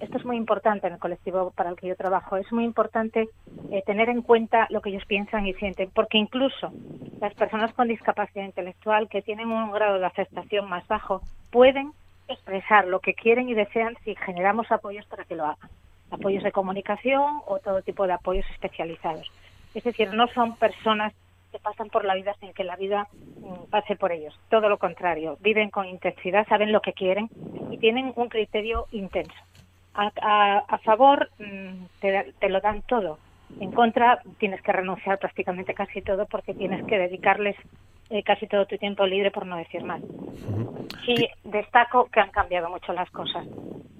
esto 0.00 0.18
es 0.18 0.24
muy 0.24 0.37
importante 0.37 0.87
en 0.87 0.94
el 0.94 0.98
colectivo 0.98 1.50
para 1.50 1.70
el 1.70 1.76
que 1.76 1.88
yo 1.88 1.96
trabajo, 1.96 2.37
es 2.37 2.50
muy 2.52 2.64
importante 2.64 3.28
eh, 3.70 3.83
tener 3.87 4.09
en 4.09 4.22
cuenta 4.22 4.66
lo 4.70 4.80
que 4.80 4.90
ellos 4.90 5.04
piensan 5.07 5.46
y 5.46 5.54
sienten, 5.54 5.90
porque 5.90 6.18
incluso 6.18 6.72
las 7.20 7.35
personas 7.35 7.72
con 7.74 7.88
discapacidad 7.88 8.44
intelectual 8.44 9.09
que 9.09 9.22
tienen 9.22 9.50
un 9.50 9.70
grado 9.72 9.98
de 9.98 10.07
aceptación 10.07 10.68
más 10.68 10.87
bajo 10.88 11.22
pueden 11.50 11.92
expresar 12.28 12.87
lo 12.87 13.00
que 13.00 13.14
quieren 13.14 13.48
y 13.48 13.54
desean 13.54 13.96
si 14.04 14.14
generamos 14.16 14.70
apoyos 14.72 15.07
para 15.07 15.24
que 15.24 15.37
lo 15.37 15.44
hagan, 15.44 15.70
apoyos 16.11 16.42
de 16.42 16.52
comunicación 16.52 17.40
o 17.46 17.59
todo 17.59 17.83
tipo 17.83 18.07
de 18.07 18.14
apoyos 18.14 18.46
especializados. 18.52 19.30
Es 19.74 19.85
decir, 19.85 20.12
no 20.14 20.26
son 20.28 20.57
personas 20.57 21.12
que 21.52 21.59
pasan 21.59 21.88
por 21.88 22.04
la 22.04 22.14
vida 22.14 22.35
sin 22.40 22.52
que 22.52 22.64
la 22.64 22.76
vida 22.76 23.07
mm, 23.12 23.70
pase 23.70 23.96
por 23.96 24.12
ellos. 24.12 24.38
Todo 24.48 24.68
lo 24.68 24.78
contrario, 24.78 25.37
viven 25.40 25.70
con 25.70 25.87
intensidad, 25.87 26.46
saben 26.48 26.72
lo 26.72 26.80
que 26.80 26.92
quieren 26.92 27.28
y 27.70 27.78
tienen 27.78 28.12
un 28.16 28.28
criterio 28.28 28.87
intenso 28.90 29.35
a, 29.94 30.78
favor 30.85 31.30
mm, 31.38 31.85
te, 32.00 32.48
lo 32.48 32.61
dan 32.61 32.83
todo. 32.83 33.18
En 33.61 33.72
contra 33.72 34.20
tienes 34.38 34.61
que 34.62 34.72
renunciar 34.72 35.18
prácticamente 35.18 35.74
casi 35.74 36.02
todo 36.02 36.26
porque 36.26 36.54
tienes 36.54 36.85
que 36.87 36.98
dedicarles 36.98 37.57
eh, 38.11 38.22
casi 38.22 38.46
todo 38.46 38.66
tu 38.66 38.76
tiempo 38.76 39.07
libre, 39.07 39.30
por 39.30 39.46
no 39.46 39.57
decir 39.57 39.85
más. 39.85 40.02
Sí 41.07 41.28
destaco 41.44 42.07
que 42.07 42.20
han 42.20 42.30
cambiado 42.30 42.68
mucho 42.68 42.92
las 42.92 43.11
cosas. 43.11 43.46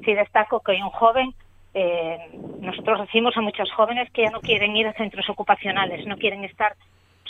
Sí 0.05 0.15
destaco 0.15 0.61
que 0.61 0.73
hoy 0.73 0.83
un 0.83 0.91
joven 0.91 1.35
eh, 1.75 2.19
nosotros 2.61 3.01
decimos 3.01 3.37
a 3.37 3.41
muchos 3.41 3.71
jóvenes 3.73 4.11
que 4.13 4.23
ya 4.23 4.31
no 4.31 4.41
quieren 4.41 4.77
ir 4.77 4.87
a 4.87 4.93
centros 4.93 5.29
ocupacionales, 5.29 6.07
no 6.07 6.17
quieren 6.17 6.45
estar 6.45 6.77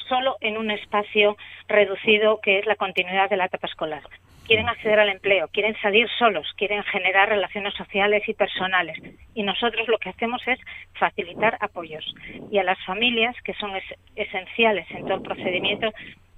solo 0.09 0.37
en 0.41 0.59
un 0.59 0.71
espacio 0.71 1.37
reducido 1.67 2.41
que 2.41 2.59
es 2.59 2.67
la 2.67 2.77
continuidad 2.77 3.31
de 3.31 3.39
la 3.39 3.47
etapa 3.47 3.67
escolar. 3.67 4.03
Quieren 4.47 4.69
acceder 4.69 5.01
al 5.01 5.09
empleo, 5.09 5.49
quieren 5.49 5.75
salir 5.81 6.07
solos, 6.19 6.47
quieren 6.57 6.83
generar 6.85 7.29
relaciones 7.29 7.75
sociales 7.75 8.23
y 8.29 8.35
personales. 8.35 8.99
Y 9.35 9.43
nosotros 9.43 9.89
lo 9.89 9.99
que 9.99 10.11
hacemos 10.11 10.43
es 10.47 10.59
facilitar 10.99 11.57
apoyos. 11.61 12.05
Y 12.51 12.59
a 12.59 12.65
las 12.65 12.79
familias, 12.85 13.35
que 13.43 13.55
son 13.55 13.73
esenciales 14.17 14.87
en 14.91 15.05
todo 15.07 15.15
el 15.15 15.23
procedimiento, 15.23 15.91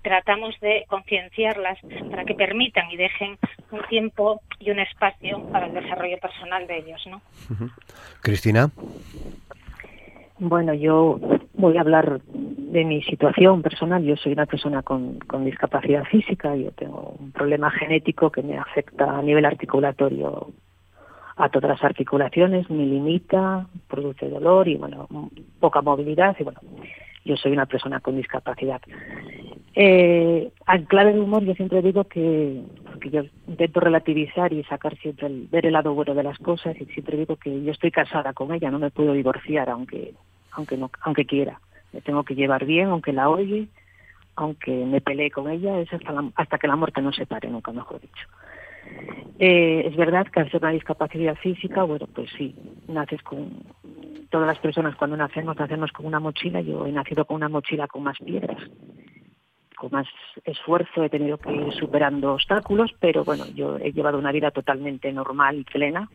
tratamos 0.03 0.55
de 0.61 0.85
concienciarlas 0.87 1.79
para 2.11 2.25
que 2.25 2.35
permitan 2.35 2.89
y 2.93 2.97
dejen 2.97 3.37
un 3.73 3.83
tiempo 3.89 4.41
y 4.61 4.71
un 4.71 4.79
espacio 4.79 5.43
para 5.51 5.67
el 5.67 5.75
desarrollo 5.75 6.19
personal 6.19 6.65
de 6.69 6.79
ellos, 6.79 7.05
¿no? 7.09 7.21
Cristina. 8.23 8.71
Bueno, 10.39 10.75
yo 10.75 11.19
voy 11.57 11.77
a 11.77 11.81
hablar 11.81 12.21
de 12.27 12.85
mi 12.85 13.03
situación 13.03 13.63
personal. 13.63 14.03
Yo 14.05 14.17
soy 14.17 14.33
una 14.33 14.47
persona 14.47 14.83
con, 14.83 15.19
con, 15.21 15.45
discapacidad 15.45 16.05
física. 16.05 16.55
Yo 16.57 16.71
tengo 16.73 17.17
un 17.19 17.33
problema 17.33 17.71
genético 17.71 18.31
que 18.31 18.43
me 18.43 18.59
afecta 18.59 19.19
a 19.19 19.23
nivel 19.23 19.45
articulatorio 19.45 20.49
a 21.37 21.51
todas 21.51 21.71
las 21.71 21.85
articulaciones, 21.85 22.71
me 22.71 22.87
limita, 22.87 23.67
produce 23.89 24.29
dolor 24.29 24.69
y, 24.69 24.77
bueno, 24.77 25.07
poca 25.61 25.83
movilidad. 25.83 26.35
Y, 26.39 26.45
bueno, 26.45 26.61
yo 27.27 27.37
soy 27.37 27.53
una 27.53 27.67
persona 27.67 28.01
con 28.01 28.17
discapacidad. 28.17 28.81
Eh, 29.75 30.51
al 30.65 30.87
clave 30.87 31.13
de 31.13 31.21
humor 31.21 31.45
yo 31.45 31.55
siempre 31.55 31.83
digo 31.83 32.05
que, 32.05 32.63
porque 32.87 33.11
yo 33.11 33.25
intento 33.47 33.81
relativizar 33.81 34.53
y 34.55 34.65
sacar 34.65 34.97
siempre, 34.97 35.27
el, 35.27 35.49
ver 35.49 35.67
el 35.67 35.75
lado 35.75 35.93
bueno 35.93 36.15
de 36.15 36.23
las 36.23 36.39
cosas 36.39 36.75
y 36.81 36.87
siempre 36.87 37.19
digo 37.19 37.37
que 37.37 37.63
yo 37.63 37.73
estoy 37.73 37.91
casada 37.91 38.33
con 38.33 38.55
ella, 38.55 38.71
no 38.71 38.79
me 38.79 38.91
puedo 38.91 39.13
divorciar 39.13 39.69
aunque, 39.69 40.15
aunque, 40.57 40.77
no, 40.77 40.91
aunque 41.03 41.27
quiera. 41.27 41.61
Me 41.93 42.01
tengo 42.01 42.25
que 42.25 42.35
llevar 42.35 42.65
bien, 42.65 42.89
aunque 42.89 43.13
la 43.13 43.29
oye, 43.29 43.69
aunque 44.35 44.73
me 44.73 45.01
pelee 45.01 45.31
con 45.31 45.49
ella, 45.49 45.79
es 45.79 45.93
hasta, 45.93 46.13
hasta 46.35 46.59
que 46.59 46.69
la 46.69 46.77
muerte 46.77 47.01
nos 47.01 47.17
separe, 47.17 47.49
nunca 47.49 47.73
mejor 47.73 48.01
dicho. 48.01 48.27
Eh, 49.39 49.83
es 49.87 49.97
verdad 49.97 50.27
que 50.27 50.41
al 50.41 50.51
ser 50.51 50.63
una 50.63 50.73
discapacidad 50.73 51.35
física, 51.37 51.83
bueno, 51.83 52.07
pues 52.15 52.31
sí, 52.37 52.55
naces 52.89 53.23
con... 53.23 53.51
Todas 54.29 54.49
las 54.49 54.59
personas 54.59 54.97
cuando 54.97 55.17
nacemos, 55.17 55.57
nacemos 55.57 55.93
con 55.93 56.05
una 56.05 56.19
mochila. 56.19 56.61
Yo 56.61 56.85
he 56.85 56.93
nacido 56.93 57.25
con 57.25 57.37
una 57.37 57.49
mochila 57.49 57.87
con 57.87 58.03
más 58.03 58.19
piedras, 58.19 58.59
con 59.77 59.93
más 59.93 60.07
esfuerzo, 60.45 61.05
he 61.05 61.09
tenido 61.09 61.39
que 61.39 61.53
ir 61.53 61.73
superando 61.75 62.35
obstáculos, 62.35 62.91
pero 62.99 63.25
bueno, 63.25 63.47
yo 63.55 63.79
he 63.79 63.93
llevado 63.93 64.19
una 64.19 64.33
vida 64.33 64.51
totalmente 64.51 65.13
normal 65.13 65.59
y 65.59 65.65
plena. 65.65 66.11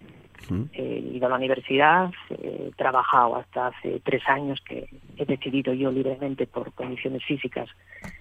He 0.73 0.99
ido 1.13 1.27
a 1.27 1.29
la 1.29 1.35
universidad, 1.37 2.11
he 2.29 2.71
trabajado 2.75 3.37
hasta 3.37 3.67
hace 3.67 4.01
tres 4.03 4.21
años 4.27 4.59
que 4.67 4.87
he 5.17 5.25
decidido 5.25 5.73
yo 5.73 5.91
libremente 5.91 6.45
por 6.45 6.73
condiciones 6.73 7.23
físicas 7.23 7.69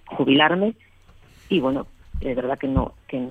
jubilarme 0.07 0.75
y 1.49 1.61
bueno, 1.61 1.87
es 2.21 2.37
verdad 2.37 2.59
que 2.59 2.69
no, 2.69 2.95
que 3.09 3.29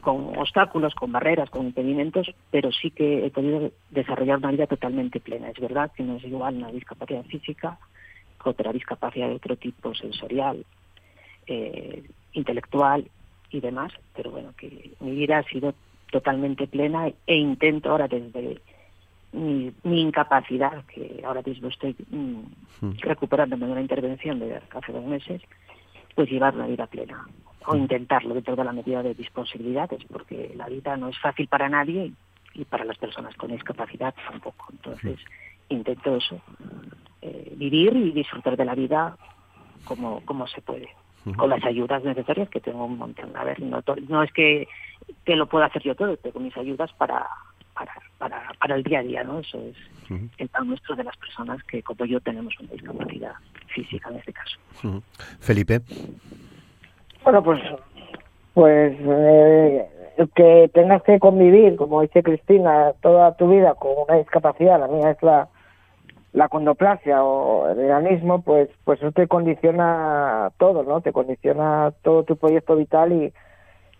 con 0.00 0.36
obstáculos, 0.38 0.94
con 0.94 1.12
barreras, 1.12 1.48
con 1.48 1.66
impedimentos, 1.66 2.30
pero 2.50 2.70
sí 2.70 2.90
que 2.90 3.24
he 3.24 3.30
podido 3.30 3.72
desarrollar 3.90 4.36
una 4.36 4.50
vida 4.50 4.66
totalmente 4.66 5.18
plena. 5.18 5.48
Es 5.48 5.58
verdad 5.58 5.90
que 5.96 6.02
no 6.02 6.16
es 6.16 6.24
igual 6.24 6.56
una 6.56 6.70
discapacidad 6.70 7.24
física 7.24 7.78
que 8.42 8.50
otra 8.50 8.72
discapacidad 8.72 9.28
de 9.28 9.36
otro 9.36 9.56
tipo, 9.56 9.94
sensorial, 9.94 10.64
eh, 11.46 12.02
intelectual 12.34 13.10
y 13.50 13.60
demás, 13.60 13.92
pero 14.14 14.30
bueno, 14.30 14.52
que 14.58 14.90
mi 15.00 15.12
vida 15.12 15.38
ha 15.38 15.44
sido 15.44 15.74
totalmente 16.14 16.68
plena 16.68 17.08
e 17.26 17.34
intento 17.34 17.90
ahora 17.90 18.06
desde 18.06 18.60
mi, 19.32 19.72
incapacidad, 19.82 20.84
que 20.86 21.20
ahora 21.26 21.42
mismo 21.44 21.66
estoy 21.66 21.96
mm, 22.08 22.42
hmm. 22.80 22.92
recuperándome 23.00 23.66
de 23.66 23.72
una 23.72 23.80
intervención 23.80 24.38
de 24.38 24.60
hace 24.70 24.92
dos 24.92 25.04
meses, 25.04 25.42
pues 26.14 26.30
llevar 26.30 26.54
una 26.54 26.68
vida 26.68 26.86
plena 26.86 27.26
o 27.66 27.74
intentarlo 27.74 28.32
dentro 28.32 28.54
de 28.54 28.62
la 28.62 28.72
medida 28.72 29.02
de 29.02 29.14
disponibilidades, 29.14 30.04
porque 30.04 30.52
la 30.54 30.68
vida 30.68 30.96
no 30.96 31.08
es 31.08 31.18
fácil 31.18 31.48
para 31.48 31.68
nadie 31.68 32.12
y 32.54 32.64
para 32.64 32.84
las 32.84 32.98
personas 32.98 33.34
con 33.34 33.50
discapacidad 33.50 34.14
tampoco. 34.30 34.66
Entonces, 34.70 35.18
intento 35.68 36.14
eso, 36.14 36.40
eh, 37.22 37.54
vivir 37.56 37.96
y 37.96 38.12
disfrutar 38.12 38.56
de 38.56 38.66
la 38.66 38.76
vida 38.76 39.16
como, 39.84 40.20
como 40.24 40.46
se 40.46 40.62
puede, 40.62 40.90
con 41.36 41.50
las 41.50 41.64
ayudas 41.64 42.04
necesarias 42.04 42.48
que 42.50 42.60
tengo 42.60 42.84
un 42.84 42.98
montón. 42.98 43.36
A 43.36 43.42
ver, 43.42 43.60
no, 43.60 43.82
no 44.08 44.22
es 44.22 44.30
que, 44.32 44.68
que 45.24 45.36
lo 45.36 45.46
pueda 45.46 45.66
hacer 45.66 45.82
yo 45.82 45.94
todo, 45.94 46.16
tengo 46.16 46.40
mis 46.40 46.56
ayudas 46.56 46.92
para, 46.94 47.26
para, 47.74 47.92
para, 48.18 48.52
para 48.58 48.76
el 48.76 48.82
día 48.82 49.00
a 49.00 49.02
día, 49.02 49.24
¿no? 49.24 49.40
Eso 49.40 49.58
es 49.58 49.76
el 50.38 50.48
pan 50.48 50.68
nuestro 50.68 50.94
de 50.96 51.04
las 51.04 51.16
personas 51.16 51.62
que, 51.64 51.82
como 51.82 52.04
yo, 52.04 52.20
tenemos 52.20 52.54
una 52.60 52.72
discapacidad 52.72 53.32
física 53.68 54.10
en 54.10 54.16
este 54.16 54.32
caso. 54.32 54.58
Felipe. 55.40 55.80
Bueno, 57.22 57.42
pues, 57.42 57.62
pues 58.52 58.96
eh, 59.00 59.88
que 60.34 60.70
tengas 60.74 61.02
que 61.02 61.18
convivir, 61.18 61.76
como 61.76 62.02
dice 62.02 62.22
Cristina, 62.22 62.92
toda 63.00 63.36
tu 63.36 63.48
vida 63.48 63.74
con 63.74 63.92
una 64.06 64.18
discapacidad, 64.18 64.78
la 64.78 64.88
mía 64.88 65.10
es 65.10 65.22
la, 65.22 65.48
la 66.34 66.48
condoplasia 66.48 67.24
o 67.24 67.70
el 67.70 67.90
organismo, 67.90 68.42
pues, 68.42 68.68
pues 68.84 69.00
eso 69.00 69.10
te 69.12 69.26
condiciona 69.26 70.50
todo, 70.58 70.82
¿no? 70.82 71.00
Te 71.00 71.12
condiciona 71.12 71.92
todo 72.02 72.24
tu 72.24 72.36
proyecto 72.36 72.76
vital 72.76 73.12
y, 73.12 73.32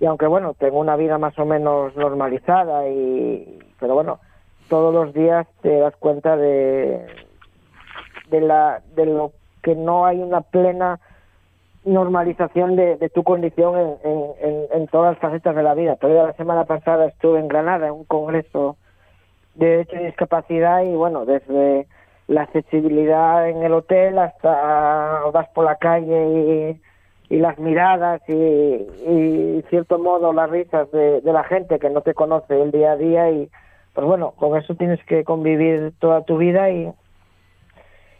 y 0.04 0.06
aunque 0.06 0.26
bueno, 0.26 0.52
tengo 0.52 0.80
una 0.80 0.96
vida 0.96 1.16
más 1.16 1.38
o 1.38 1.46
menos 1.46 1.96
normalizada 1.96 2.86
y, 2.90 3.58
pero 3.80 3.94
bueno, 3.94 4.20
todos 4.68 4.92
los 4.92 5.14
días 5.14 5.46
te 5.62 5.78
das 5.78 5.96
cuenta 5.96 6.36
de, 6.36 7.06
de 8.28 8.40
la, 8.42 8.82
de 8.96 9.06
lo 9.06 9.32
que 9.62 9.74
no 9.74 10.04
hay 10.04 10.18
una 10.18 10.42
plena 10.42 11.00
normalización 11.86 12.76
de, 12.76 13.10
tu 13.14 13.22
condición 13.22 13.96
en, 14.04 14.66
en, 14.74 14.86
todas 14.88 15.14
las 15.14 15.22
facetas 15.22 15.56
de 15.56 15.62
la 15.62 15.72
vida. 15.72 15.96
Todavía 15.96 16.24
la 16.24 16.34
semana 16.34 16.66
pasada 16.66 17.06
estuve 17.06 17.38
en 17.38 17.48
Granada 17.48 17.86
en 17.86 17.94
un 17.94 18.04
congreso 18.04 18.76
de 19.54 19.68
derecho 19.68 19.96
y 19.96 20.04
discapacidad 20.04 20.82
y 20.82 20.94
bueno, 20.94 21.24
desde 21.24 21.86
la 22.26 22.42
accesibilidad 22.42 23.48
en 23.48 23.62
el 23.62 23.72
hotel 23.72 24.18
hasta 24.18 25.30
vas 25.32 25.48
por 25.54 25.64
la 25.64 25.76
calle 25.76 26.28
y, 26.28 26.93
y 27.34 27.38
las 27.38 27.58
miradas 27.58 28.22
y, 28.28 28.32
y 28.32 29.64
cierto 29.68 29.98
modo 29.98 30.32
las 30.32 30.48
risas 30.48 30.88
de, 30.92 31.20
la 31.24 31.42
gente 31.42 31.80
que 31.80 31.90
no 31.90 32.00
te 32.00 32.14
conoce 32.14 32.62
el 32.62 32.70
día 32.70 32.92
a 32.92 32.96
día 32.96 33.28
y 33.28 33.50
pues 33.92 34.06
bueno, 34.06 34.34
con 34.38 34.56
eso 34.56 34.76
tienes 34.76 35.02
que 35.04 35.24
convivir 35.24 35.92
toda 35.98 36.22
tu 36.22 36.36
vida 36.36 36.70
y, 36.70 36.92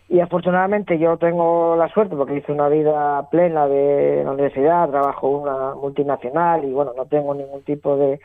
y 0.08 0.18
afortunadamente 0.18 0.98
yo 0.98 1.16
tengo 1.16 1.76
la 1.76 1.88
suerte 1.90 2.16
porque 2.16 2.38
hice 2.38 2.50
una 2.50 2.68
vida 2.68 3.28
plena 3.30 3.68
de 3.68 4.22
la 4.24 4.32
universidad, 4.32 4.90
trabajo 4.90 5.28
una 5.28 5.74
multinacional 5.76 6.64
y 6.64 6.72
bueno, 6.72 6.92
no 6.96 7.06
tengo 7.06 7.34
ningún 7.34 7.62
tipo 7.62 7.96
de 7.96 8.18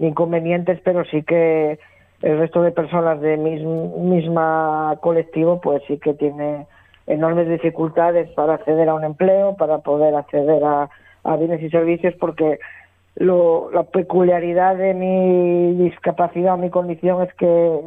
inconvenientes, 0.00 0.80
pero 0.82 1.04
sí 1.04 1.22
que 1.22 1.78
el 2.22 2.38
resto 2.38 2.62
de 2.62 2.72
personas 2.72 3.20
de 3.20 3.36
mi 3.36 3.64
misma 3.64 4.96
colectivo 5.00 5.60
pues 5.60 5.84
sí 5.86 5.98
que 5.98 6.14
tiene 6.14 6.66
enormes 7.06 7.48
dificultades 7.48 8.30
para 8.30 8.54
acceder 8.54 8.88
a 8.88 8.94
un 8.94 9.04
empleo, 9.04 9.56
para 9.56 9.78
poder 9.78 10.14
acceder 10.14 10.62
a, 10.64 10.88
bienes 11.38 11.62
y 11.62 11.70
servicios 11.70 12.14
porque 12.18 12.58
lo, 13.14 13.70
la 13.72 13.84
peculiaridad 13.84 14.76
de 14.76 14.94
mi 14.94 15.74
discapacidad 15.84 16.54
o 16.54 16.56
mi 16.56 16.70
condición 16.70 17.22
es 17.22 17.32
que 17.34 17.80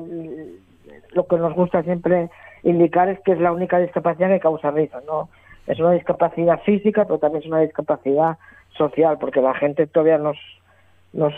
lo 1.11 1.27
que 1.27 1.37
nos 1.37 1.53
gusta 1.53 1.83
siempre 1.83 2.29
indicar 2.63 3.09
es 3.09 3.19
que 3.21 3.31
es 3.31 3.39
la 3.39 3.51
única 3.51 3.79
discapacidad 3.79 4.29
que 4.29 4.39
causa 4.39 4.71
risa, 4.71 5.01
¿no? 5.07 5.29
Es 5.67 5.79
una 5.79 5.91
discapacidad 5.91 6.61
física, 6.61 7.05
pero 7.05 7.19
también 7.19 7.43
es 7.43 7.47
una 7.47 7.61
discapacidad 7.61 8.37
social, 8.77 9.17
porque 9.19 9.41
la 9.41 9.53
gente 9.53 9.87
todavía 9.87 10.17
nos, 10.17 10.37
nos, 11.13 11.33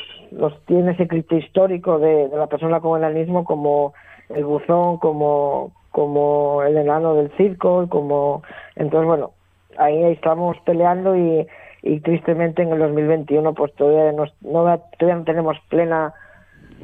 tiene 0.66 0.92
ese 0.92 1.08
criterio 1.08 1.46
histórico 1.46 2.00
de, 2.00 2.30
la 2.30 2.48
persona 2.48 2.80
con 2.80 2.98
enanismo 2.98 3.46
como 3.46 3.94
el 4.30 4.44
buzón, 4.44 4.98
como, 4.98 5.72
como 5.98 6.62
el 6.62 6.78
enano 6.78 7.16
del 7.16 7.32
circo, 7.38 7.90
como... 7.90 8.44
Entonces, 8.76 9.08
bueno, 9.08 9.32
ahí 9.80 10.04
estamos 10.04 10.56
peleando 10.64 11.16
y, 11.16 11.48
y 11.82 12.00
tristemente 12.02 12.62
en 12.62 12.72
el 12.72 12.78
2021 12.78 13.56
pues 13.56 13.74
todavía 13.74 14.12
no, 14.12 14.26
todavía 14.44 15.16
no 15.16 15.24
tenemos 15.24 15.58
plena 15.70 16.14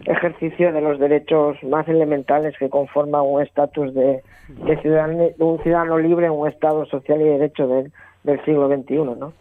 ejercicio 0.06 0.74
de 0.74 0.82
los 0.82 0.98
derechos 1.00 1.62
más 1.62 1.88
elementales 1.88 2.56
que 2.58 2.72
conforman 2.72 3.22
un 3.24 3.44
estatus 3.44 3.94
de, 3.94 4.24
de, 4.48 5.36
un 5.38 5.62
ciudadano 5.62 6.00
libre 6.00 6.26
en 6.26 6.32
un 6.32 6.48
Estado 6.48 6.84
social 6.88 7.22
y 7.22 7.26
de 7.26 7.38
derecho 7.38 7.68
del 7.68 8.46
siglo 8.46 8.68
XXI, 8.68 8.96
¿no? 8.96 9.34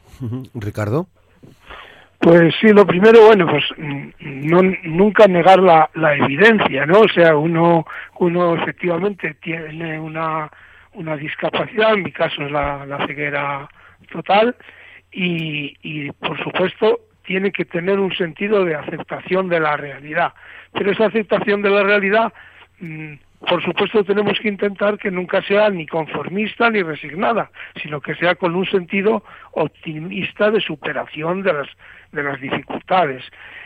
Ricardo. 0.53 1.07
Pues 2.23 2.55
sí, 2.61 2.69
lo 2.69 2.87
primero, 2.87 3.27
bueno, 3.27 3.49
pues 3.49 3.65
no, 4.21 4.63
nunca 4.85 5.27
negar 5.27 5.59
la, 5.59 5.91
la 5.95 6.15
evidencia, 6.15 6.87
¿no? 6.87 7.01
O 7.01 7.09
sea, 7.09 7.37
uno, 7.37 7.85
uno 8.21 8.55
efectivamente 8.55 9.35
tiene 9.43 9.99
una, 9.99 10.49
una 10.93 11.17
discapacidad, 11.17 11.95
en 11.95 12.05
mi 12.05 12.13
caso 12.13 12.43
es 12.43 12.53
la, 12.53 12.87
la 12.87 13.05
ceguera 13.09 13.69
total, 14.13 14.55
y, 15.11 15.77
y 15.83 16.13
por 16.13 16.41
supuesto 16.45 17.01
tiene 17.27 17.51
que 17.51 17.65
tener 17.65 17.99
un 17.99 18.15
sentido 18.15 18.65
de 18.65 18.77
aceptación 18.77 19.49
de 19.49 19.59
la 19.59 19.77
realidad. 19.77 20.33
Pero 20.73 20.93
esa 20.93 21.07
aceptación 21.07 21.61
de 21.61 21.71
la 21.71 21.83
realidad 21.83 22.33
mm, 22.79 23.15
por 23.49 23.63
supuesto 23.63 24.05
tenemos 24.05 24.39
que 24.39 24.49
intentar 24.49 24.99
que 24.99 25.11
nunca 25.11 25.43
sea 25.43 25.69
ni 25.71 25.87
conformista 25.87 26.71
ni 26.71 26.83
resignada, 26.83 27.51
sino 27.83 28.01
que 28.01 28.15
sea 28.15 28.35
con 28.35 28.55
un 28.55 28.67
sentido 28.67 29.25
optimista 29.53 30.51
de 30.51 30.61
superación 30.61 31.43
de 31.43 31.53
las, 31.53 31.69
de 32.13 32.23
las 32.23 32.41
dificultades. 32.41 33.23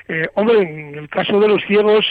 Eh, 0.08 0.28
hombre, 0.34 0.62
en 0.62 0.94
el 0.94 1.08
caso 1.08 1.40
de 1.40 1.48
los 1.48 1.62
ciegos, 1.64 2.06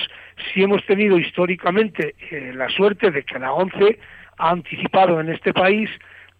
sí 0.53 0.63
hemos 0.63 0.85
tenido 0.85 1.17
históricamente 1.17 2.15
eh, 2.31 2.51
la 2.53 2.69
suerte 2.69 3.11
de 3.11 3.23
que 3.23 3.39
la 3.39 3.53
ONCE 3.53 3.99
ha 4.37 4.49
anticipado 4.49 5.19
en 5.19 5.29
este 5.29 5.53
país 5.53 5.89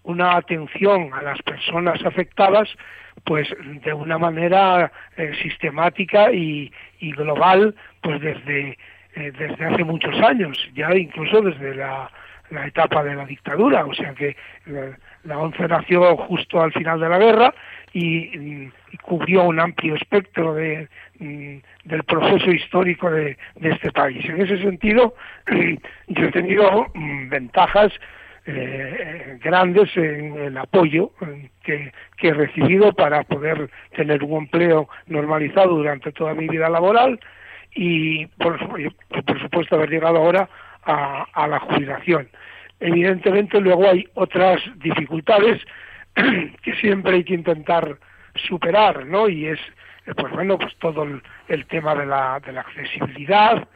una 0.03 0.36
atención 0.36 1.11
a 1.13 1.21
las 1.21 1.41
personas 1.41 2.03
afectadas 2.05 2.69
pues 3.23 3.47
de 3.84 3.93
una 3.93 4.17
manera 4.17 4.91
eh, 5.17 5.32
sistemática 5.41 6.32
y, 6.32 6.71
global 6.99 7.76
pues 8.01 8.19
desde 8.19 8.78
eh, 9.16 9.32
desde 9.32 9.63
hace 9.63 9.84
muchos 9.86 10.13
años, 10.22 10.57
ya 10.74 10.93
incluso 10.93 11.41
desde 11.41 11.74
la, 11.76 12.11
etapa 12.66 13.01
de 13.01 13.16
la 13.16 13.26
dictadura, 13.26 13.86
o 13.86 13.93
sea 13.93 14.13
que 14.13 14.36
la, 15.24 15.38
ONCE 15.39 15.68
nació 15.70 16.18
justo 16.18 16.61
al 16.61 16.74
final 16.74 16.99
de 16.99 17.09
la 17.09 17.18
guerra 17.18 17.53
y, 17.93 18.70
cubrió 19.01 19.43
un 19.43 19.59
amplio 19.59 19.95
espectro 19.95 20.53
de, 20.53 20.89
mm, 21.20 21.57
del 21.86 22.03
proceso 22.03 22.51
histórico 22.51 23.09
de, 23.09 23.38
este 23.61 23.91
país. 23.91 24.24
En 24.26 24.41
ese 24.41 24.57
sentido, 24.61 25.16
yo 26.07 26.26
he 26.26 26.32
tenido 26.32 26.88
mm, 26.93 27.30
ventajas 27.30 27.93
eh, 28.45 29.39
grandes 29.41 29.95
en 29.95 30.38
el 30.38 30.57
apoyo 30.57 31.11
que, 31.63 31.91
que, 32.18 32.28
he 32.28 32.34
recibido 32.34 32.91
para 32.93 33.24
poder 33.24 33.70
tener 33.95 34.24
un 34.24 34.43
empleo 34.43 34.89
normalizado 35.07 35.78
durante 35.78 36.11
toda 36.11 36.34
mi 36.34 36.47
vida 36.47 36.70
laboral 36.70 37.20
y 37.76 38.26
por, 38.28 38.57
por 38.57 39.41
supuesto 39.41 39.76
haber 39.76 39.89
llegado 39.89 40.17
ahora 40.17 40.49
a, 40.84 41.47
la 41.47 41.59
jubilación. 41.59 42.30
Evidentemente 42.80 43.59
luego 43.59 43.89
hay 43.89 44.07
otras 44.13 44.61
dificultades 44.78 45.61
que 46.15 46.76
siempre 46.80 47.15
hay 47.15 47.23
que 47.23 47.34
intentar 47.34 47.97
superar, 48.36 49.05
¿no? 49.05 49.28
Y 49.28 49.47
es, 49.47 49.59
eh, 50.05 50.13
pues 50.15 50.32
bueno, 50.34 50.57
pues 50.57 50.76
todo 50.78 51.03
el, 51.03 51.65
tema 51.67 51.95
de 51.95 52.05
la, 52.05 52.39
de 52.39 52.53
la 52.53 52.61
accesibilidad, 52.61 53.67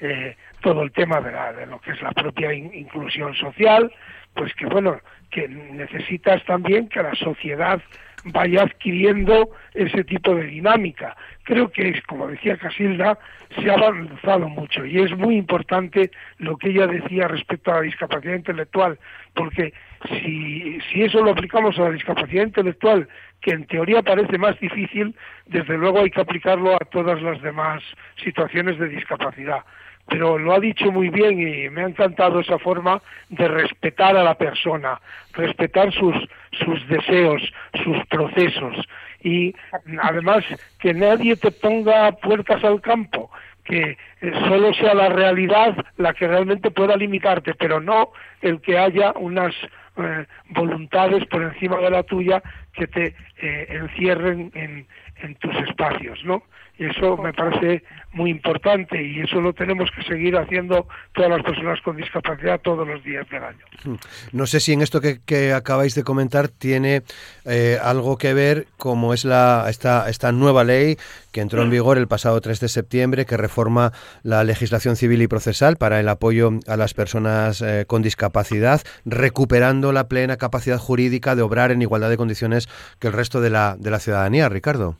eh, 0.00 0.36
todo 0.60 0.82
el 0.82 0.92
tema 0.92 1.20
de, 1.20 1.32
la, 1.32 1.52
de 1.52 1.66
lo 1.66 1.80
que 1.80 1.92
es 1.92 2.02
la 2.02 2.12
propia 2.12 2.52
inclusión 2.52 3.34
social, 3.34 3.90
pues 4.38 4.54
que 4.54 4.66
bueno, 4.66 5.00
que 5.30 5.48
necesitas 5.48 6.44
también 6.44 6.88
que 6.88 7.02
la 7.02 7.14
sociedad 7.16 7.82
vaya 8.24 8.62
adquiriendo 8.62 9.50
ese 9.74 10.04
tipo 10.04 10.34
de 10.34 10.44
dinámica. 10.44 11.16
Creo 11.42 11.70
que, 11.70 12.00
como 12.02 12.28
decía 12.28 12.56
Casilda, 12.56 13.18
se 13.56 13.70
ha 13.70 13.74
avanzado 13.74 14.48
mucho 14.48 14.84
y 14.84 15.00
es 15.00 15.16
muy 15.16 15.36
importante 15.36 16.10
lo 16.38 16.56
que 16.56 16.68
ella 16.70 16.86
decía 16.86 17.26
respecto 17.26 17.72
a 17.72 17.76
la 17.76 17.82
discapacidad 17.82 18.34
intelectual, 18.34 18.98
porque 19.34 19.72
si, 20.08 20.78
si 20.92 21.02
eso 21.02 21.22
lo 21.22 21.32
aplicamos 21.32 21.78
a 21.78 21.82
la 21.82 21.90
discapacidad 21.90 22.44
intelectual, 22.44 23.08
que 23.40 23.52
en 23.52 23.66
teoría 23.66 24.02
parece 24.02 24.38
más 24.38 24.58
difícil, 24.60 25.16
desde 25.46 25.78
luego 25.78 26.00
hay 26.00 26.10
que 26.10 26.20
aplicarlo 26.20 26.74
a 26.74 26.84
todas 26.90 27.20
las 27.22 27.42
demás 27.42 27.82
situaciones 28.22 28.78
de 28.78 28.88
discapacidad 28.88 29.64
pero 30.08 30.38
lo 30.38 30.54
ha 30.54 30.60
dicho 30.60 30.90
muy 30.90 31.10
bien 31.10 31.40
y 31.40 31.68
me 31.70 31.82
ha 31.82 31.88
encantado 31.88 32.40
esa 32.40 32.58
forma 32.58 33.02
de 33.28 33.46
respetar 33.46 34.16
a 34.16 34.24
la 34.24 34.34
persona, 34.36 35.00
respetar 35.32 35.92
sus, 35.92 36.14
sus 36.52 36.88
deseos, 36.88 37.42
sus 37.84 37.96
procesos 38.06 38.76
y 39.22 39.54
además 40.00 40.44
que 40.78 40.94
nadie 40.94 41.36
te 41.36 41.50
ponga 41.50 42.12
puertas 42.12 42.62
al 42.64 42.80
campo, 42.80 43.30
que 43.64 43.98
eh, 44.20 44.32
solo 44.48 44.72
sea 44.74 44.94
la 44.94 45.08
realidad 45.08 45.76
la 45.96 46.14
que 46.14 46.26
realmente 46.26 46.70
pueda 46.70 46.96
limitarte, 46.96 47.54
pero 47.54 47.80
no 47.80 48.12
el 48.40 48.60
que 48.60 48.78
haya 48.78 49.12
unas 49.16 49.54
eh, 49.96 50.26
voluntades 50.50 51.26
por 51.26 51.42
encima 51.42 51.76
de 51.78 51.90
la 51.90 52.02
tuya 52.02 52.42
que 52.72 52.86
te 52.86 53.14
eh, 53.42 53.66
encierren 53.70 54.50
en, 54.54 54.86
en 55.22 55.34
tus 55.36 55.54
espacios, 55.56 56.24
¿no? 56.24 56.44
Y 56.78 56.86
eso 56.86 57.16
me 57.16 57.32
parece 57.32 57.82
muy 58.12 58.30
importante 58.30 59.02
y 59.02 59.20
eso 59.20 59.40
lo 59.40 59.52
tenemos 59.52 59.90
que 59.90 60.02
seguir 60.04 60.36
haciendo 60.36 60.86
todas 61.12 61.30
las 61.30 61.42
personas 61.42 61.80
con 61.82 61.96
discapacidad 61.96 62.60
todos 62.60 62.86
los 62.86 63.02
días 63.02 63.28
del 63.30 63.42
año. 63.42 63.64
Hmm. 63.84 63.96
No 64.32 64.46
sé 64.46 64.60
si 64.60 64.72
en 64.72 64.82
esto 64.82 65.00
que, 65.00 65.52
acabáis 65.52 65.94
de 65.94 66.04
comentar 66.04 66.48
tiene 66.48 67.02
eh, 67.44 67.78
algo 67.82 68.16
que 68.16 68.32
ver 68.32 68.66
como 68.76 69.12
es 69.12 69.24
la 69.24 69.66
esta, 69.68 70.08
esta 70.08 70.32
nueva 70.32 70.64
ley 70.64 70.96
que 71.32 71.40
entró 71.40 71.62
en 71.62 71.70
vigor 71.70 71.98
el 71.98 72.08
pasado 72.08 72.40
3 72.40 72.60
de 72.60 72.68
septiembre 72.68 73.26
que 73.26 73.36
reforma 73.36 73.92
la 74.22 74.44
legislación 74.44 74.96
civil 74.96 75.22
y 75.22 75.28
procesal 75.28 75.76
para 75.76 76.00
el 76.00 76.08
apoyo 76.08 76.50
a 76.66 76.76
las 76.76 76.94
personas 76.94 77.60
eh, 77.60 77.84
con 77.86 78.02
discapacidad, 78.02 78.82
recuperando 79.04 79.92
la 79.92 80.08
plena 80.08 80.36
capacidad 80.36 80.78
jurídica 80.78 81.34
de 81.34 81.42
obrar 81.42 81.72
en 81.72 81.82
igualdad 81.82 82.10
de 82.10 82.16
condiciones 82.16 82.68
que 82.98 83.08
el 83.08 83.12
resto 83.12 83.40
de 83.40 83.50
la, 83.50 83.76
de 83.78 83.90
la 83.90 83.98
ciudadanía, 83.98 84.48
Ricardo. 84.48 84.96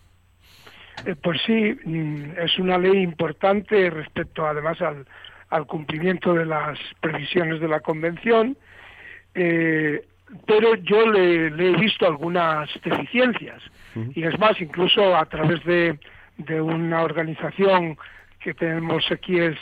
Eh, 1.05 1.15
pues 1.23 1.41
sí, 1.47 1.79
mm, 1.85 2.39
es 2.39 2.59
una 2.59 2.79
ley 2.79 3.03
importante 3.03 3.91
respecto 3.91 4.47
además 4.47 4.79
al, 4.81 5.07
cumplimiento 5.67 6.35
de 6.35 6.45
las 6.45 6.79
previsiones 7.01 7.61
de 7.61 7.69
la 7.69 7.81
Convención, 7.81 8.57
eh, 9.35 10.05
pero 10.47 10.75
yo 10.75 11.11
le, 11.11 11.47
he 11.47 11.77
visto 11.77 12.07
algunas 12.07 12.69
deficiencias. 12.85 13.63
Y 14.15 14.23
es 14.23 14.39
más, 14.39 14.61
incluso 14.61 15.17
a 15.17 15.25
través 15.25 15.65
de, 15.65 15.99
de 16.37 16.61
una 16.61 17.03
organización 17.03 17.97
que 18.41 18.55
tenemos 18.55 19.11
aquí, 19.11 19.39
es 19.39 19.57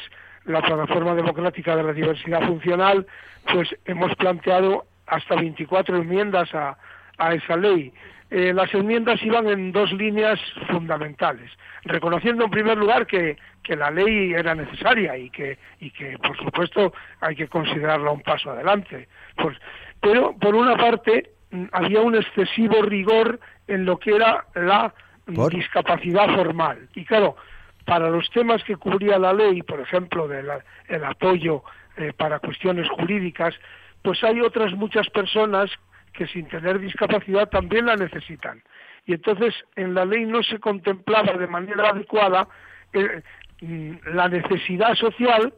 la 0.44 0.60
Plataforma 0.60 1.14
Democrática 1.14 1.76
de 1.76 1.84
la 1.84 1.92
Diversidad 1.92 2.46
Funcional, 2.46 3.06
pues 3.52 3.68
hemos 3.84 4.14
planteado 4.16 4.86
hasta 5.06 5.36
24 5.36 5.96
enmiendas 5.98 6.52
a, 6.54 6.76
a 7.18 7.34
esa 7.34 7.56
ley. 7.56 7.92
Eh, 8.30 8.52
las 8.52 8.72
enmiendas 8.74 9.22
iban 9.22 9.46
en 9.46 9.70
dos 9.70 9.92
líneas 9.92 10.40
fundamentales, 10.68 11.50
reconociendo 11.84 12.44
en 12.44 12.50
primer 12.50 12.76
lugar 12.76 13.06
que, 13.06 13.36
que 13.62 13.76
la 13.76 13.90
ley 13.90 14.32
era 14.32 14.54
necesaria 14.54 15.16
y 15.16 15.30
que, 15.30 15.58
y 15.78 15.90
que, 15.90 16.18
por 16.18 16.36
supuesto, 16.36 16.92
hay 17.20 17.36
que 17.36 17.46
considerarla 17.46 18.10
un 18.10 18.22
paso 18.22 18.50
adelante. 18.50 19.08
Pues, 19.36 19.56
pero, 20.00 20.34
por 20.36 20.56
una 20.56 20.76
parte, 20.76 21.30
mm, 21.52 21.66
había 21.70 22.00
un 22.00 22.16
excesivo 22.16 22.82
rigor 22.82 23.38
en 23.68 23.84
lo 23.84 23.98
que 23.98 24.16
era 24.16 24.44
la 24.54 24.92
discapacidad 25.26 26.26
formal. 26.34 26.88
Y 26.94 27.04
claro, 27.04 27.36
para 27.84 28.10
los 28.10 28.28
temas 28.30 28.62
que 28.64 28.76
cubría 28.76 29.18
la 29.18 29.32
ley, 29.32 29.62
por 29.62 29.80
ejemplo, 29.80 30.26
del 30.26 30.48
el 30.88 31.04
apoyo 31.04 31.62
eh, 31.96 32.12
para 32.16 32.40
cuestiones 32.40 32.88
jurídicas, 32.88 33.54
pues 34.02 34.22
hay 34.22 34.40
otras 34.40 34.72
muchas 34.74 35.08
personas 35.10 35.70
que 36.16 36.26
sin 36.26 36.48
tener 36.48 36.78
discapacidad 36.80 37.48
también 37.48 37.86
la 37.86 37.96
necesitan. 37.96 38.62
Y 39.06 39.12
entonces 39.12 39.54
en 39.76 39.94
la 39.94 40.04
ley 40.04 40.24
no 40.24 40.42
se 40.42 40.58
contemplaba 40.58 41.32
de 41.34 41.46
manera 41.46 41.90
adecuada 41.90 42.48
eh, 42.92 43.22
mm, 43.60 43.92
la 44.14 44.28
necesidad 44.28 44.94
social 44.94 45.52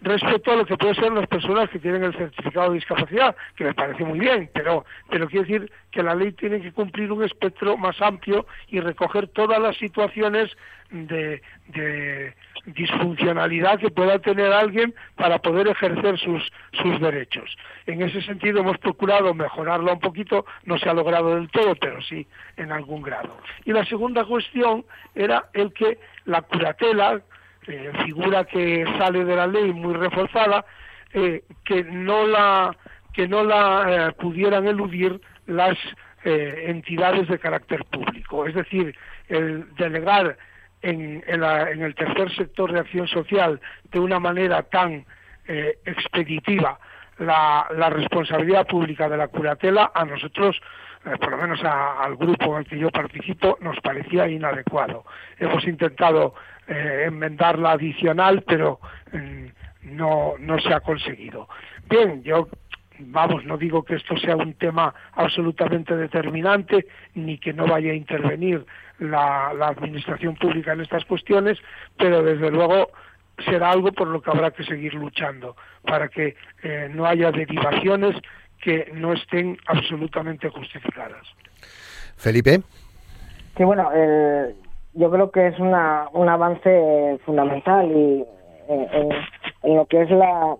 respecto 0.00 0.52
a 0.52 0.56
lo 0.56 0.66
que 0.66 0.76
pueden 0.76 0.94
ser 0.94 1.12
las 1.12 1.26
personas 1.26 1.70
que 1.70 1.78
tienen 1.78 2.04
el 2.04 2.14
certificado 2.14 2.70
de 2.70 2.76
discapacidad, 2.76 3.34
que 3.56 3.64
me 3.64 3.74
parece 3.74 4.04
muy 4.04 4.18
bien, 4.18 4.50
pero, 4.52 4.84
pero 5.08 5.28
quiero 5.28 5.46
decir 5.46 5.72
que 5.90 6.02
la 6.02 6.14
ley 6.14 6.32
tiene 6.32 6.60
que 6.60 6.72
cumplir 6.72 7.10
un 7.10 7.24
espectro 7.24 7.76
más 7.76 8.00
amplio 8.02 8.46
y 8.68 8.80
recoger 8.80 9.28
todas 9.28 9.58
las 9.60 9.76
situaciones 9.76 10.50
de, 10.90 11.40
de 11.68 12.34
disfuncionalidad 12.66 13.78
que 13.78 13.90
pueda 13.90 14.18
tener 14.18 14.52
alguien 14.52 14.94
para 15.16 15.38
poder 15.38 15.68
ejercer 15.68 16.18
sus, 16.18 16.50
sus 16.72 17.00
derechos. 17.00 17.56
En 17.86 18.02
ese 18.02 18.22
sentido 18.22 18.60
hemos 18.60 18.78
procurado 18.78 19.34
mejorarlo 19.34 19.92
un 19.92 20.00
poquito, 20.00 20.46
no 20.64 20.78
se 20.78 20.88
ha 20.88 20.94
logrado 20.94 21.34
del 21.34 21.50
todo, 21.50 21.74
pero 21.76 22.00
sí 22.02 22.26
en 22.56 22.72
algún 22.72 23.02
grado. 23.02 23.36
Y 23.64 23.72
la 23.72 23.84
segunda 23.84 24.24
cuestión 24.24 24.84
era 25.14 25.46
el 25.52 25.72
que 25.72 25.98
la 26.24 26.42
curatela, 26.42 27.20
eh, 27.66 27.92
figura 28.04 28.44
que 28.44 28.84
sale 28.98 29.24
de 29.24 29.36
la 29.36 29.46
ley 29.46 29.72
muy 29.72 29.94
reforzada, 29.94 30.64
eh, 31.12 31.42
que 31.64 31.84
no 31.84 32.26
la 32.26 32.76
que 33.12 33.28
no 33.28 33.44
la 33.44 34.08
eh, 34.08 34.12
pudieran 34.12 34.66
eludir 34.66 35.20
las 35.46 35.76
entidades 36.26 37.28
de 37.28 37.38
carácter 37.38 37.84
público, 37.84 38.46
es 38.46 38.54
decir, 38.54 38.96
el 39.28 39.66
delegar 39.74 40.38
en, 40.84 41.82
el 41.82 41.94
tercer 41.94 42.34
sector 42.34 42.72
de 42.72 42.80
acción 42.80 43.08
social 43.08 43.60
de 43.90 43.98
una 43.98 44.20
manera 44.20 44.62
tan 44.62 45.04
eh, 45.46 45.78
expeditiva 45.84 46.78
la, 47.18 47.90
responsabilidad 47.90 48.66
pública 48.66 49.08
de 49.08 49.16
la 49.16 49.28
curatela, 49.28 49.92
a 49.94 50.04
nosotros, 50.04 50.60
eh, 51.06 51.16
por 51.18 51.30
lo 51.30 51.36
menos 51.38 51.62
al 51.64 52.16
grupo 52.16 52.54
en 52.54 52.64
el 52.64 52.68
que 52.68 52.78
yo 52.78 52.90
participo, 52.90 53.56
nos 53.60 53.80
parecía 53.80 54.28
inadecuado. 54.28 55.04
Hemos 55.38 55.64
intentado 55.66 56.34
eh, 56.66 57.04
enmendar 57.06 57.58
la 57.58 57.72
adicional, 57.72 58.42
pero 58.46 58.80
mm, 59.12 59.96
no, 59.96 60.34
no 60.38 60.58
se 60.58 60.74
ha 60.74 60.80
conseguido. 60.80 61.48
Bien, 61.88 62.22
yo 62.22 62.48
vamos, 62.98 63.44
no 63.44 63.56
digo 63.56 63.82
que 63.82 63.96
esto 63.96 64.16
sea 64.16 64.36
un 64.36 64.54
tema 64.54 64.94
absolutamente 65.12 65.96
determinante, 65.96 66.86
ni 67.14 67.38
que 67.38 67.52
no 67.52 67.66
vaya 67.66 67.92
a 67.92 67.94
intervenir 67.94 68.64
la, 68.98 69.48
administración 69.48 70.36
pública 70.36 70.72
en 70.72 70.80
estas 70.80 71.04
cuestiones, 71.04 71.58
pero 71.96 72.22
desde 72.22 72.50
luego 72.50 72.90
será 73.44 73.70
algo 73.70 73.92
por 73.92 74.08
lo 74.08 74.22
que 74.22 74.30
habrá 74.30 74.52
que 74.52 74.64
seguir 74.64 74.94
luchando 74.94 75.56
para 75.82 76.08
que 76.08 76.36
eh, 76.62 76.88
no 76.92 77.04
haya 77.04 77.32
derivaciones 77.32 78.16
que 78.62 78.90
no 78.94 79.12
estén 79.12 79.58
absolutamente 79.66 80.48
justificadas. 80.48 81.26
Felipe. 82.16 82.60
Sí, 83.56 83.64
bueno, 83.64 83.90
eh, 83.92 84.54
yo 84.94 85.10
creo 85.10 85.30
que 85.30 85.48
es 85.48 85.58
una, 85.58 86.08
un 86.12 86.28
avance 86.28 87.18
fundamental 87.24 87.90
y 87.90 88.24
en, 88.68 89.12
en 89.62 89.76
lo 89.76 89.86
que 89.86 90.02
es 90.02 90.10
la, 90.10 90.56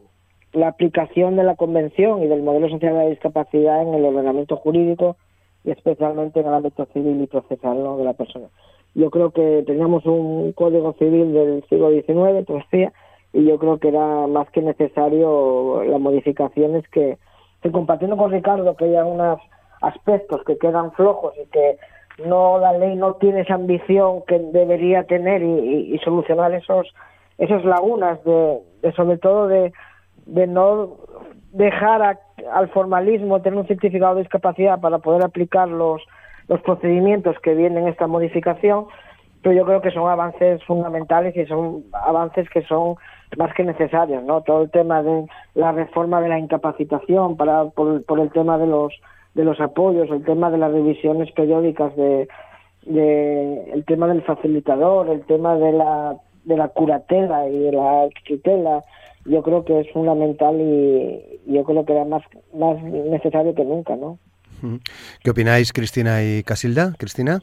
la 0.55 0.69
aplicación 0.69 1.37
de 1.37 1.43
la 1.43 1.57
Convención 1.57 2.23
y 2.23 2.29
del 2.29 2.43
modelo 2.43 2.69
social 2.69 2.93
de 2.93 2.99
la 2.99 3.11
discapacidad 3.11 3.83
en 3.83 3.95
el 3.95 4.05
ordenamiento 4.05 4.57
jurídico 4.57 5.17
y 5.65 5.71
especialmente 5.71 6.41
en 6.41 6.47
el 6.47 6.55
ámbito 6.55 6.87
civil 6.93 7.21
y 7.21 7.27
procesal 7.27 7.99
de 7.99 8.05
la 8.05 8.13
persona. 8.13 8.47
Yo 8.95 9.11
creo 9.11 9.31
que 9.33 9.65
teníamos 9.67 10.07
un 10.07 10.53
código 10.53 10.93
civil 10.95 11.33
del 11.33 11.65
siglo 11.69 11.91
XIX 11.91 12.47
todavía 12.47 12.93
y 13.33 13.45
yo 13.45 13.59
creo 13.59 13.79
que 13.79 13.89
era 13.89 14.29
más 14.29 14.49
que 14.51 14.63
necesario 14.63 15.83
las 15.83 16.01
modificaciones 16.01 16.87
que, 16.89 17.19
que 17.61 17.73
compartiendo 17.73 18.17
con 18.17 18.31
Ricardo 18.31 18.77
que 18.77 18.85
hay 18.85 18.95
algunos 18.95 19.41
aspectos 19.81 20.43
que 20.47 20.57
quedan 20.57 20.93
flojos 20.93 21.35
y 21.43 21.47
que 21.51 21.79
no 22.25 22.59
la 22.59 22.79
ley 22.79 22.95
no 22.95 23.15
tiene 23.15 23.41
esa 23.41 23.55
ambición 23.55 24.23
que 24.29 24.39
debería 24.39 25.03
tener 25.05 25.43
y, 25.43 25.95
y, 25.95 25.99
solucionar 25.99 26.55
esos 26.55 26.95
esas 27.39 27.65
lagunas 27.65 28.23
de 28.23 28.93
sobre 28.95 29.19
todo 29.19 29.49
de 29.49 29.73
de 30.27 30.47
no 30.47 30.97
dejar 31.53 32.19
al 32.53 32.69
formalismo 32.71 33.41
tener 33.41 33.59
un 33.59 33.67
certificado 33.67 34.17
de 34.17 34.23
discapacidad 34.23 34.81
para 34.81 34.99
poder 34.99 35.25
aplicar 35.25 35.69
los, 35.69 36.03
los 36.49 36.61
procedimientos 36.63 37.37
que 37.43 37.55
vienen 37.55 37.85
en 37.85 37.89
esta 37.89 38.07
modificación, 38.07 38.87
pero 39.43 39.55
yo 39.55 39.65
creo 39.65 39.81
que 39.81 39.91
son 39.91 40.11
avances 40.11 40.63
fundamentales 40.65 41.37
y 41.37 41.47
son 41.47 41.85
avances 41.93 42.49
que 42.51 42.63
son 42.63 42.97
más 43.37 43.53
que 43.55 43.63
necesarios, 43.63 44.25
¿no? 44.25 44.41
Todo 44.43 44.63
el 44.63 44.71
tema 44.71 45.03
de 45.03 45.27
la 45.55 45.73
reforma 45.73 46.21
de 46.21 46.29
la 46.29 46.39
incapacitación 46.39 47.37
para 47.37 47.67
por, 47.67 48.05
por 48.05 48.21
el 48.21 48.31
tema 48.31 48.59
de 48.59 48.67
los 48.67 48.93
de 49.35 49.45
los 49.45 49.61
apoyos, 49.61 50.09
el 50.11 50.25
tema 50.25 50.51
de 50.51 50.59
las 50.59 50.73
revisiones 50.73 51.31
periódicas 51.33 51.95
de, 51.97 52.29
de 52.87 53.71
el 53.73 53.85
tema 53.85 54.07
del 54.07 54.23
facilitador, 54.23 55.09
el 55.09 55.25
tema 55.27 55.57
de 55.57 55.73
la 55.73 56.17
de 56.45 56.57
la 56.57 56.69
curatela 56.69 57.49
y 57.49 57.59
de 57.59 57.73
la 57.73 58.09
tutela, 58.27 58.85
yo 59.25 59.43
creo 59.43 59.65
que 59.65 59.81
es 59.81 59.91
fundamental 59.93 60.61
y 60.61 61.41
yo 61.47 61.65
creo 61.65 61.85
que 61.85 61.93
era 61.93 62.05
más, 62.05 62.23
más 62.55 62.83
necesario 62.83 63.55
que 63.55 63.65
nunca, 63.65 63.97
¿no? 63.97 64.19
¿Qué 65.23 65.31
opináis, 65.31 65.73
Cristina 65.73 66.23
y 66.23 66.43
Casilda? 66.43 66.95
Cristina. 66.99 67.41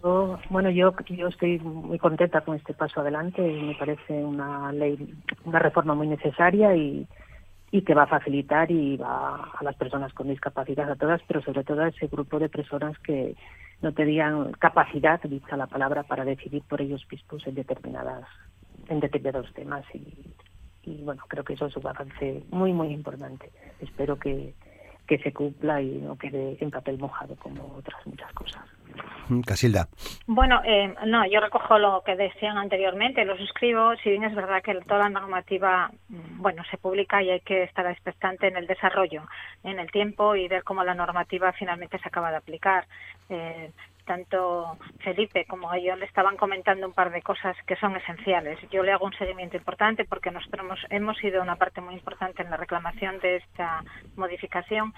bueno, 0.49 0.69
yo, 0.71 0.93
yo 1.07 1.27
estoy 1.27 1.59
muy 1.59 1.99
contenta 1.99 2.41
con 2.41 2.55
este 2.55 2.73
paso 2.73 3.01
adelante 3.01 3.47
y 3.47 3.61
me 3.61 3.75
parece 3.75 4.23
una 4.23 4.71
ley, 4.71 5.13
una 5.45 5.59
reforma 5.59 5.93
muy 5.93 6.07
necesaria 6.07 6.75
y, 6.75 7.07
y 7.69 7.82
que 7.84 7.93
va 7.93 8.03
a 8.03 8.07
facilitar 8.07 8.71
y 8.71 8.97
va 8.97 9.51
a 9.57 9.63
las 9.63 9.75
personas 9.75 10.13
con 10.13 10.29
discapacidad, 10.29 10.89
a 10.89 10.95
todas, 10.95 11.21
pero 11.27 11.41
sobre 11.41 11.63
todo 11.63 11.82
a 11.82 11.89
ese 11.89 12.07
grupo 12.07 12.39
de 12.39 12.49
personas 12.49 12.97
que 12.99 13.36
no 13.82 13.93
tenían 13.93 14.53
capacidad, 14.53 15.21
dicha 15.23 15.57
la 15.57 15.67
palabra, 15.67 16.03
para 16.03 16.25
decidir 16.25 16.63
por 16.67 16.82
ellos 16.82 17.05
mismos 17.11 17.45
en 17.45 17.55
determinadas 17.55 18.25
en 18.89 18.99
determinados 18.99 19.53
temas 19.53 19.86
y 19.93 20.34
y 20.84 21.03
bueno, 21.03 21.23
creo 21.27 21.43
que 21.43 21.53
eso 21.53 21.67
es 21.67 21.75
un 21.77 21.88
avance 21.88 22.43
muy, 22.49 22.73
muy 22.73 22.88
importante. 22.89 23.51
Espero 23.79 24.17
que, 24.17 24.53
que 25.07 25.17
se 25.19 25.34
cumpla 25.34 25.82
y 25.82 25.99
no 25.99 26.17
quede 26.17 26.57
en 26.59 26.71
papel 26.71 26.97
mojado 26.97 27.36
como 27.36 27.75
otras 27.77 28.05
muchas 28.07 28.32
cosas. 28.34 28.63
Mm, 29.29 29.41
Casilda. 29.41 29.88
Bueno, 30.27 30.61
eh, 30.65 30.93
no, 31.05 31.25
yo 31.25 31.39
recojo 31.39 31.77
lo 31.77 32.01
que 32.05 32.15
decían 32.15 32.57
anteriormente, 32.57 33.25
lo 33.25 33.38
suscribo, 33.38 33.95
si 33.97 34.09
bien 34.09 34.23
es 34.23 34.36
verdad 34.36 34.61
que 34.61 34.73
toda 34.82 35.01
la 35.01 35.09
normativa, 35.09 35.91
mm, 36.09 36.41
bueno, 36.41 36.63
se 36.69 36.77
publica 36.77 37.21
y 37.21 37.29
hay 37.29 37.39
que 37.41 37.63
estar 37.63 37.86
expectante 37.88 38.47
en 38.47 38.57
el 38.57 38.67
desarrollo, 38.67 39.23
en 39.63 39.79
el 39.79 39.91
tiempo 39.91 40.36
y 40.36 40.47
ver 40.47 40.63
cómo 40.63 40.84
la 40.84 40.93
normativa 40.93 41.51
finalmente 41.53 41.99
se 41.99 42.07
acaba 42.07 42.32
de 42.32 42.38
aplicar. 42.38 42.86
Eh, 43.29 43.71
tanto 44.05 44.77
Felipe 44.99 45.45
como 45.45 45.75
yo 45.77 45.95
le 45.95 46.05
estaban 46.05 46.37
comentando 46.37 46.87
un 46.87 46.93
par 46.93 47.11
de 47.11 47.21
cosas 47.21 47.55
que 47.65 47.75
son 47.75 47.95
esenciales. 47.95 48.59
Yo 48.71 48.83
le 48.83 48.91
hago 48.91 49.05
un 49.05 49.13
seguimiento 49.13 49.57
importante 49.57 50.05
porque 50.05 50.31
nosotros 50.31 50.63
hemos, 50.63 50.79
hemos 50.89 51.17
sido 51.17 51.41
una 51.41 51.55
parte 51.55 51.81
muy 51.81 51.95
importante 51.95 52.43
en 52.43 52.49
la 52.49 52.57
reclamación 52.57 53.19
de 53.19 53.37
esta 53.37 53.83
modificación 54.15 54.93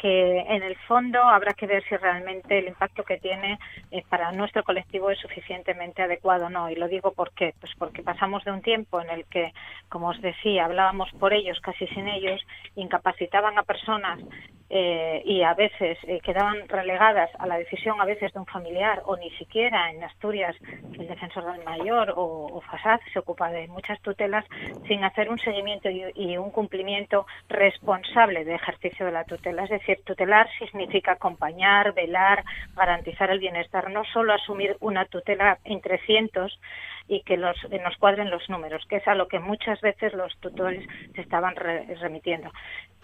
que 0.00 0.40
en 0.40 0.62
el 0.62 0.76
fondo 0.88 1.22
habrá 1.22 1.52
que 1.52 1.66
ver 1.66 1.84
si 1.84 1.94
realmente 1.94 2.58
el 2.58 2.68
impacto 2.68 3.04
que 3.04 3.18
tiene 3.18 3.58
eh, 3.90 4.02
para 4.08 4.32
nuestro 4.32 4.64
colectivo 4.64 5.10
es 5.10 5.18
suficientemente 5.18 6.00
adecuado 6.00 6.46
o 6.46 6.48
no. 6.48 6.70
Y 6.70 6.74
lo 6.74 6.88
digo 6.88 7.12
por 7.12 7.32
qué. 7.32 7.52
Pues 7.60 7.72
porque 7.78 8.02
pasamos 8.02 8.42
de 8.44 8.50
un 8.50 8.62
tiempo 8.62 9.02
en 9.02 9.10
el 9.10 9.26
que, 9.26 9.52
como 9.90 10.08
os 10.08 10.20
decía, 10.22 10.64
hablábamos 10.64 11.10
por 11.18 11.34
ellos, 11.34 11.60
casi 11.60 11.86
sin 11.88 12.08
ellos, 12.08 12.40
incapacitaban 12.76 13.58
a 13.58 13.62
personas 13.62 14.20
eh, 14.72 15.20
y 15.24 15.42
a 15.42 15.52
veces 15.54 15.98
eh, 16.04 16.20
quedaban 16.22 16.68
relegadas 16.68 17.28
a 17.40 17.46
la 17.48 17.58
decisión 17.58 18.00
a 18.00 18.04
veces 18.04 18.32
de 18.32 18.38
un 18.38 18.46
familiar 18.46 19.02
o 19.04 19.16
ni 19.16 19.28
siquiera 19.30 19.90
en 19.90 20.04
Asturias 20.04 20.54
el 20.96 21.08
defensor 21.08 21.52
del 21.52 21.64
mayor 21.64 22.14
o, 22.16 22.60
FASAD 22.70 23.00
se 23.12 23.18
ocupa 23.18 23.50
de 23.50 23.66
muchas 23.66 24.00
tutelas 24.00 24.44
sin 24.86 25.02
hacer 25.02 25.28
un 25.28 25.40
seguimiento 25.40 25.90
y, 25.90 26.04
y, 26.14 26.36
un 26.36 26.52
cumplimiento 26.52 27.26
responsable 27.48 28.44
de 28.44 28.54
ejercicio 28.54 29.06
de 29.06 29.12
la 29.12 29.24
tutela. 29.24 29.64
Es 29.64 29.70
decir, 29.70 29.89
tutelar 29.96 30.48
significa 30.58 31.12
acompañar, 31.12 31.94
velar, 31.94 32.44
garantizar 32.74 33.30
el 33.30 33.38
bienestar, 33.38 33.90
no 33.90 34.04
solo 34.04 34.32
asumir 34.32 34.76
una 34.80 35.04
tutela 35.04 35.58
entre 35.64 35.98
cientos 35.98 36.58
y 37.08 37.22
que 37.22 37.36
los, 37.36 37.56
nos 37.82 37.96
cuadren 37.96 38.30
los 38.30 38.48
números, 38.48 38.84
que 38.88 38.96
es 38.96 39.08
a 39.08 39.14
lo 39.14 39.28
que 39.28 39.40
muchas 39.40 39.80
veces 39.80 40.12
los 40.14 40.36
tutores 40.38 40.86
se 41.14 41.20
estaban 41.20 41.56
re, 41.56 41.86
remitiendo. 42.00 42.50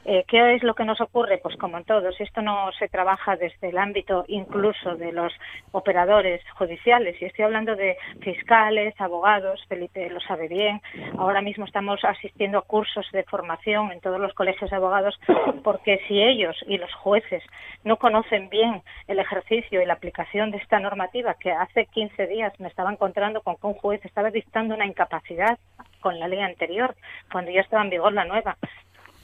Eh, 0.08 0.24
¿Qué 0.28 0.54
es 0.54 0.62
lo 0.62 0.76
que 0.76 0.84
nos 0.84 1.00
ocurre? 1.00 1.38
Pues 1.38 1.56
como 1.56 1.78
en 1.78 1.84
todos, 1.84 2.14
esto 2.20 2.40
no 2.40 2.70
se 2.78 2.86
trabaja 2.86 3.34
desde 3.34 3.70
el 3.70 3.76
ámbito 3.76 4.24
incluso 4.28 4.94
de 4.94 5.10
los 5.10 5.32
operadores 5.72 6.40
judiciales, 6.56 7.20
y 7.20 7.24
estoy 7.24 7.44
hablando 7.44 7.74
de 7.74 7.96
fiscales, 8.20 8.94
abogados, 9.00 9.60
Felipe 9.68 10.08
lo 10.08 10.20
sabe 10.20 10.46
bien, 10.46 10.80
ahora 11.18 11.42
mismo 11.42 11.64
estamos 11.64 12.04
asistiendo 12.04 12.58
a 12.58 12.62
cursos 12.62 13.04
de 13.10 13.24
formación 13.24 13.90
en 13.90 14.00
todos 14.00 14.20
los 14.20 14.32
colegios 14.34 14.70
de 14.70 14.76
abogados, 14.76 15.18
porque 15.64 16.00
si 16.06 16.22
ellos 16.22 16.56
y 16.68 16.78
los 16.78 16.94
jueces 16.94 17.42
no 17.82 17.96
conocen 17.96 18.48
bien 18.48 18.82
el 19.08 19.18
ejercicio 19.18 19.82
y 19.82 19.86
la 19.86 19.94
aplicación 19.94 20.52
de 20.52 20.58
esta 20.58 20.78
normativa, 20.78 21.34
que 21.34 21.50
hace 21.50 21.86
15 21.86 22.28
días 22.28 22.52
me 22.60 22.68
estaba 22.68 22.92
encontrando 22.92 23.40
con 23.40 23.56
que 23.56 23.66
un 23.66 23.74
juez 23.74 24.04
estaba 24.04 24.30
dictando 24.30 24.76
una 24.76 24.86
incapacidad 24.86 25.58
con 26.00 26.20
la 26.20 26.28
ley 26.28 26.42
anterior, 26.42 26.94
cuando 27.32 27.50
ya 27.50 27.62
estaba 27.62 27.82
en 27.82 27.90
vigor 27.90 28.12
la 28.12 28.24
nueva, 28.24 28.56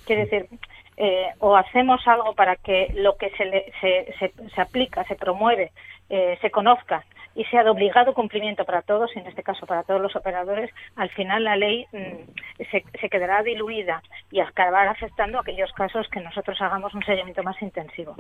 Quiere 0.05 0.25
decir, 0.27 0.49
eh, 0.97 1.29
o 1.39 1.57
hacemos 1.57 2.07
algo 2.07 2.35
para 2.35 2.57
que 2.57 2.93
lo 2.95 3.17
que 3.17 3.31
se, 3.31 3.45
le, 3.45 3.73
se, 3.81 4.33
se, 4.55 4.61
aplica, 4.61 5.05
se 5.05 5.17
promueve, 5.17 5.73
eh, 6.11 6.39
se 6.41 6.51
conozca 6.51 7.05
y 7.35 7.45
sea 7.45 7.65
de 7.65 7.71
obligado 7.71 8.13
cumplimiento 8.13 8.67
para 8.67 8.83
todos, 8.83 9.11
y 9.17 9.19
en 9.19 9.27
este 9.27 9.43
caso 9.43 9.67
para 9.67 9.85
todos 9.85 10.03
los 10.03 10.15
operadores, 10.17 10.71
al 10.97 11.09
final 11.11 11.45
la 11.45 11.57
ley 11.57 11.87
mmm, 11.93 12.65
se, 12.71 12.85
se, 13.01 13.09
quedará 13.09 13.43
diluida 13.43 14.03
y 14.31 14.41
acabará 14.41 14.91
afectando 14.91 15.39
aquellos 15.39 15.73
casos 15.73 16.07
que 16.09 16.21
nosotros 16.21 16.61
hagamos 16.61 16.93
un 16.93 17.03
seguimiento 17.05 17.43
más 17.43 17.61
intensivo. 17.63 18.15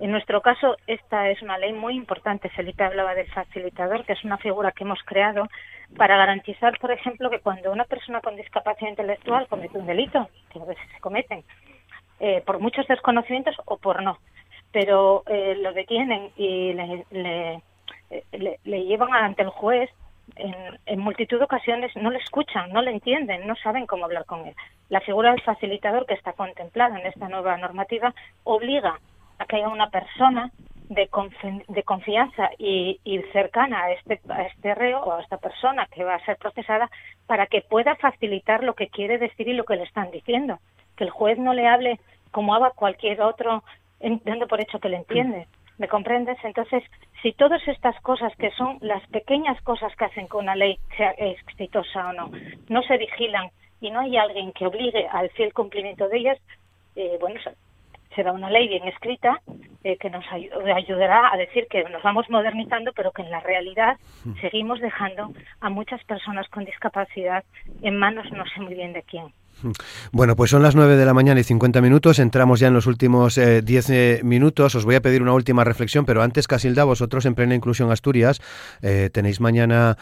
En 0.00 0.10
nuestro 0.10 0.42
caso, 0.42 0.76
esta 0.86 1.30
es 1.30 1.40
una 1.40 1.56
ley 1.56 1.72
muy 1.72 1.94
importante. 1.94 2.50
Felipe 2.50 2.84
hablaba 2.84 3.14
del 3.14 3.30
facilitador, 3.32 4.04
que 4.04 4.12
es 4.12 4.24
una 4.24 4.36
figura 4.36 4.72
que 4.72 4.84
hemos 4.84 5.02
creado 5.04 5.48
para 5.96 6.18
garantizar, 6.18 6.78
por 6.78 6.90
ejemplo, 6.90 7.30
que 7.30 7.40
cuando 7.40 7.72
una 7.72 7.84
persona 7.84 8.20
con 8.20 8.36
discapacidad 8.36 8.90
intelectual 8.90 9.46
comete 9.48 9.78
un 9.78 9.86
delito, 9.86 10.28
que 10.52 10.60
a 10.60 10.64
veces 10.66 10.84
se 10.92 11.00
cometen, 11.00 11.42
eh, 12.20 12.42
por 12.44 12.58
muchos 12.58 12.86
desconocimientos 12.86 13.56
o 13.64 13.76
por 13.76 14.02
no, 14.02 14.18
pero 14.72 15.22
eh, 15.26 15.56
lo 15.60 15.72
detienen 15.72 16.30
y 16.36 16.72
le, 16.72 17.04
le, 17.10 17.62
le, 18.32 18.60
le 18.64 18.84
llevan 18.84 19.12
ante 19.12 19.42
el 19.42 19.50
juez 19.50 19.90
en, 20.36 20.98
multitud 21.00 21.38
de 21.38 21.44
ocasiones 21.44 21.94
no 21.96 22.10
le 22.10 22.18
escuchan, 22.18 22.72
no 22.72 22.82
le 22.82 22.90
entienden, 22.90 23.46
no 23.46 23.56
saben 23.56 23.86
cómo 23.86 24.04
hablar 24.04 24.24
con 24.24 24.46
él. 24.46 24.54
La 24.88 25.00
figura 25.00 25.30
del 25.30 25.42
facilitador 25.42 26.06
que 26.06 26.14
está 26.14 26.32
contemplada 26.32 26.98
en 26.98 27.06
esta 27.06 27.28
nueva 27.28 27.56
normativa 27.56 28.14
obliga 28.44 28.98
a 29.38 29.46
que 29.46 29.56
haya 29.56 29.68
una 29.68 29.90
persona 29.90 30.50
de, 30.88 31.08
confi 31.08 31.62
de 31.68 31.82
confianza 31.82 32.50
y, 32.58 32.98
y, 33.04 33.18
cercana 33.32 33.84
a 33.84 33.92
este, 33.92 34.20
a 34.30 34.42
este 34.42 34.74
reo 34.74 35.00
o 35.00 35.12
a 35.12 35.22
esta 35.22 35.36
persona 35.36 35.86
que 35.86 36.04
va 36.04 36.14
a 36.14 36.24
ser 36.24 36.36
procesada 36.36 36.90
para 37.26 37.46
que 37.46 37.60
pueda 37.60 37.94
facilitar 37.96 38.64
lo 38.64 38.74
que 38.74 38.88
quiere 38.88 39.18
decir 39.18 39.48
y 39.48 39.52
lo 39.52 39.64
que 39.64 39.76
le 39.76 39.84
están 39.84 40.10
diciendo. 40.10 40.58
Que 40.98 41.04
el 41.04 41.10
juez 41.10 41.38
no 41.38 41.54
le 41.54 41.66
hable 41.66 41.98
como 42.30 42.54
haga 42.54 42.70
cualquier 42.72 43.22
otro, 43.22 43.64
dando 44.00 44.46
por 44.46 44.60
hecho 44.60 44.78
que 44.78 44.90
le 44.90 44.98
entiende. 44.98 45.46
¿Me 45.78 45.88
comprendes? 45.88 46.36
Entonces, 46.42 46.82
si 47.22 47.32
todas 47.32 47.66
estas 47.66 47.98
cosas 48.02 48.34
que 48.36 48.50
son 48.50 48.78
las 48.80 49.06
pequeñas 49.08 49.60
cosas 49.62 49.94
que 49.96 50.04
hacen 50.04 50.28
que 50.28 50.36
una 50.36 50.56
ley 50.56 50.78
sea 50.96 51.12
exitosa 51.12 52.08
o 52.08 52.12
no, 52.12 52.30
no 52.68 52.82
se 52.82 52.98
vigilan 52.98 53.50
y 53.80 53.90
no 53.90 54.00
hay 54.00 54.16
alguien 54.16 54.52
que 54.52 54.66
obligue 54.66 55.06
al 55.06 55.30
fiel 55.30 55.52
cumplimiento 55.54 56.08
de 56.08 56.18
ellas, 56.18 56.38
eh, 56.96 57.16
bueno, 57.20 57.40
será 58.14 58.32
una 58.32 58.50
ley 58.50 58.66
bien 58.66 58.88
escrita 58.88 59.40
eh, 59.84 59.96
que 59.98 60.10
nos 60.10 60.24
ayudará 60.32 61.32
a 61.32 61.36
decir 61.36 61.68
que 61.70 61.84
nos 61.84 62.02
vamos 62.02 62.28
modernizando, 62.28 62.92
pero 62.92 63.12
que 63.12 63.22
en 63.22 63.30
la 63.30 63.38
realidad 63.40 63.96
mm. 64.24 64.40
seguimos 64.40 64.80
dejando 64.80 65.32
a 65.60 65.70
muchas 65.70 66.02
personas 66.04 66.48
con 66.48 66.64
discapacidad 66.64 67.44
en 67.82 67.96
manos 67.96 68.26
no 68.32 68.44
sé 68.46 68.60
muy 68.60 68.74
bien 68.74 68.92
de 68.92 69.04
quién. 69.04 69.32
Bueno, 70.12 70.36
pues 70.36 70.50
son 70.50 70.62
las 70.62 70.74
9 70.74 70.96
de 70.96 71.04
la 71.04 71.14
mañana 71.14 71.40
y 71.40 71.44
50 71.44 71.80
minutos. 71.80 72.18
Entramos 72.18 72.60
ya 72.60 72.68
en 72.68 72.74
los 72.74 72.86
últimos 72.86 73.34
10 73.36 73.38
eh, 73.40 74.18
eh, 74.18 74.20
minutos. 74.24 74.74
Os 74.74 74.84
voy 74.84 74.94
a 74.94 75.02
pedir 75.02 75.22
una 75.22 75.32
última 75.32 75.64
reflexión, 75.64 76.04
pero 76.04 76.22
antes, 76.22 76.46
Casilda, 76.46 76.84
vosotros 76.84 77.26
en 77.26 77.34
Plena 77.34 77.54
Inclusión 77.54 77.90
Asturias 77.90 78.40
eh, 78.82 79.10
tenéis 79.12 79.40
mañana 79.40 79.96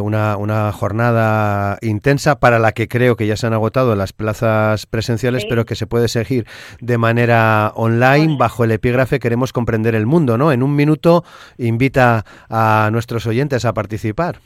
una, 0.00 0.36
una, 0.36 0.72
jornada 0.72 1.78
intensa 1.82 2.38
para 2.38 2.58
la 2.58 2.72
que 2.72 2.88
creo 2.88 3.16
que 3.16 3.26
ya 3.26 3.36
se 3.36 3.46
han 3.46 3.52
agotado 3.52 3.94
las 3.94 4.12
plazas 4.12 4.86
presenciales, 4.86 5.44
pero 5.48 5.64
que 5.64 5.74
se 5.74 5.86
puede 5.86 6.08
seguir 6.08 6.46
de 6.80 6.98
manera 6.98 7.72
online 7.74 8.36
bajo 8.38 8.64
el 8.64 8.72
epígrafe 8.72 9.18
Queremos 9.18 9.52
comprender 9.52 9.94
el 9.94 10.06
mundo, 10.06 10.38
¿no? 10.38 10.52
En 10.52 10.62
un 10.62 10.74
minuto 10.74 11.24
invita 11.58 12.24
a 12.48 12.88
nuestros 12.92 13.26
oyentes 13.26 13.64
a 13.64 13.74
participar. 13.74 14.40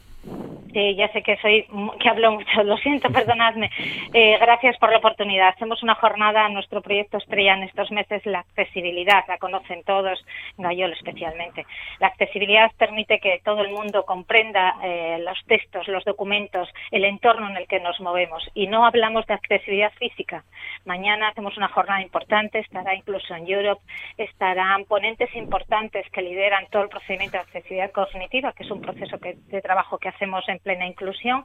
Sí, 0.73 0.95
ya 0.95 1.12
sé 1.12 1.23
que 1.23 1.37
soy 1.37 1.66
que 2.01 2.09
hablo 2.09 2.33
mucho, 2.33 2.62
lo 2.62 2.79
siento, 2.79 3.11
perdonadme. 3.12 3.70
Eh, 4.14 4.39
gracias 4.41 4.79
por 4.79 4.91
la 4.91 4.99
oportunidad. 4.99 5.49
Hacemos 5.49 5.83
una 5.83 5.95
jornada, 5.97 6.49
nuestro 6.49 6.81
proyecto 6.81 7.18
estrella 7.18 7.55
en 7.55 7.64
estos 7.64 7.91
meses, 7.91 8.25
la 8.25 8.41
accesibilidad, 8.41 9.25
la 9.29 9.37
conocen 9.37 9.83
todos, 9.85 10.25
Gayol 10.57 10.93
especialmente. 10.93 11.66
La 12.01 12.07
accesibilidad 12.07 12.70
permite 12.79 13.18
que 13.20 13.43
todo 13.45 13.61
el 13.61 13.70
mundo 13.70 14.05
comprenda 14.05 14.77
eh, 14.83 15.18
los 15.20 15.39
textos, 15.47 15.89
los 15.89 16.05
documentos, 16.05 16.68
el 16.91 17.05
entorno 17.05 17.51
en 17.51 17.57
el 17.59 17.66
que 17.66 17.81
nos 17.81 18.01
movemos. 18.01 18.43
Y 18.55 18.66
no 18.66 18.87
hablamos 18.87 19.27
de 19.27 19.35
accesibilidad 19.35 19.93
física. 19.99 20.45
Mañana 20.87 21.29
hacemos 21.29 21.57
una 21.59 21.68
jornada 21.68 22.01
importante, 22.01 22.61
estará 22.61 22.95
incluso 22.95 23.35
en 23.35 23.47
Europe, 23.47 23.83
estarán 24.16 24.87
ponentes 24.87 25.35
importantes 25.35 26.09
que 26.11 26.23
lideran 26.23 26.66
todo 26.70 26.85
el 26.85 26.89
procedimiento 26.89 27.37
de 27.37 27.43
accesibilidad 27.43 27.93
cognitiva, 27.93 28.53
que 28.53 28.62
es 28.62 28.70
un 28.70 28.81
proceso 28.81 29.18
de 29.18 29.61
trabajo 29.61 29.99
que 29.99 30.12
hacemos 30.15 30.49
en 30.49 30.59
plena 30.59 30.87
inclusión, 30.87 31.45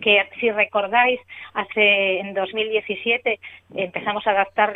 que 0.00 0.28
si 0.40 0.50
recordáis, 0.50 1.20
hace 1.54 2.20
en 2.20 2.34
2017 2.34 3.40
empezamos 3.74 4.26
a 4.26 4.30
adaptar 4.30 4.74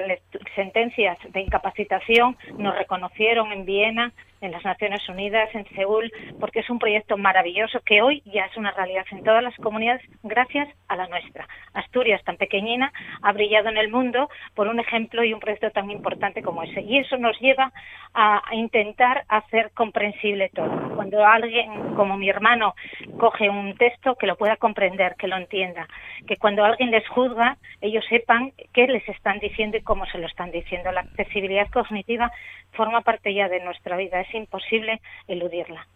sentencias 0.55 1.19
de 1.29 1.41
incapacitación, 1.41 2.37
nos 2.59 2.77
reconocieron 2.77 3.53
en 3.53 3.65
Viena 3.65 4.13
en 4.43 4.53
las 4.53 4.65
Naciones 4.65 5.09
Unidas, 5.09 5.49
en 5.55 5.65
Seúl, 5.75 6.13
porque 6.39 6.61
es 6.61 6.69
un 6.69 6.79
proyecto 6.79 7.17
maravilloso 7.17 7.81
que 7.87 8.03
hoy 8.03 8.23
ya 8.27 8.45
es 8.45 8.57
una 8.57 8.73
realidad 8.73 9.05
en 9.11 9.25
todas 9.25 9.43
las 9.43 9.57
comunidades 9.57 10.03
gracias 10.23 10.69
a 10.89 10.97
la 10.97 11.07
nuestra. 11.07 11.49
Asturias, 11.73 12.23
tan 12.25 12.37
pequeñina, 12.37 12.93
ha 13.23 13.33
brillado 13.33 13.69
en 13.69 13.79
el 13.79 13.91
mundo 13.91 14.29
por 14.55 14.69
un 14.69 14.81
ejemplo 14.81 15.25
y 15.25 15.33
un 15.33 15.41
proyecto 15.41 15.71
tan 15.71 15.91
importante 15.91 16.43
como 16.43 16.63
ese. 16.63 16.83
Y 16.83 16.99
eso 16.99 17.17
nos 17.17 17.39
lleva 17.41 17.73
a, 18.15 18.43
intentar 18.53 19.25
hacer 19.29 19.71
comprensible 19.73 20.51
todo. 20.55 20.95
Cuando 20.95 21.25
alguien, 21.25 21.95
como 21.95 22.17
mi 22.17 22.29
hermano, 22.29 22.75
coge 23.19 23.49
un 23.49 23.75
texto, 23.77 24.17
que 24.17 24.27
lo 24.27 24.37
pueda 24.37 24.57
comprender, 24.57 25.15
que 25.17 25.29
lo 25.29 25.37
entienda. 25.37 25.87
Que 26.27 26.37
cuando 26.37 26.65
alguien 26.65 26.91
les 26.91 27.07
juzga, 27.09 27.57
ellos 27.81 28.05
sepan 28.09 28.53
qué 28.75 28.87
les 28.87 29.09
están 29.09 29.39
diciendo 29.39 29.77
y 29.77 29.83
cómo 29.83 30.05
se 30.07 30.19
lo 30.19 30.27
están 30.27 30.51
diciendo. 30.51 30.93
La 30.93 31.01
accesibilidad 31.01 31.69
cognitiva 31.71 32.31
forma 32.73 33.01
parte 33.03 33.33
ya 33.33 33.49
de 33.49 33.61
nuestra 33.61 33.97
vida, 33.97 34.21
imposible 34.39 35.01
eludirla. 35.29 35.87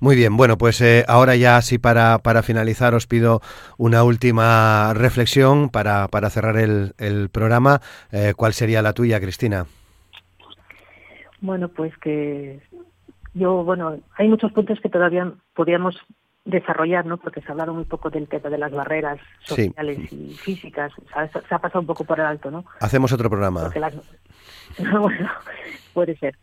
Muy 0.00 0.16
bien, 0.16 0.36
bueno, 0.36 0.58
pues 0.58 0.80
eh, 0.80 1.04
ahora 1.08 1.36
ya 1.36 1.56
así 1.56 1.78
para, 1.78 2.18
para 2.18 2.42
finalizar 2.42 2.94
os 2.94 3.06
pido 3.06 3.40
una 3.78 4.04
última 4.04 4.92
reflexión 4.94 5.70
para, 5.70 6.08
para 6.08 6.30
cerrar 6.30 6.56
el, 6.56 6.92
el 6.98 7.30
programa. 7.30 7.80
Eh, 8.12 8.34
¿Cuál 8.36 8.52
sería 8.52 8.82
la 8.82 8.92
tuya, 8.92 9.20
Cristina? 9.20 9.66
Bueno, 11.40 11.68
pues 11.68 11.96
que 11.98 12.60
yo, 13.34 13.64
bueno, 13.64 13.98
hay 14.16 14.28
muchos 14.28 14.52
puntos 14.52 14.80
que 14.80 14.88
todavía 14.88 15.30
podríamos 15.54 15.96
desarrollar, 16.44 17.06
¿no? 17.06 17.16
Porque 17.16 17.40
se 17.40 17.48
ha 17.48 17.52
hablado 17.52 17.74
muy 17.74 17.84
poco 17.84 18.10
del 18.10 18.28
tema 18.28 18.50
de 18.50 18.58
las 18.58 18.72
barreras 18.72 19.18
sociales 19.42 20.12
y 20.12 20.34
físicas. 20.34 20.92
Se 21.48 21.54
ha 21.54 21.58
pasado 21.58 21.80
un 21.80 21.86
poco 21.86 22.04
por 22.04 22.20
el 22.20 22.26
alto, 22.26 22.50
¿no? 22.50 22.64
Hacemos 22.80 23.12
otro 23.12 23.30
programa. 23.30 23.70
bueno, 24.78 25.30
puede 25.92 26.16
ser. 26.16 26.36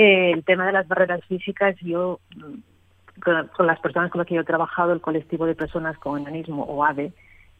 Eh, 0.00 0.30
el 0.30 0.44
tema 0.44 0.64
de 0.64 0.70
las 0.70 0.86
barreras 0.86 1.24
físicas, 1.24 1.74
yo, 1.80 2.20
mm, 2.36 3.20
con, 3.20 3.66
las 3.66 3.80
personas 3.80 4.12
con 4.12 4.20
las 4.20 4.28
que 4.28 4.36
yo 4.36 4.42
he 4.42 4.44
trabajado, 4.44 4.92
el 4.92 5.00
colectivo 5.00 5.44
de 5.44 5.56
personas 5.56 5.98
con 5.98 6.20
enanismo 6.20 6.62
o 6.62 6.84
ADE, 6.84 7.12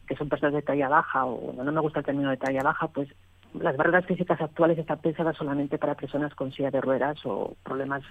que 0.07 0.15
son 0.15 0.29
personas 0.29 0.53
de 0.53 0.61
talla 0.61 0.87
baja, 0.87 1.25
o 1.25 1.51
no, 1.51 1.69
me 1.69 1.81
gusta 1.81 1.99
el 1.99 2.05
término 2.05 2.29
de 2.29 2.37
talla 2.37 2.63
baja, 2.63 2.87
pues 2.87 3.09
las 3.53 3.75
barreras 3.75 4.05
físicas 4.05 4.39
actuales 4.39 4.77
están 4.77 4.99
pensadas 4.99 5.35
solamente 5.35 5.77
para 5.77 5.95
personas 5.95 6.33
con 6.33 6.53
silla 6.53 6.71
de 6.71 6.79
ruedas 6.79 7.17
o 7.25 7.57
problemas 7.61 8.03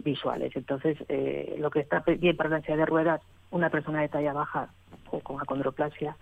visuales. 0.00 0.54
Entonces, 0.54 0.98
eh, 1.08 1.56
lo 1.58 1.70
que 1.70 1.80
está 1.80 2.00
bien 2.00 2.36
para 2.36 2.50
la 2.50 2.60
silla 2.60 2.76
de 2.76 2.84
ruedas, 2.84 3.22
una 3.50 3.70
persona 3.70 4.02
de 4.02 4.10
talla 4.10 4.34
baja 4.34 4.68
o 5.10 5.20
con 5.20 5.40
acondroplasia, 5.40 6.14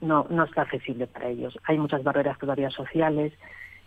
no, 0.00 0.26
no 0.28 0.42
está 0.42 0.62
accesible 0.62 1.06
para 1.06 1.28
ellos. 1.28 1.56
Hay 1.68 1.78
muchas 1.78 2.02
barreras 2.02 2.36
todavía 2.38 2.70
sociales, 2.70 3.32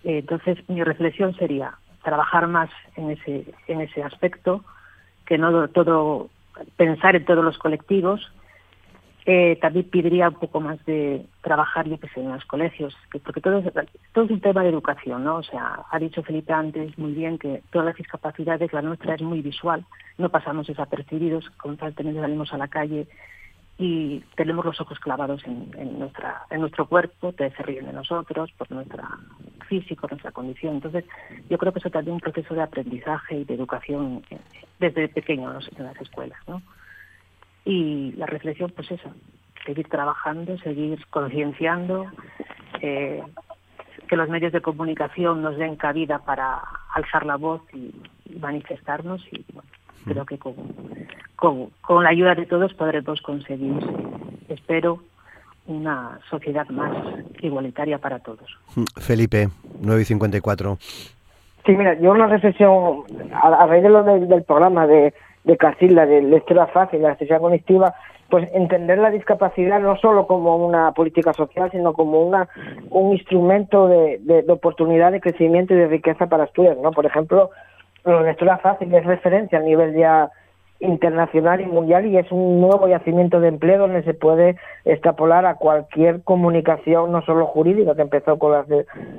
entonces, 0.04 0.58
mi 0.68 0.84
reflexión 0.84 1.34
sería 1.36 1.78
trabajar 2.04 2.47
más 2.47 2.70
en 2.95 3.12
ese, 3.12 3.45
en 3.68 3.82
ese 3.82 4.04
aspecto, 4.04 4.64
que 5.26 5.38
no 5.38 5.68
todo, 5.70 6.30
pensar 6.78 7.16
en 7.16 7.26
todos 7.26 7.43
los 7.43 7.58
colectivos. 7.58 8.32
Eh, 9.26 9.58
también 9.62 9.89
pediría 9.89 10.28
un 10.28 10.36
poco 10.36 10.60
más 10.60 10.84
de 10.86 11.26
trabajar, 11.41 11.88
yo 11.88 11.97
que 11.97 12.10
sé, 12.10 12.20
en 12.20 12.34
los 12.34 12.43
colegios, 12.43 12.93
porque 13.24 13.39
todo 13.39 13.60
es, 13.60 13.74
todo 14.12 14.26
es 14.26 14.32
un 14.32 14.41
tema 14.41 14.64
de 14.64 14.70
educación, 14.70 15.24
¿no? 15.24 15.38
O 15.38 15.43
sea, 15.43 15.80
ha 15.89 15.97
dicho 15.97 16.24
Felipe 16.24 16.51
antes 16.51 16.97
muy 16.97 17.14
bien 17.14 17.38
que 17.38 17.64
todas 17.72 17.86
las 17.86 17.95
discapacidades, 17.95 18.74
la 18.74 18.82
nuestra 18.82 19.16
es 19.16 19.22
muy 19.22 19.41
visual, 19.41 19.86
no 20.18 20.28
pasamos 20.28 20.68
desapercibidos, 20.68 21.49
con 21.51 21.78
tal 21.78 21.95
tener 21.95 22.16
salimos 22.16 22.51
a 22.51 22.58
la 22.58 22.68
calle 22.68 23.08
y 23.78 24.19
tenemos 24.36 24.65
los 24.65 24.80
ojos 24.80 24.99
clavados 24.99 25.43
en, 25.45 25.99
nuestra 25.99 26.43
en 26.49 26.61
nuestro 26.61 26.88
cuerpo, 26.88 27.34
te 27.34 27.49
se 27.51 27.63
ríen 27.63 27.88
de 27.88 27.93
nosotros 27.93 28.51
por 28.57 28.71
nuestro 28.71 29.03
físico, 29.67 30.07
nuestra 30.07 30.32
condición. 30.32 30.76
Entonces, 30.76 31.05
yo 31.49 31.57
creo 31.57 31.74
que 31.74 31.80
eso 31.80 31.89
también 31.89 32.17
es 32.17 32.24
un 32.24 32.32
proceso 32.32 32.53
de 32.53 32.61
aprendizaje 32.61 33.39
y 33.39 33.43
de 33.45 33.55
educación 33.55 34.24
eh, 34.30 34.39
desde 34.80 35.07
pequeños 35.07 35.69
en 35.76 35.86
las 35.86 35.99
escuelas, 35.99 36.39
¿no? 36.47 36.61
Y 37.65 38.11
la 38.13 38.26
reflexión, 38.26 38.71
pues 38.76 38.91
eso, 38.91 39.13
seguir 39.65 39.88
trabajando, 39.88 40.57
seguir 40.59 41.03
concienciando, 41.09 42.11
eh, 42.82 43.24
que 44.07 44.15
los 44.15 44.30
medios 44.30 44.51
de 44.51 44.61
comunicación 44.61 45.41
nos 45.41 45.57
den 45.57 45.76
cabida 45.76 46.19
para 46.19 46.61
alzar 46.93 47.26
la 47.26 47.38
voz 47.38 47.61
y, 47.74 47.93
manifestarnos 48.39 49.21
y 49.32 49.45
bueno, 49.53 49.69
creo 50.06 50.26
que 50.26 50.38
con, 50.38 50.56
con, 51.82 52.04
la 52.04 52.10
ayuda 52.10 52.36
de 52.36 52.45
todos 52.45 52.74
podremos 52.74 53.22
conseguir, 53.22 53.74
espero, 54.49 54.99
una 55.68 56.20
sociedad 56.30 56.68
más 56.70 56.91
igualitaria 57.41 57.97
para 57.97 58.20
todos. 58.20 58.58
Felipe, 58.99 59.49
9 59.82 60.01
y 60.01 60.06
54. 60.06 60.78
Sí, 61.66 61.72
mira, 61.72 61.97
yo 61.99 62.12
una 62.12 62.28
reflexión 62.28 63.04
a, 63.34 63.66
raíz 63.66 63.84
de 63.84 63.89
lo 63.89 64.04
del 64.04 64.43
programa 64.43 64.86
de, 64.86 65.14
de 65.45 65.58
Casilda, 65.58 66.06
de 66.06 66.22
lectura 66.22 66.68
fácil, 66.68 67.01
la 67.01 67.10
accesibilidad 67.10 67.41
cognitiva, 67.41 67.95
pues 68.30 68.49
entender 68.54 68.97
la 68.97 69.12
discapacidad 69.12 69.80
no 69.80 69.95
solo 69.97 70.28
como 70.28 70.58
una 70.58 70.91
política 70.91 71.34
social, 71.34 71.70
sino 71.72 71.93
como 71.93 72.22
una 72.26 72.49
un 72.89 73.14
instrumento 73.14 73.88
de, 73.88 74.20
de, 74.22 74.41
de 74.41 74.51
oportunidad 74.51 75.12
de 75.12 75.22
crecimiento 75.22 75.74
y 75.74 75.78
de 75.78 75.88
riqueza 75.88 76.28
para 76.28 76.45
Asturias, 76.45 76.78
¿no? 76.82 76.91
Por 76.91 77.06
ejemplo, 77.06 77.51
la 78.06 78.22
lectura 78.22 78.58
fácil 78.58 78.93
es 78.93 79.06
referencia 79.06 79.60
a 79.60 79.62
nivel 79.62 79.95
ya 79.95 80.30
internacional 80.80 81.62
y 81.62 81.66
mundial 81.66 82.06
y 82.06 82.18
es 82.18 82.30
un 82.32 82.60
nuevo 82.60 82.88
yacimiento 82.88 83.39
de 83.39 83.47
empleo 83.47 83.80
donde 83.80 84.04
se 84.04 84.14
puede 84.14 84.58
extrapolar 84.84 85.45
a 85.45 85.56
cualquier 85.56 86.24
comunicación 86.24 87.12
no 87.12 87.22
solo 87.22 87.45
jurídica 87.45 87.95
que 87.95 88.01
empezó 88.01 88.38
con 88.38 88.51
las 88.51 88.66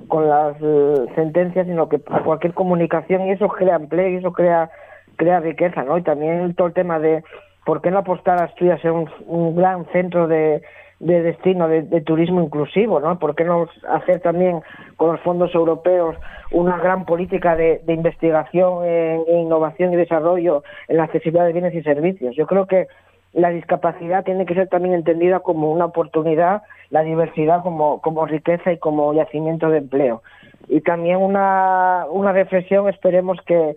con 0.09 0.29
las 0.29 0.57
eh, 0.61 1.07
sentencias 1.15 1.67
sino 1.67 1.89
que 1.89 2.01
a 2.11 2.23
cualquier 2.23 2.53
comunicación 2.53 3.23
y 3.23 3.31
eso 3.31 3.49
crea 3.49 3.77
empleo 3.77 4.09
y 4.09 4.17
eso 4.17 4.33
crea 4.33 4.71
crea 5.17 5.41
riqueza 5.41 5.85
no 5.85 5.97
y 5.97 6.03
también 6.03 6.55
todo 6.55 6.67
el 6.67 6.75
tema 6.75 6.99
de 6.99 7.25
por 7.65 7.81
qué 7.81 7.91
no 7.91 7.99
apostar 7.99 8.39
a 8.39 8.45
Asturias 8.45 8.83
ser 8.83 8.91
un 8.91 9.57
gran 9.57 9.87
centro 9.87 10.29
de 10.29 10.63
de 11.01 11.23
destino 11.23 11.69
de, 11.69 12.01
turismo 12.03 12.43
inclusivo, 12.43 13.01
¿no? 13.01 13.19
¿Por 13.19 13.35
qué 13.35 13.45
no 13.45 13.69
hacer 13.89 14.21
también 14.21 14.61
con 14.97 15.13
los 15.13 15.21
fondos 15.21 15.55
europeos 15.55 16.17
una 16.51 16.79
gran 16.79 17.05
política 17.05 17.57
de, 17.57 17.83
investigación, 17.89 18.85
e 18.85 19.25
innovación 19.29 19.93
y 19.93 19.97
desarrollo 19.97 20.63
en 20.89 20.99
la 20.99 21.05
accesibilidad 21.05 21.47
de 21.47 21.53
bienes 21.53 21.75
y 21.75 21.83
servicios? 21.83 22.37
Yo 22.37 22.47
creo 22.47 22.67
que 22.67 22.87
la 23.35 23.51
discapacidad 23.51 24.25
tiene 24.25 24.47
que 24.47 24.55
ser 24.55 24.69
también 24.69 24.95
entendida 24.95 25.41
como 25.41 25.73
una 25.73 25.87
oportunidad, 25.87 26.63
la 26.91 27.03
diversidad 27.03 27.63
como, 27.63 28.01
como 28.01 28.27
riqueza 28.27 28.73
y 28.73 28.79
como 28.79 29.13
yacimiento 29.13 29.71
de 29.71 29.79
empleo. 29.79 30.23
Y 30.69 30.81
también 30.81 31.17
una, 31.17 32.07
una 32.11 32.33
reflexión, 32.33 32.89
esperemos 32.89 33.39
que, 33.45 33.75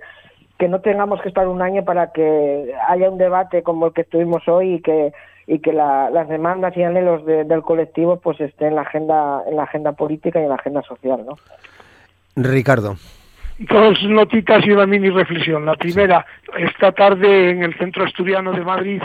que 0.59 0.67
no 0.67 0.81
tengamos 0.81 1.21
que 1.21 1.29
estar 1.29 1.47
un 1.47 1.63
año 1.63 1.83
para 1.83 2.11
que 2.11 2.71
haya 2.87 3.09
un 3.09 3.17
debate 3.17 3.63
como 3.63 3.87
el 3.87 3.93
que 3.93 4.01
estuvimos 4.01 4.47
hoy 4.47 4.75
y 4.75 4.81
que 4.81 5.11
y 5.47 5.59
que 5.59 5.71
las 5.71 6.27
demandas 6.27 6.75
y 6.75 6.83
anhelos 6.83 7.25
del 7.25 7.61
colectivo 7.61 8.19
pues 8.19 8.39
estén 8.41 8.67
en 8.69 8.75
la 8.75 8.81
agenda 8.81 9.41
en 9.47 9.55
la 9.55 9.63
agenda 9.63 9.93
política 9.93 10.39
y 10.39 10.43
en 10.43 10.49
la 10.49 10.55
agenda 10.55 10.81
social, 10.83 11.25
¿no? 11.25 11.37
Ricardo. 12.35 12.97
Dos 13.57 14.03
notitas 14.03 14.63
y 14.67 14.71
una 14.71 14.85
mini 14.85 15.09
reflexión. 15.09 15.65
La 15.65 15.75
primera, 15.75 16.25
esta 16.57 16.91
tarde 16.91 17.49
en 17.49 17.63
el 17.63 17.75
Centro 17.77 18.03
Asturiano 18.03 18.51
de 18.51 18.61
Madrid 18.61 19.01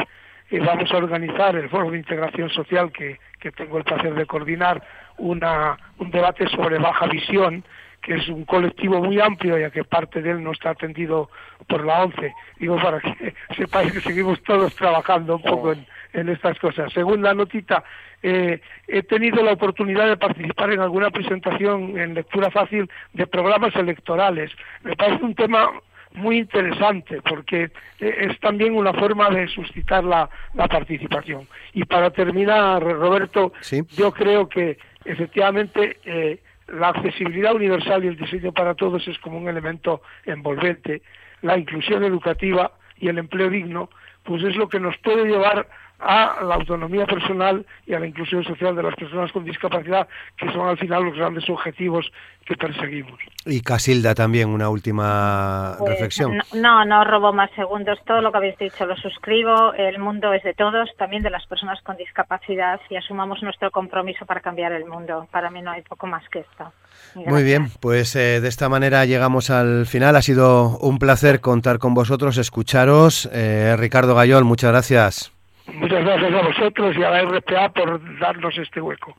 eh, 0.51 0.59
vamos 0.59 0.93
a 0.93 0.97
organizar 0.99 1.57
el 1.57 1.70
Foro 1.70 1.90
de 1.90 1.99
Integración 1.99 2.51
Social 2.51 2.93
que, 2.93 3.18
que 3.40 3.53
tengo 3.53 3.78
el 3.78 3.84
placer 3.84 4.14
de 4.14 4.26
coordinar, 4.26 4.82
una, 5.18 5.78
un 5.99 6.11
debate 6.11 6.47
sobre 6.49 6.78
baja 6.78 7.07
visión 7.07 7.64
que 8.03 8.16
es 8.16 8.28
un 8.28 8.45
colectivo 8.45 9.01
muy 9.01 9.20
amplio, 9.20 9.57
ya 9.57 9.70
que 9.70 9.84
parte 9.84 10.20
de 10.20 10.32
él 10.32 10.43
no 10.43 10.51
está 10.51 10.70
atendido 10.70 11.30
por 11.68 11.84
la 11.84 12.03
ONCE. 12.03 12.34
Digo, 12.59 12.76
para 12.76 13.01
que 13.01 13.32
sepáis 13.57 13.93
que 13.93 14.01
seguimos 14.01 14.43
todos 14.43 14.74
trabajando 14.74 15.36
un 15.36 15.43
poco 15.43 15.72
en, 15.72 15.86
en 16.12 16.28
estas 16.28 16.58
cosas. 16.58 16.92
Segunda 16.92 17.34
notita, 17.34 17.84
eh, 18.22 18.60
he 18.86 19.02
tenido 19.02 19.42
la 19.42 19.52
oportunidad 19.52 20.08
de 20.08 20.16
participar 20.16 20.72
en 20.72 20.80
alguna 20.80 21.10
presentación 21.10 21.98
en 21.98 22.14
lectura 22.14 22.50
fácil 22.50 22.88
de 23.12 23.26
programas 23.26 23.74
electorales. 23.76 24.50
Me 24.82 24.96
parece 24.96 25.24
un 25.24 25.34
tema 25.34 25.70
muy 26.14 26.38
interesante 26.38 27.20
porque 27.22 27.70
eh, 27.98 28.16
es 28.30 28.38
también 28.40 28.76
una 28.76 28.92
forma 28.92 29.30
de 29.30 29.48
suscitar 29.48 30.04
la, 30.04 30.28
la 30.54 30.68
participación. 30.68 31.48
Y 31.72 31.84
para 31.84 32.10
terminar, 32.10 32.82
Roberto, 32.82 33.52
yo 33.96 34.12
creo 34.12 34.48
que 34.48 34.78
efectivamente 35.04 35.98
eh, 36.04 36.38
la 36.68 36.88
accesibilidad 36.88 37.54
universal 37.54 38.04
y 38.04 38.08
el 38.08 38.16
diseño 38.16 38.52
para 38.52 38.74
todos 38.74 39.06
es 39.08 39.18
como 39.18 39.38
un 39.38 39.48
elemento 39.48 40.02
envolvente. 40.24 41.02
La 41.42 41.58
inclusión 41.58 42.04
educativa 42.04 42.72
y 42.98 43.08
el 43.08 43.18
empleo 43.18 43.50
digno, 43.50 43.90
pues 44.22 44.44
es 44.44 44.54
lo 44.54 44.68
que 44.68 44.78
nos 44.78 44.96
puede 44.98 45.24
llevar 45.24 45.66
a 46.03 46.42
la 46.42 46.57
autonomía 46.57 47.07
personal 47.07 47.64
y 47.86 47.94
a 47.94 48.00
la 48.00 48.07
inclusión 48.07 48.44
social 48.44 48.74
de 48.74 48.82
las 48.82 48.94
personas 48.96 49.30
con 49.32 49.44
discapacidad, 49.44 50.09
que 50.36 50.50
son 50.53 50.68
al 50.68 50.76
final 50.76 51.05
los 51.05 51.16
grandes 51.16 51.48
objetivos 51.48 52.11
que 52.44 52.57
perseguimos. 52.57 53.20
Y 53.46 53.61
Casilda 53.61 54.14
también, 54.14 54.48
una 54.48 54.68
última 54.68 55.76
pues, 55.78 55.92
reflexión. 55.92 56.40
No, 56.55 56.84
no 56.84 57.05
robo 57.05 57.32
más 57.32 57.50
segundos. 57.55 57.98
Todo 58.05 58.20
lo 58.20 58.32
que 58.32 58.38
habéis 58.38 58.59
dicho 58.59 58.84
lo 58.84 58.96
suscribo. 58.96 59.74
El 59.74 59.98
mundo 60.00 60.32
es 60.32 60.42
de 60.42 60.55
todos, 60.55 60.90
también 60.98 61.22
de 61.22 61.30
las 61.30 61.46
personas 61.46 61.80
con 61.82 61.96
discapacidad, 61.96 62.80
y 62.90 62.96
asumamos 62.96 63.42
nuestro 63.42 63.70
compromiso 63.70 64.26
para 64.26 64.40
cambiar 64.40 64.72
el 64.72 64.86
mundo. 64.86 65.28
Para 65.30 65.50
mí 65.50 65.62
no 65.62 65.70
hay 65.70 65.82
poco 65.82 66.07
más 66.07 66.28
que 66.30 66.40
esto. 66.40 66.72
Muy 67.14 67.42
bien, 67.42 67.68
pues 67.80 68.16
eh, 68.16 68.40
de 68.40 68.48
esta 68.48 68.68
manera 68.68 69.05
llegamos 69.05 69.50
al 69.50 69.86
final. 69.86 70.16
Ha 70.16 70.22
sido 70.22 70.78
un 70.78 70.98
placer 70.98 71.40
contar 71.40 71.78
con 71.78 71.94
vosotros, 71.94 72.38
escucharos. 72.38 73.28
Eh, 73.32 73.76
Ricardo 73.78 74.14
Gayol, 74.14 74.44
muchas 74.44 74.70
gracias. 74.70 75.41
Muchas 75.74 76.04
gracias 76.04 76.32
a 76.32 76.42
vosotros 76.46 76.96
y 76.96 77.02
a 77.02 77.10
la 77.10 77.22
RPA 77.22 77.68
por 77.70 78.18
darnos 78.18 78.56
este 78.58 78.80
hueco. 78.80 79.14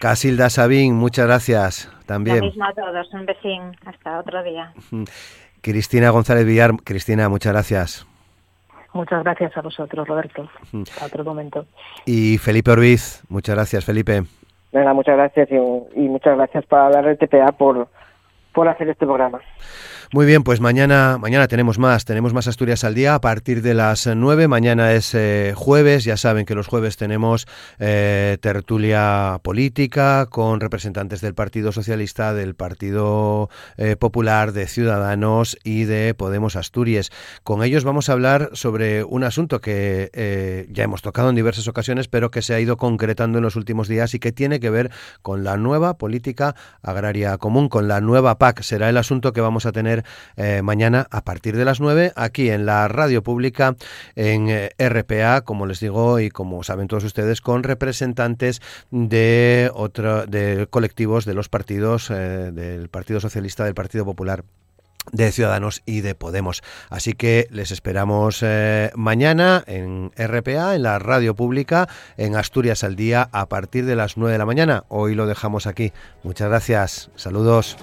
Casilda 0.00 0.50
Sabín, 0.50 0.94
muchas 0.94 1.26
gracias 1.26 1.92
también. 2.06 2.40
Lo 2.40 2.46
mismo 2.46 2.64
a 2.64 2.72
todos, 2.72 3.12
un 3.14 3.26
vecino. 3.26 3.72
Hasta 3.86 4.18
otro 4.18 4.42
día. 4.42 4.72
Cristina 5.62 6.10
González 6.10 6.44
Villar, 6.44 6.72
Cristina, 6.84 7.28
muchas 7.28 7.52
gracias. 7.52 8.06
Muchas 8.92 9.24
gracias 9.24 9.56
a 9.56 9.60
vosotros, 9.60 10.06
Roberto. 10.06 10.48
Hasta 10.72 11.06
otro 11.06 11.24
momento. 11.24 11.66
Y 12.06 12.38
Felipe 12.38 12.70
Orbiz, 12.70 13.24
muchas 13.28 13.56
gracias, 13.56 13.84
Felipe. 13.84 14.22
Venga, 14.72 14.92
muchas 14.92 15.16
gracias 15.16 15.48
y, 15.50 15.54
y 15.54 16.08
muchas 16.08 16.36
gracias 16.36 16.66
para 16.66 16.90
la 16.90 17.12
RTPA 17.12 17.52
por, 17.52 17.88
por 18.52 18.68
hacer 18.68 18.88
este 18.88 19.06
programa. 19.06 19.40
Muy 20.14 20.26
bien, 20.26 20.44
pues 20.44 20.60
mañana, 20.60 21.18
mañana 21.18 21.48
tenemos 21.48 21.80
más, 21.80 22.04
tenemos 22.04 22.32
más 22.32 22.46
Asturias 22.46 22.84
al 22.84 22.94
día 22.94 23.16
a 23.16 23.20
partir 23.20 23.62
de 23.62 23.74
las 23.74 24.06
9. 24.06 24.46
Mañana 24.46 24.92
es 24.92 25.12
eh, 25.12 25.54
jueves, 25.56 26.04
ya 26.04 26.16
saben 26.16 26.46
que 26.46 26.54
los 26.54 26.68
jueves 26.68 26.96
tenemos 26.96 27.48
eh, 27.80 28.38
tertulia 28.40 29.40
política 29.42 30.26
con 30.26 30.60
representantes 30.60 31.20
del 31.20 31.34
Partido 31.34 31.72
Socialista, 31.72 32.32
del 32.32 32.54
Partido 32.54 33.50
eh, 33.76 33.96
Popular, 33.96 34.52
de 34.52 34.68
Ciudadanos 34.68 35.58
y 35.64 35.82
de 35.82 36.14
Podemos 36.14 36.54
Asturias. 36.54 37.10
Con 37.42 37.64
ellos 37.64 37.82
vamos 37.82 38.08
a 38.08 38.12
hablar 38.12 38.50
sobre 38.52 39.02
un 39.02 39.24
asunto 39.24 39.60
que 39.60 40.68
ya 40.70 40.84
hemos 40.84 41.02
tocado 41.02 41.28
en 41.28 41.34
diversas 41.34 41.66
ocasiones, 41.66 42.06
pero 42.06 42.30
que 42.30 42.40
se 42.40 42.54
ha 42.54 42.60
ido 42.60 42.76
concretando 42.76 43.38
en 43.38 43.42
los 43.42 43.56
últimos 43.56 43.88
días 43.88 44.14
y 44.14 44.20
que 44.20 44.30
tiene 44.30 44.60
que 44.60 44.70
ver 44.70 44.92
con 45.22 45.42
la 45.42 45.56
nueva 45.56 45.98
política 45.98 46.54
agraria 46.82 47.36
común, 47.36 47.68
con 47.68 47.88
la 47.88 48.00
nueva 48.00 48.38
PAC. 48.38 48.62
Será 48.62 48.88
el 48.88 48.96
asunto 48.96 49.32
que 49.32 49.40
vamos 49.40 49.66
a 49.66 49.72
tener 49.72 50.03
eh, 50.36 50.62
mañana 50.62 51.06
a 51.10 51.22
partir 51.22 51.56
de 51.56 51.64
las 51.64 51.80
9 51.80 52.12
aquí 52.16 52.50
en 52.50 52.66
la 52.66 52.88
radio 52.88 53.22
pública 53.22 53.76
en 54.16 54.48
eh, 54.48 54.70
RPA, 54.78 55.42
como 55.42 55.66
les 55.66 55.80
digo 55.80 56.20
y 56.20 56.30
como 56.30 56.62
saben 56.62 56.88
todos 56.88 57.04
ustedes, 57.04 57.40
con 57.40 57.62
representantes 57.62 58.60
de 58.90 59.70
otro, 59.74 60.26
de 60.26 60.66
colectivos 60.68 61.24
de 61.24 61.34
los 61.34 61.48
partidos 61.48 62.10
eh, 62.10 62.50
del 62.52 62.88
Partido 62.88 63.20
Socialista, 63.20 63.64
del 63.64 63.74
Partido 63.74 64.04
Popular 64.04 64.44
de 65.12 65.32
Ciudadanos 65.32 65.82
y 65.84 66.00
de 66.00 66.14
Podemos. 66.14 66.62
Así 66.88 67.12
que 67.12 67.46
les 67.50 67.70
esperamos 67.70 68.42
mañana 68.94 69.62
en 69.66 70.12
RPA, 70.16 70.74
en 70.74 70.82
la 70.82 70.98
radio 70.98 71.34
pública, 71.34 71.88
en 72.16 72.36
Asturias 72.36 72.84
al 72.84 72.96
día, 72.96 73.28
a 73.30 73.46
partir 73.46 73.84
de 73.84 73.96
las 73.96 74.16
9 74.16 74.32
de 74.32 74.38
la 74.38 74.46
mañana. 74.46 74.84
Hoy 74.88 75.14
lo 75.14 75.26
dejamos 75.26 75.66
aquí. 75.66 75.92
Muchas 76.22 76.48
gracias. 76.48 77.10
Saludos. 77.16 77.76